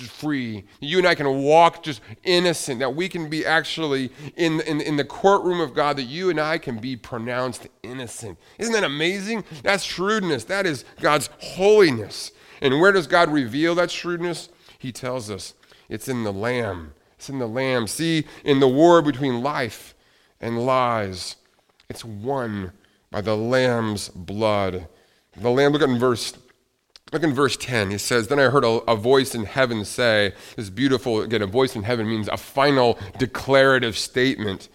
free. 0.00 0.64
You 0.80 0.98
and 0.98 1.06
I 1.06 1.14
can 1.14 1.42
walk 1.42 1.82
just 1.82 2.00
innocent, 2.22 2.80
that 2.80 2.94
we 2.94 3.08
can 3.08 3.28
be 3.28 3.44
actually 3.46 4.10
in, 4.36 4.60
in, 4.62 4.80
in 4.80 4.96
the 4.96 5.04
courtroom 5.04 5.60
of 5.60 5.74
God, 5.74 5.96
that 5.96 6.04
you 6.04 6.30
and 6.30 6.40
I 6.40 6.58
can 6.58 6.78
be 6.78 6.96
pronounced 6.96 7.66
innocent. 7.82 8.38
Isn't 8.58 8.72
that 8.72 8.84
amazing? 8.84 9.44
That's 9.62 9.84
shrewdness. 9.84 10.44
That 10.44 10.66
is 10.66 10.84
God's 11.00 11.28
holiness. 11.38 12.32
And 12.60 12.80
where 12.80 12.92
does 12.92 13.06
God 13.06 13.30
reveal 13.30 13.74
that 13.76 13.90
shrewdness? 13.90 14.48
He 14.78 14.92
tells 14.92 15.30
us 15.30 15.54
it's 15.88 16.08
in 16.08 16.24
the 16.24 16.32
Lamb. 16.32 16.94
It's 17.16 17.28
in 17.28 17.38
the 17.38 17.48
Lamb. 17.48 17.86
See, 17.86 18.24
in 18.44 18.60
the 18.60 18.68
war 18.68 19.02
between 19.02 19.42
life 19.42 19.94
and 20.40 20.66
lies, 20.66 21.36
it's 21.88 22.04
won 22.04 22.72
by 23.10 23.20
the 23.20 23.36
Lamb's 23.36 24.08
blood. 24.08 24.88
The 25.36 25.50
Lamb, 25.50 25.72
look 25.72 25.82
at 25.82 25.88
in 25.88 25.98
verse 25.98 26.36
Look 27.12 27.22
in 27.22 27.34
verse 27.34 27.56
10. 27.56 27.90
He 27.90 27.98
says, 27.98 28.28
Then 28.28 28.40
I 28.40 28.44
heard 28.44 28.64
a, 28.64 28.80
a, 28.88 28.96
voice 28.96 29.34
in 29.34 29.44
heaven 29.44 29.84
say, 29.84 30.32
This 30.56 30.70
beautiful, 30.70 31.20
again, 31.20 31.42
a 31.42 31.46
voice 31.46 31.76
in 31.76 31.82
heaven 31.82 32.08
means 32.08 32.28
a 32.28 32.36
final 32.36 32.98
declarative 33.18 33.96
statement. 33.96 34.68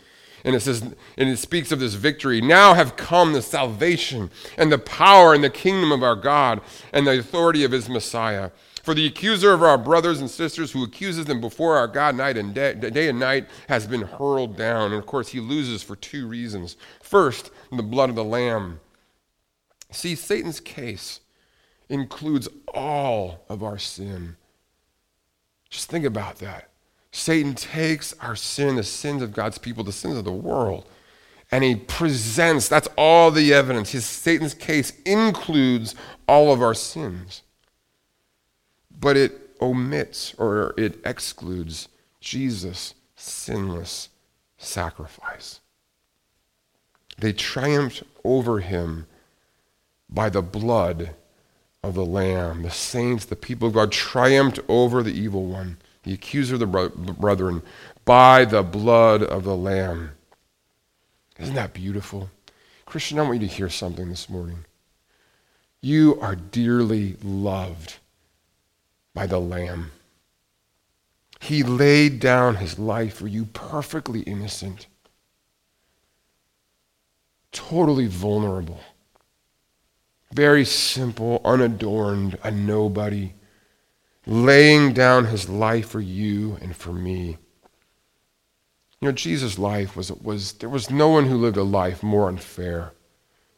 And 0.46 0.56
it 0.56 0.62
says, 0.62 0.82
and 0.82 1.30
it 1.30 1.38
speaks 1.38 1.72
of 1.72 1.80
this 1.80 1.96
victory. 1.96 2.40
Now 2.40 2.74
have 2.74 2.96
come 2.96 3.34
the 3.34 3.42
salvation 3.42 4.30
and 4.58 4.72
the 4.72 4.78
power 4.78 5.34
and 5.34 5.44
the 5.44 5.50
kingdom 5.50 5.92
of 5.92 6.02
our 6.02 6.16
God 6.16 6.62
and 6.94 7.06
the 7.06 7.20
authority 7.20 7.64
of 7.66 7.72
his 7.72 7.90
Messiah. 7.90 8.52
For 8.84 8.94
the 8.94 9.06
accuser 9.06 9.52
of 9.52 9.62
our 9.62 9.78
brothers 9.78 10.22
and 10.22 10.30
sisters 10.30 10.72
who 10.72 10.84
accuses 10.84 11.26
them 11.26 11.42
before 11.42 11.76
our 11.76 11.88
God 11.88 12.16
night 12.16 12.38
and 12.38 12.54
day, 12.54 12.74
day 12.74 13.10
and 13.10 13.20
night 13.20 13.48
has 13.68 13.86
been 13.86 14.04
hurled 14.04 14.56
down. 14.56 14.92
And 14.92 15.00
of 15.00 15.06
course, 15.06 15.28
he 15.28 15.42
loses 15.42 15.84
for 15.84 15.98
two 15.98 16.26
reasons. 16.26 16.78
First, 17.02 17.52
the 17.72 17.84
blood 17.84 18.10
of 18.10 18.16
the 18.16 18.24
Lamb. 18.24 18.80
See, 19.92 20.16
Satan's 20.16 20.62
case 20.62 21.20
includes 21.90 22.48
all 22.74 23.44
of 23.50 23.64
our 23.64 23.78
sin. 23.78 24.38
Just 25.70 25.90
think 25.90 26.06
about 26.06 26.38
that. 26.38 26.70
Satan 27.12 27.56
takes 27.56 28.14
our 28.22 28.36
sin, 28.36 28.76
the 28.76 28.84
sins 28.84 29.22
of 29.22 29.34
God's 29.34 29.58
people, 29.58 29.84
the 29.84 29.92
sins 29.92 30.18
of 30.18 30.26
the 30.26 30.32
world, 30.32 30.88
and 31.52 31.64
he 31.64 31.76
presents, 31.76 32.70
that's 32.70 32.88
all 32.96 33.32
the 33.32 33.54
evidence. 33.54 33.92
His 33.92 34.06
Satan's 34.06 34.54
case 34.54 34.94
includes 35.06 35.96
all 36.28 36.54
of 36.54 36.62
our 36.62 36.76
sins. 36.76 37.42
But 39.00 39.18
it 39.18 39.56
omits 39.60 40.36
or 40.38 40.76
it 40.78 41.00
excludes 41.04 41.90
Jesus' 42.22 42.94
sinless 43.16 44.10
sacrifice. 44.58 45.60
They 47.18 47.34
triumphed 47.34 48.04
over 48.24 48.60
him 48.60 49.08
by 50.10 50.30
the 50.30 50.42
blood 50.42 51.16
of 51.84 51.94
the 51.94 52.06
Lamb. 52.06 52.64
The 52.64 52.72
saints, 52.72 53.26
the 53.26 53.36
people 53.36 53.68
of 53.68 53.74
God, 53.74 53.92
triumphed 53.92 54.60
over 54.68 55.02
the 55.02 55.14
evil 55.14 55.46
one, 55.46 55.78
the 56.04 56.14
accuser 56.14 56.56
of 56.56 56.60
the 56.60 56.68
brethren, 56.68 57.62
by 58.06 58.46
the 58.46 58.64
blood 58.64 59.24
of 59.24 59.44
the 59.44 59.56
Lamb. 59.56 60.12
Isn't 61.40 61.56
that 61.56 61.74
beautiful? 61.74 62.30
Christian, 62.86 63.20
I 63.20 63.22
want 63.22 63.42
you 63.42 63.48
to 63.48 63.54
hear 63.54 63.70
something 63.70 64.10
this 64.10 64.30
morning. 64.30 64.66
You 65.82 66.20
are 66.22 66.36
dearly 66.36 67.16
loved 67.24 67.98
by 69.14 69.26
the 69.28 69.40
Lamb. 69.40 69.92
He 71.40 71.64
laid 71.64 72.20
down 72.20 72.56
his 72.56 72.78
life 72.78 73.16
for 73.16 73.28
you, 73.28 73.46
perfectly 73.46 74.22
innocent, 74.22 74.88
totally 77.54 78.08
vulnerable. 78.08 78.82
Very 80.34 80.66
simple, 80.66 81.42
unadorned, 81.44 82.38
a 82.44 82.52
nobody, 82.52 83.34
laying 84.26 84.94
down 84.94 85.26
his 85.26 85.50
life 85.50 85.90
for 85.90 86.00
you 86.00 86.58
and 86.62 86.76
for 86.76 86.94
me. 86.94 87.38
You 89.02 89.08
know, 89.08 89.12
Jesus' 89.12 89.58
life 89.58 89.96
was, 89.96 90.12
was 90.12 90.54
there 90.54 90.70
was 90.70 90.90
no 90.90 91.08
one 91.08 91.26
who 91.26 91.38
lived 91.38 91.58
a 91.58 91.64
life 91.64 92.04
more 92.04 92.28
unfair 92.28 92.92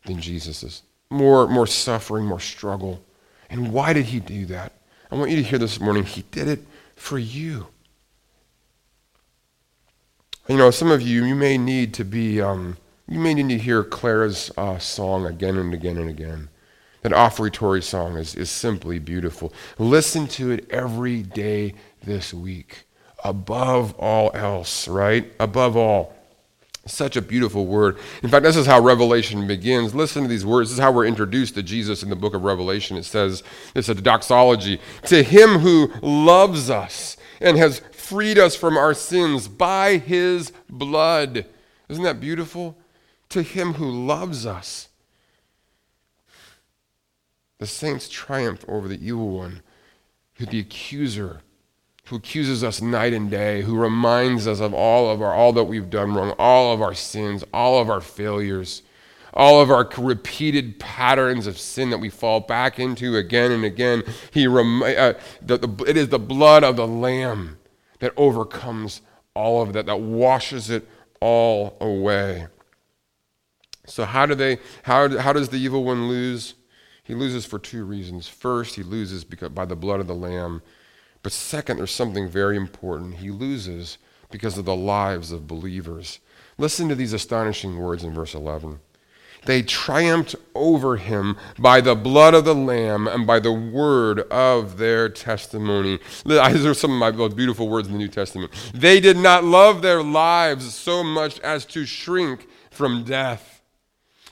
than 0.06 0.22
Jesus's. 0.22 0.84
More, 1.10 1.48
more 1.48 1.68
suffering, 1.68 2.26
more 2.26 2.40
struggle. 2.40 3.04
And 3.50 3.74
why 3.74 3.92
did 3.92 4.06
he 4.06 4.20
do 4.20 4.46
that? 4.46 4.74
I 5.12 5.16
want 5.16 5.32
you 5.32 5.36
to 5.38 5.44
hear 5.44 5.60
this 5.60 5.80
morning. 5.80 6.06
He 6.06 6.22
did 6.32 6.48
it 6.48 6.66
for 6.96 7.20
you. 7.20 7.68
You 10.48 10.58
know, 10.58 10.72
some 10.72 10.90
of 10.90 11.02
you, 11.02 11.26
you 11.26 11.36
may 11.36 11.58
need 11.58 11.94
to 11.96 12.06
be, 12.06 12.42
um, 12.42 12.78
you 13.08 13.20
may 13.20 13.34
need 13.34 13.50
to 13.50 13.58
hear 13.58 13.84
Clara's 13.84 14.52
uh, 14.58 14.78
song 14.80 15.26
again 15.26 15.58
and 15.58 15.74
again 15.74 15.98
and 15.98 16.10
again. 16.10 16.50
That 17.02 17.14
offertory 17.14 17.82
song 17.82 18.18
is, 18.18 18.36
is 18.36 18.50
simply 18.50 19.00
beautiful. 19.00 19.52
Listen 19.80 20.28
to 20.28 20.52
it 20.52 20.70
every 20.70 21.24
day 21.24 21.74
this 22.04 22.34
week. 22.34 22.84
Above 23.24 23.94
all 23.98 24.32
else, 24.34 24.88
right? 24.88 25.32
Above 25.40 25.76
all. 25.76 26.16
Such 26.88 27.16
a 27.16 27.22
beautiful 27.22 27.68
word. 27.68 28.00
In 28.24 28.30
fact, 28.30 28.44
this 28.44 28.56
is 28.56 28.66
how 28.66 28.80
Revelation 28.80 29.46
begins. 29.48 29.94
Listen 29.94 30.24
to 30.24 30.28
these 30.28 30.46
words. 30.46 30.70
This 30.70 30.80
is 30.80 30.84
how 30.84 30.92
we're 30.92 31.06
introduced 31.06 31.54
to 31.56 31.64
Jesus 31.64 32.02
in 32.02 32.10
the 32.10 32.16
book 32.16 32.34
of 32.34 32.44
Revelation. 32.44 32.98
It 32.98 33.06
says, 33.06 33.44
it's 33.76 33.90
a 33.90 33.96
doxology. 33.96 34.80
To 35.06 35.22
him 35.22 35.60
who 35.60 35.92
loves 36.02 36.72
us 36.72 37.18
and 37.40 37.58
has 37.58 37.82
freed 37.92 38.40
us 38.40 38.56
from 38.56 38.78
our 38.78 38.96
sins 38.96 39.48
by 39.48 39.98
his 39.98 40.52
blood. 40.70 41.46
Isn't 41.88 42.04
that 42.04 42.20
beautiful? 42.20 42.78
To 43.30 43.44
him 43.44 43.74
who 43.74 43.90
loves 43.90 44.46
us. 44.48 44.88
The 47.62 47.68
saints 47.68 48.10
triumph 48.10 48.66
over 48.68 48.88
the 48.88 48.98
evil 49.06 49.30
one, 49.30 49.62
who 50.34 50.48
the 50.48 50.60
accuser 50.60 51.42
who 52.06 52.16
accuses 52.16 52.64
us 52.64 52.82
night 52.82 53.14
and 53.14 53.30
day, 53.30 53.62
who 53.62 53.78
reminds 53.78 54.48
us 54.48 54.60
of 54.60 54.74
all 54.74 55.12
of 55.12 55.22
our 55.22 55.32
all 55.32 55.54
that 55.54 55.66
we've 55.66 55.92
done 55.92 56.16
wrong, 56.16 56.32
all 56.40 56.74
of 56.74 56.82
our 56.82 56.96
sins, 56.96 57.44
all 57.54 57.80
of 57.80 57.88
our 57.88 58.02
failures, 58.02 58.82
all 59.32 59.62
of 59.62 59.70
our 59.70 59.88
repeated 60.00 60.80
patterns 60.80 61.46
of 61.46 61.60
sin 61.60 61.92
that 61.92 62.00
we 62.00 62.10
fall 62.10 62.40
back 62.40 62.80
into 62.80 63.16
again 63.16 63.52
and 63.52 63.64
again. 63.64 64.02
He 64.32 64.48
rem- 64.48 64.82
uh, 64.82 65.14
the, 65.40 65.60
the, 65.60 65.86
it 65.88 65.98
is 65.98 66.10
the 66.10 66.18
blood 66.18 66.64
of 66.64 66.78
the 66.78 66.88
Lamb 66.88 67.60
that 68.00 68.12
overcomes 68.18 69.02
all 69.36 69.62
of 69.62 69.74
that, 69.74 69.86
that 69.86 70.00
washes 70.00 70.72
it 70.72 70.90
all 71.20 71.78
away. 71.80 72.48
So 73.86 74.06
how 74.06 74.26
do 74.26 74.34
they? 74.34 74.58
How, 74.82 75.20
how 75.20 75.32
does 75.32 75.50
the 75.50 75.60
evil 75.60 75.84
one 75.84 76.08
lose? 76.08 76.56
He 77.12 77.16
loses 77.16 77.46
for 77.46 77.60
two 77.60 77.84
reasons. 77.84 78.30
First, 78.30 78.76
he 78.76 78.84
loses 78.84 79.26
because 79.26 79.50
by 79.50 79.66
the 79.66 79.76
blood 79.76 80.00
of 80.00 80.08
the 80.08 80.16
Lamb. 80.16 80.62
But 81.24 81.34
second, 81.34 81.76
there's 81.76 81.92
something 81.92 82.30
very 82.30 82.56
important. 82.56 83.16
He 83.16 83.32
loses 83.32 83.98
because 84.30 84.58
of 84.58 84.64
the 84.64 84.78
lives 84.78 85.34
of 85.34 85.46
believers. 85.46 86.20
Listen 86.58 86.88
to 86.88 86.96
these 86.96 87.12
astonishing 87.12 87.78
words 87.78 88.06
in 88.06 88.14
verse 88.14 88.34
11. 88.34 88.80
They 89.44 89.62
triumphed 89.62 90.38
over 90.56 90.96
him 90.96 91.36
by 91.60 91.82
the 91.82 91.96
blood 91.96 92.34
of 92.34 92.46
the 92.46 92.56
Lamb 92.56 93.10
and 93.10 93.28
by 93.28 93.42
the 93.42 93.52
word 93.52 94.22
of 94.32 94.78
their 94.78 95.10
testimony. 95.10 96.00
These 96.26 96.66
are 96.66 96.74
some 96.74 96.94
of 96.94 96.98
my 96.98 97.12
most 97.12 97.36
beautiful 97.36 97.68
words 97.68 97.90
in 97.90 97.94
the 97.94 98.00
New 98.00 98.08
Testament. 98.08 98.54
They 98.74 99.02
did 99.02 99.18
not 99.18 99.44
love 99.44 99.82
their 99.82 100.02
lives 100.02 100.74
so 100.74 101.04
much 101.04 101.42
as 101.42 101.66
to 101.66 101.86
shrink 101.86 102.48
from 102.70 103.04
death. 103.04 103.61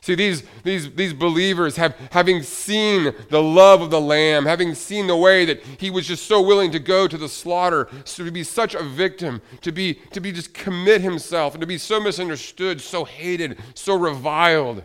See, 0.02 0.16
these, 0.16 0.44
these, 0.64 0.94
these 0.94 1.14
believers 1.14 1.76
have, 1.76 1.96
having 2.12 2.42
seen 2.42 3.14
the 3.30 3.42
love 3.42 3.82
of 3.82 3.90
the 3.90 4.00
Lamb, 4.00 4.46
having 4.46 4.74
seen 4.74 5.08
the 5.08 5.16
way 5.16 5.44
that 5.46 5.62
he 5.78 5.90
was 5.90 6.08
just 6.08 6.26
so 6.26 6.42
willing 6.42 6.72
to 6.72 6.80
go 6.80 7.08
to 7.08 7.18
the 7.18 7.28
slaughter, 7.28 7.90
to 8.06 8.32
be 8.32 8.44
such 8.44 8.76
a 8.76 8.84
victim, 8.84 9.42
to 9.62 9.72
be, 9.72 9.96
to 10.12 10.22
be 10.22 10.32
just 10.32 10.54
commit 10.54 11.02
himself, 11.02 11.54
and 11.54 11.62
to 11.62 11.68
be 11.68 11.78
so 11.78 12.00
misunderstood, 12.00 12.80
so 12.80 13.04
hated, 13.04 13.60
so 13.74 13.98
reviled. 13.98 14.84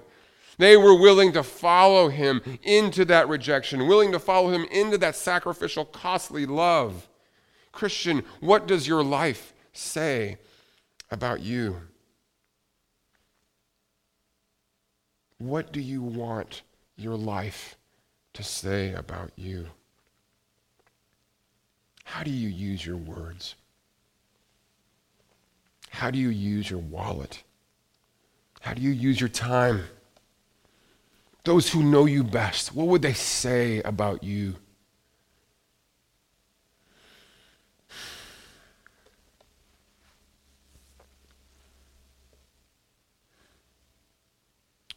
They 0.58 0.76
were 0.76 0.98
willing 0.98 1.32
to 1.32 1.42
follow 1.42 2.08
him 2.08 2.40
into 2.62 3.04
that 3.06 3.28
rejection, 3.28 3.86
willing 3.86 4.12
to 4.12 4.18
follow 4.18 4.50
him 4.50 4.64
into 4.70 4.98
that 4.98 5.16
sacrificial, 5.16 5.84
costly 5.84 6.44
love. 6.44 7.08
Christian, 7.70 8.24
what 8.40 8.66
does 8.66 8.86
your 8.86 9.02
life 9.02 9.52
say 9.72 10.38
about 11.10 11.40
you? 11.40 11.76
What 15.44 15.72
do 15.72 15.80
you 15.80 16.00
want 16.00 16.62
your 16.96 17.16
life 17.16 17.76
to 18.32 18.42
say 18.42 18.94
about 18.94 19.30
you? 19.36 19.66
How 22.04 22.22
do 22.22 22.30
you 22.30 22.48
use 22.48 22.86
your 22.86 22.96
words? 22.96 23.54
How 25.90 26.10
do 26.10 26.18
you 26.18 26.30
use 26.30 26.70
your 26.70 26.80
wallet? 26.80 27.42
How 28.62 28.72
do 28.72 28.80
you 28.80 28.88
use 28.88 29.20
your 29.20 29.28
time? 29.28 29.84
Those 31.44 31.68
who 31.70 31.82
know 31.82 32.06
you 32.06 32.24
best, 32.24 32.74
what 32.74 32.86
would 32.86 33.02
they 33.02 33.12
say 33.12 33.82
about 33.82 34.24
you? 34.24 34.54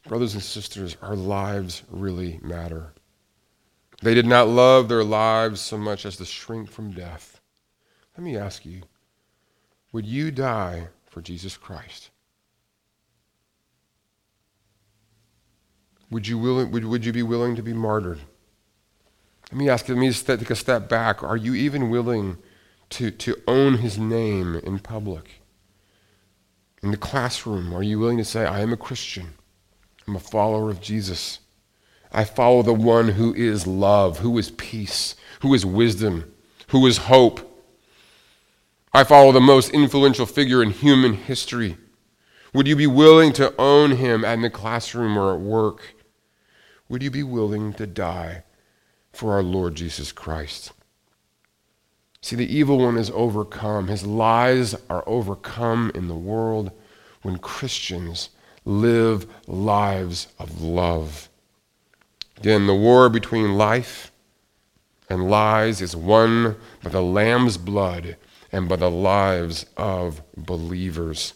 Brothers 0.07 0.33
and 0.33 0.43
sisters, 0.43 0.95
our 1.01 1.15
lives 1.15 1.83
really 1.89 2.39
matter. 2.41 2.93
They 4.01 4.13
did 4.13 4.25
not 4.25 4.47
love 4.47 4.87
their 4.87 5.03
lives 5.03 5.59
so 5.59 5.77
much 5.77 6.05
as 6.05 6.17
to 6.17 6.25
shrink 6.25 6.69
from 6.69 6.91
death. 6.91 7.41
Let 8.17 8.23
me 8.23 8.37
ask 8.37 8.65
you 8.65 8.83
would 9.91 10.05
you 10.05 10.31
die 10.31 10.87
for 11.05 11.21
Jesus 11.21 11.57
Christ? 11.57 12.09
Would 16.09 16.27
you, 16.27 16.37
willing, 16.37 16.71
would, 16.71 16.85
would 16.85 17.05
you 17.05 17.11
be 17.11 17.23
willing 17.23 17.55
to 17.55 17.61
be 17.61 17.73
martyred? 17.73 18.19
Let 19.51 19.57
me 19.57 19.69
ask 19.69 19.87
you, 19.87 19.95
let 19.95 20.01
me 20.01 20.11
take 20.11 20.49
a 20.49 20.55
step 20.55 20.87
back. 20.87 21.21
Are 21.23 21.37
you 21.37 21.53
even 21.53 21.89
willing 21.89 22.37
to, 22.91 23.11
to 23.11 23.41
own 23.47 23.79
his 23.79 23.97
name 23.97 24.55
in 24.55 24.79
public? 24.79 25.41
In 26.81 26.91
the 26.91 26.97
classroom, 26.97 27.73
are 27.73 27.83
you 27.83 27.99
willing 27.99 28.17
to 28.17 28.25
say, 28.25 28.45
I 28.45 28.61
am 28.61 28.71
a 28.71 28.77
Christian? 28.77 29.33
I'm 30.07 30.15
a 30.15 30.19
follower 30.19 30.69
of 30.69 30.79
Jesus. 30.79 31.39
I 32.11 32.23
follow 32.23 32.61
the 32.61 32.73
one 32.73 33.09
who 33.09 33.33
is 33.33 33.67
love, 33.67 34.19
who 34.19 34.37
is 34.37 34.51
peace, 34.51 35.15
who 35.41 35.53
is 35.53 35.65
wisdom, 35.65 36.31
who 36.69 36.87
is 36.87 36.97
hope. 36.97 37.43
I 38.93 39.03
follow 39.03 39.31
the 39.31 39.41
most 39.41 39.71
influential 39.71 40.25
figure 40.25 40.63
in 40.63 40.71
human 40.71 41.13
history. 41.13 41.77
Would 42.53 42.67
you 42.67 42.75
be 42.75 42.87
willing 42.87 43.33
to 43.33 43.53
own 43.59 43.91
him 43.91 44.23
in 44.23 44.41
the 44.41 44.49
classroom 44.49 45.17
or 45.17 45.33
at 45.33 45.41
work? 45.41 45.95
Would 46.87 47.03
you 47.03 47.11
be 47.11 47.23
willing 47.23 47.73
to 47.73 47.85
die 47.85 48.43
for 49.11 49.33
our 49.33 49.43
Lord 49.43 49.75
Jesus 49.75 50.13
Christ? 50.13 50.71
See, 52.21 52.37
the 52.37 52.51
evil 52.51 52.79
one 52.79 52.97
is 52.97 53.11
overcome. 53.11 53.89
His 53.89 54.05
lies 54.05 54.75
are 54.89 55.03
overcome 55.05 55.91
in 55.93 56.07
the 56.07 56.15
world 56.15 56.71
when 57.21 57.37
Christians 57.37 58.29
live 58.68 59.26
lives 59.47 60.28
of 60.38 60.61
love. 60.61 61.30
Again, 62.38 62.68
the 62.68 62.76
war 62.76 63.09
between 63.09 63.57
life 63.57 64.11
and 65.09 65.30
lies 65.30 65.82
is 65.82 65.95
won 65.95 66.57
by 66.84 66.89
the 66.89 67.01
Lamb's 67.01 67.57
blood 67.57 68.18
and 68.51 68.68
by 68.68 68.76
the 68.76 68.91
lives 68.91 69.65
of 69.78 70.22
believers. 70.36 71.34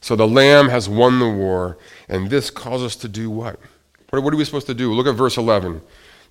So 0.00 0.16
the 0.16 0.26
Lamb 0.26 0.70
has 0.70 0.88
won 0.88 1.18
the 1.18 1.28
war, 1.28 1.76
and 2.08 2.30
this 2.30 2.50
calls 2.50 2.82
us 2.82 2.96
to 2.96 3.08
do 3.08 3.30
what? 3.30 3.60
What 4.10 4.32
are 4.32 4.36
we 4.36 4.44
supposed 4.44 4.66
to 4.66 4.74
do? 4.74 4.92
Look 4.92 5.06
at 5.06 5.14
verse 5.14 5.36
11. 5.36 5.82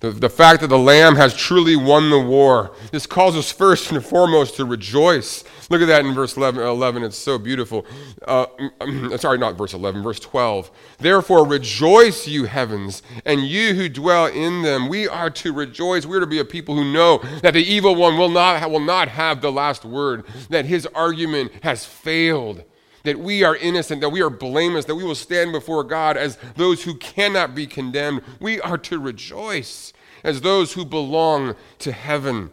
The, 0.02 0.10
the 0.10 0.28
fact 0.28 0.62
that 0.62 0.66
the 0.66 0.78
Lamb 0.78 1.14
has 1.14 1.32
truly 1.32 1.76
won 1.76 2.10
the 2.10 2.18
war. 2.18 2.74
This 2.90 3.06
calls 3.06 3.36
us 3.36 3.52
first 3.52 3.92
and 3.92 4.04
foremost 4.04 4.56
to 4.56 4.64
rejoice. 4.64 5.44
Look 5.70 5.80
at 5.80 5.86
that 5.86 6.04
in 6.04 6.12
verse 6.12 6.36
11. 6.36 6.60
11 6.60 7.04
it's 7.04 7.16
so 7.16 7.38
beautiful. 7.38 7.86
Uh, 8.26 8.46
mm, 8.46 8.70
mm, 8.80 9.10
mm, 9.10 9.20
sorry, 9.20 9.38
not 9.38 9.56
verse 9.56 9.74
11, 9.74 10.02
verse 10.02 10.18
12. 10.18 10.72
Therefore, 10.98 11.46
rejoice, 11.46 12.26
you 12.26 12.46
heavens, 12.46 13.04
and 13.24 13.46
you 13.46 13.74
who 13.74 13.88
dwell 13.88 14.26
in 14.26 14.62
them. 14.62 14.88
We 14.88 15.06
are 15.06 15.30
to 15.30 15.52
rejoice. 15.52 16.04
We 16.04 16.16
are 16.16 16.20
to 16.20 16.26
be 16.26 16.40
a 16.40 16.44
people 16.44 16.74
who 16.74 16.92
know 16.92 17.18
that 17.42 17.54
the 17.54 17.62
evil 17.62 17.94
one 17.94 18.18
will 18.18 18.28
not, 18.28 18.68
will 18.68 18.80
not 18.80 19.06
have 19.06 19.40
the 19.40 19.52
last 19.52 19.84
word, 19.84 20.24
that 20.50 20.64
his 20.64 20.84
argument 20.96 21.52
has 21.62 21.84
failed 21.84 22.64
that 23.04 23.18
we 23.18 23.42
are 23.42 23.56
innocent, 23.56 24.00
that 24.00 24.10
we 24.10 24.22
are 24.22 24.30
blameless, 24.30 24.84
that 24.86 24.94
we 24.94 25.04
will 25.04 25.14
stand 25.14 25.52
before 25.52 25.84
God 25.84 26.16
as 26.16 26.38
those 26.56 26.84
who 26.84 26.94
cannot 26.96 27.54
be 27.54 27.66
condemned. 27.66 28.22
We 28.40 28.60
are 28.60 28.78
to 28.78 28.98
rejoice 28.98 29.92
as 30.24 30.40
those 30.40 30.72
who 30.74 30.84
belong 30.84 31.54
to 31.80 31.92
heaven. 31.92 32.50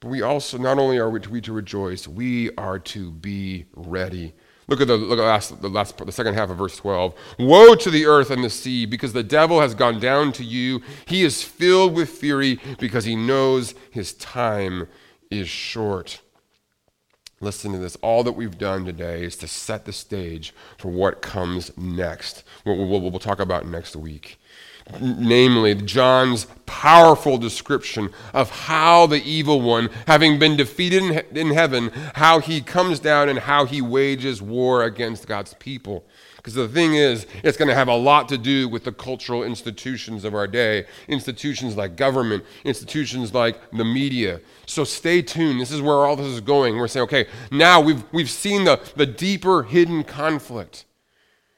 But 0.00 0.08
we 0.08 0.22
also, 0.22 0.56
not 0.56 0.78
only 0.78 0.98
are 0.98 1.10
we 1.10 1.20
to, 1.40 1.52
rejoice, 1.52 2.08
we 2.08 2.50
are 2.56 2.78
to 2.78 3.10
be 3.10 3.66
ready. 3.74 4.32
Look 4.66 4.80
at 4.80 4.86
the, 4.86 4.96
look 4.96 5.18
at 5.18 5.22
the, 5.22 5.28
last, 5.28 5.62
the, 5.62 5.68
last, 5.68 5.98
the 5.98 6.12
second 6.12 6.34
half 6.34 6.48
of 6.48 6.56
verse 6.56 6.76
12. 6.76 7.14
Woe 7.38 7.74
to 7.74 7.90
the 7.90 8.06
earth 8.06 8.30
and 8.30 8.42
the 8.42 8.48
sea, 8.48 8.86
because 8.86 9.12
the 9.12 9.22
devil 9.22 9.60
has 9.60 9.74
gone 9.74 10.00
down 10.00 10.32
to 10.32 10.44
you. 10.44 10.80
He 11.06 11.22
is 11.22 11.42
filled 11.42 11.94
with 11.94 12.08
fury 12.08 12.58
because 12.78 13.04
he 13.04 13.16
knows 13.16 13.74
his 13.90 14.14
time 14.14 14.88
is 15.30 15.48
short. 15.48 16.20
Listen 17.42 17.72
to 17.72 17.78
this. 17.78 17.96
All 18.02 18.22
that 18.24 18.32
we've 18.32 18.58
done 18.58 18.84
today 18.84 19.24
is 19.24 19.34
to 19.36 19.48
set 19.48 19.86
the 19.86 19.94
stage 19.94 20.52
for 20.76 20.88
what 20.88 21.22
comes 21.22 21.74
next, 21.74 22.44
what 22.64 22.74
we'll, 22.76 23.18
talk 23.18 23.40
about 23.40 23.66
next 23.66 23.96
week. 23.96 24.38
Namely, 25.00 25.74
John's 25.74 26.48
powerful 26.66 27.38
description 27.38 28.10
of 28.34 28.50
how 28.50 29.06
the 29.06 29.22
evil 29.22 29.62
one, 29.62 29.88
having 30.06 30.38
been 30.38 30.54
defeated 30.54 31.24
in 31.34 31.52
heaven, 31.52 31.88
how 32.16 32.40
he 32.40 32.60
comes 32.60 33.00
down 33.00 33.30
and 33.30 33.38
how 33.38 33.64
he 33.64 33.80
wages 33.80 34.42
war 34.42 34.82
against 34.82 35.26
God's 35.26 35.54
people. 35.54 36.04
Because 36.40 36.54
the 36.54 36.68
thing 36.68 36.94
is, 36.94 37.26
it's 37.44 37.58
going 37.58 37.68
to 37.68 37.74
have 37.74 37.88
a 37.88 37.94
lot 37.94 38.26
to 38.30 38.38
do 38.38 38.66
with 38.66 38.84
the 38.84 38.92
cultural 38.92 39.42
institutions 39.42 40.24
of 40.24 40.34
our 40.34 40.46
day, 40.46 40.86
institutions 41.06 41.76
like 41.76 41.96
government, 41.96 42.44
institutions 42.64 43.34
like 43.34 43.60
the 43.72 43.84
media. 43.84 44.40
So 44.64 44.84
stay 44.84 45.20
tuned. 45.20 45.60
This 45.60 45.70
is 45.70 45.82
where 45.82 45.96
all 45.96 46.16
this 46.16 46.26
is 46.26 46.40
going. 46.40 46.78
We're 46.78 46.88
saying, 46.88 47.04
okay, 47.04 47.26
now 47.50 47.82
we've, 47.82 48.02
we've 48.10 48.30
seen 48.30 48.64
the, 48.64 48.80
the 48.96 49.04
deeper 49.04 49.64
hidden 49.64 50.02
conflict. 50.02 50.86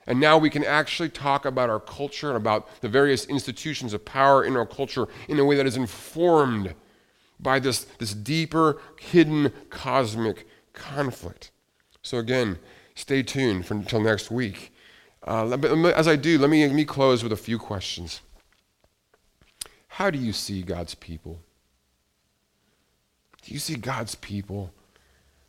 And 0.09 0.19
now 0.19 0.37
we 0.37 0.51
can 0.51 0.65
actually 0.65 1.11
talk 1.11 1.45
about 1.45 1.71
our 1.71 1.79
culture 1.79 2.27
and 2.27 2.37
about 2.37 2.69
the 2.81 2.89
various 2.89 3.25
institutions 3.27 3.95
of 3.95 4.05
power 4.05 4.43
in 4.43 4.57
our 4.57 4.67
culture 4.67 5.07
in 5.29 5.39
a 5.39 5.45
way 5.45 5.55
that 5.55 5.67
is 5.67 5.77
informed 5.77 6.75
by 7.39 7.61
this, 7.61 7.85
this 7.99 8.15
deeper, 8.15 8.81
hidden, 8.99 9.53
cosmic 9.71 10.49
conflict. 10.73 11.53
So, 12.03 12.19
again, 12.19 12.59
stay 12.95 13.23
tuned 13.23 13.67
for, 13.67 13.75
until 13.75 14.01
next 14.01 14.31
week. 14.31 14.73
Uh, 15.25 15.57
as 15.95 16.09
I 16.09 16.17
do, 16.17 16.39
let 16.39 16.51
me, 16.51 16.67
let 16.67 16.75
me 16.75 16.85
close 16.85 17.23
with 17.23 17.33
a 17.33 17.37
few 17.37 17.59
questions. 17.59 18.21
How 19.89 20.11
do 20.11 20.19
you 20.19 20.33
see 20.33 20.63
God's 20.63 20.95
people? 20.95 21.41
Do 23.43 23.53
you 23.53 23.61
see 23.61 23.77
God's 23.77 24.15
people? 24.15 24.73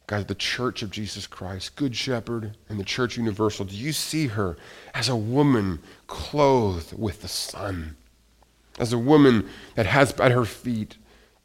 God, 0.05 0.27
the 0.27 0.35
church 0.35 0.81
of 0.81 0.91
Jesus 0.91 1.27
Christ, 1.27 1.75
Good 1.75 1.95
Shepherd, 1.95 2.57
and 2.67 2.79
the 2.79 2.83
church 2.83 3.17
universal, 3.17 3.65
do 3.65 3.75
you 3.75 3.93
see 3.93 4.27
her 4.27 4.57
as 4.93 5.07
a 5.07 5.15
woman 5.15 5.79
clothed 6.07 6.97
with 6.97 7.21
the 7.21 7.27
sun? 7.27 7.95
As 8.77 8.91
a 8.91 8.97
woman 8.97 9.47
that 9.75 9.85
has 9.85 10.19
at 10.19 10.31
her 10.31 10.45
feet 10.45 10.97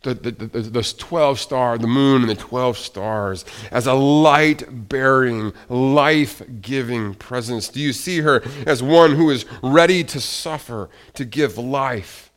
the, 0.03 0.15
the, 0.15 0.31
the, 0.31 0.61
the 0.61 0.83
12 0.83 1.41
star, 1.41 1.77
the 1.77 1.87
moon 1.87 2.23
and 2.23 2.31
the 2.31 2.37
12 2.37 2.79
stars, 2.79 3.45
as 3.71 3.87
a 3.87 3.95
light 3.95 4.89
bearing, 4.89 5.53
life 5.69 6.43
giving 6.61 7.15
presence? 7.15 7.69
Do 7.69 7.81
you 7.81 7.93
see 7.93 8.21
her 8.21 8.43
as 8.67 8.83
one 8.83 9.17
who 9.17 9.31
is 9.31 9.45
ready 9.63 10.05
to 10.05 10.21
suffer, 10.21 10.89
to 11.15 11.25
give 11.25 11.59
life? 11.59 12.31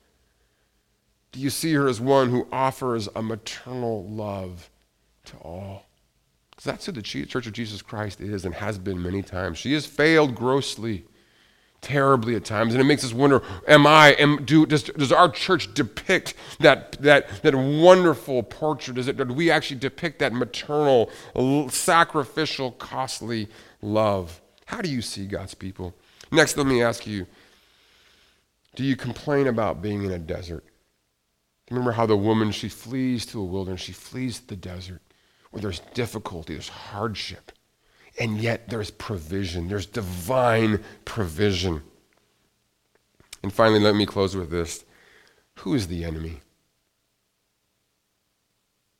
Do 1.31 1.39
you 1.39 1.49
see 1.49 1.73
her 1.73 1.87
as 1.87 2.01
one 2.01 2.29
who 2.29 2.47
offers 2.51 3.07
a 3.15 3.21
maternal 3.21 4.05
love 4.05 4.69
to 5.25 5.37
all? 5.37 5.85
Because 6.49 6.65
that's 6.65 6.85
who 6.87 6.91
the 6.91 7.01
Church 7.01 7.47
of 7.47 7.53
Jesus 7.53 7.81
Christ 7.81 8.21
is 8.21 8.43
and 8.43 8.55
has 8.55 8.79
been 8.79 9.01
many 9.01 9.21
times. 9.21 9.59
She 9.59 9.73
has 9.73 9.85
failed 9.85 10.35
grossly 10.35 11.05
terribly 11.81 12.35
at 12.35 12.45
times. 12.45 12.73
And 12.73 12.81
it 12.81 12.85
makes 12.85 13.03
us 13.03 13.13
wonder, 13.13 13.41
am 13.67 13.87
I, 13.87 14.09
am, 14.13 14.45
do, 14.45 14.65
does, 14.65 14.83
does 14.83 15.11
our 15.11 15.29
church 15.29 15.73
depict 15.73 16.35
that, 16.59 16.93
that, 17.01 17.41
that 17.41 17.55
wonderful 17.55 18.43
portrait? 18.43 18.95
Does 18.95 19.07
it, 19.07 19.17
do 19.17 19.25
we 19.25 19.49
actually 19.51 19.79
depict 19.79 20.19
that 20.19 20.31
maternal, 20.31 21.09
sacrificial, 21.69 22.71
costly 22.71 23.49
love? 23.81 24.41
How 24.65 24.81
do 24.81 24.89
you 24.89 25.01
see 25.01 25.25
God's 25.25 25.55
people? 25.55 25.95
Next, 26.31 26.55
let 26.55 26.67
me 26.67 26.81
ask 26.81 27.05
you, 27.05 27.25
do 28.75 28.83
you 28.83 28.95
complain 28.95 29.47
about 29.47 29.81
being 29.81 30.03
in 30.03 30.11
a 30.11 30.19
desert? 30.19 30.63
Remember 31.69 31.91
how 31.91 32.05
the 32.05 32.15
woman, 32.15 32.51
she 32.51 32.69
flees 32.69 33.25
to 33.27 33.41
a 33.41 33.45
wilderness, 33.45 33.81
she 33.81 33.91
flees 33.91 34.39
to 34.39 34.47
the 34.47 34.55
desert 34.55 35.01
where 35.49 35.61
there's 35.61 35.79
difficulty, 35.93 36.53
there's 36.53 36.69
hardship 36.69 37.51
and 38.19 38.37
yet 38.37 38.69
there's 38.69 38.91
provision. 38.91 39.67
There's 39.67 39.85
divine 39.85 40.83
provision. 41.05 41.81
And 43.43 43.53
finally, 43.53 43.79
let 43.79 43.95
me 43.95 44.05
close 44.05 44.35
with 44.35 44.49
this 44.49 44.85
Who 45.59 45.73
is 45.73 45.87
the 45.87 46.03
enemy? 46.03 46.41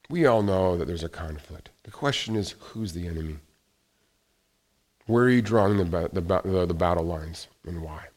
We 0.10 0.26
all 0.26 0.44
know 0.44 0.78
that 0.78 0.86
there's 0.86 1.04
a 1.04 1.10
conflict. 1.10 1.70
The 1.84 1.92
question 1.92 2.36
is 2.36 2.56
who's 2.60 2.94
the 2.94 3.08
enemy? 3.08 3.38
Where 5.06 5.26
are 5.26 5.30
you 5.30 5.42
drawing 5.42 5.78
the, 5.78 6.10
the, 6.12 6.22
the, 6.22 6.66
the 6.66 6.74
battle 6.74 7.06
lines 7.06 7.48
and 7.66 7.82
why? 7.82 8.08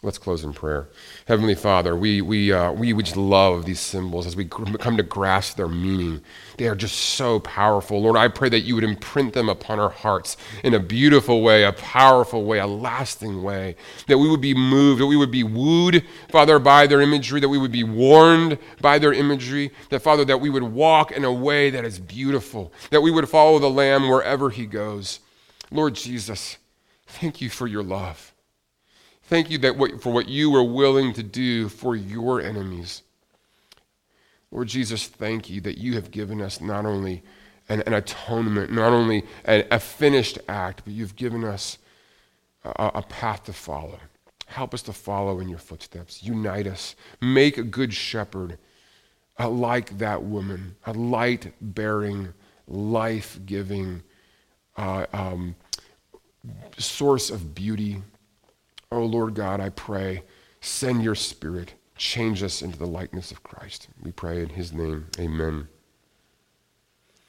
Let's 0.00 0.18
close 0.18 0.44
in 0.44 0.52
prayer. 0.52 0.88
Heavenly 1.26 1.56
Father, 1.56 1.96
we, 1.96 2.22
we, 2.22 2.52
uh, 2.52 2.70
we 2.70 2.94
just 3.02 3.16
love 3.16 3.64
these 3.64 3.80
symbols 3.80 4.28
as 4.28 4.36
we 4.36 4.44
come 4.44 4.96
to 4.96 5.02
grasp 5.02 5.56
their 5.56 5.66
meaning. 5.66 6.22
They 6.56 6.68
are 6.68 6.76
just 6.76 6.94
so 6.94 7.40
powerful. 7.40 8.00
Lord, 8.00 8.16
I 8.16 8.28
pray 8.28 8.48
that 8.48 8.60
you 8.60 8.76
would 8.76 8.84
imprint 8.84 9.32
them 9.32 9.48
upon 9.48 9.80
our 9.80 9.88
hearts 9.88 10.36
in 10.62 10.74
a 10.74 10.78
beautiful 10.78 11.42
way, 11.42 11.64
a 11.64 11.72
powerful 11.72 12.44
way, 12.44 12.60
a 12.60 12.66
lasting 12.68 13.42
way. 13.42 13.74
That 14.06 14.18
we 14.18 14.28
would 14.28 14.40
be 14.40 14.54
moved, 14.54 15.00
that 15.00 15.06
we 15.06 15.16
would 15.16 15.32
be 15.32 15.42
wooed, 15.42 16.04
Father, 16.28 16.60
by 16.60 16.86
their 16.86 17.00
imagery, 17.00 17.40
that 17.40 17.48
we 17.48 17.58
would 17.58 17.72
be 17.72 17.82
warned 17.82 18.58
by 18.80 19.00
their 19.00 19.12
imagery. 19.12 19.72
That, 19.90 20.02
Father, 20.02 20.24
that 20.26 20.40
we 20.40 20.48
would 20.48 20.62
walk 20.62 21.10
in 21.10 21.24
a 21.24 21.32
way 21.32 21.70
that 21.70 21.84
is 21.84 21.98
beautiful, 21.98 22.72
that 22.90 23.00
we 23.00 23.10
would 23.10 23.28
follow 23.28 23.58
the 23.58 23.68
Lamb 23.68 24.08
wherever 24.08 24.50
he 24.50 24.64
goes. 24.64 25.18
Lord 25.72 25.96
Jesus, 25.96 26.56
thank 27.04 27.40
you 27.40 27.50
for 27.50 27.66
your 27.66 27.82
love. 27.82 28.32
Thank 29.28 29.50
you 29.50 29.58
that 29.58 29.76
what, 29.76 30.00
for 30.00 30.10
what 30.10 30.26
you 30.26 30.50
were 30.50 30.64
willing 30.64 31.12
to 31.12 31.22
do 31.22 31.68
for 31.68 31.94
your 31.94 32.40
enemies. 32.40 33.02
Lord 34.50 34.68
Jesus, 34.68 35.06
thank 35.06 35.50
you 35.50 35.60
that 35.60 35.76
you 35.76 35.96
have 35.96 36.10
given 36.10 36.40
us 36.40 36.62
not 36.62 36.86
only 36.86 37.22
an, 37.68 37.82
an 37.82 37.92
atonement, 37.92 38.72
not 38.72 38.90
only 38.90 39.26
a, 39.46 39.66
a, 39.70 39.78
finished 39.78 40.38
act, 40.48 40.80
but 40.82 40.94
you've 40.94 41.14
given 41.14 41.44
us 41.44 41.76
a, 42.64 42.92
a 42.94 43.02
path 43.02 43.44
to 43.44 43.52
follow. 43.52 43.98
Help 44.46 44.72
us 44.72 44.80
to 44.80 44.94
follow 44.94 45.40
in 45.40 45.48
your 45.50 45.58
footsteps. 45.58 46.22
Unite 46.22 46.66
us. 46.66 46.96
Make 47.20 47.58
a 47.58 47.62
good 47.62 47.92
shepherd 47.92 48.56
uh, 49.38 49.50
like 49.50 49.98
that 49.98 50.22
woman, 50.22 50.76
a 50.86 50.94
light 50.94 51.52
bearing, 51.60 52.32
life 52.66 53.38
giving 53.44 54.02
uh, 54.78 55.04
um, 55.12 55.54
source 56.78 57.28
of 57.28 57.54
beauty 57.54 58.00
Oh, 58.90 59.04
Lord 59.04 59.34
God, 59.34 59.60
I 59.60 59.68
pray, 59.68 60.22
send 60.62 61.02
your 61.02 61.14
spirit, 61.14 61.74
change 61.96 62.42
us 62.42 62.62
into 62.62 62.78
the 62.78 62.86
likeness 62.86 63.30
of 63.30 63.42
Christ. 63.42 63.88
We 64.02 64.12
pray 64.12 64.40
in 64.40 64.48
his 64.50 64.72
name. 64.72 65.08
Amen. 65.18 65.68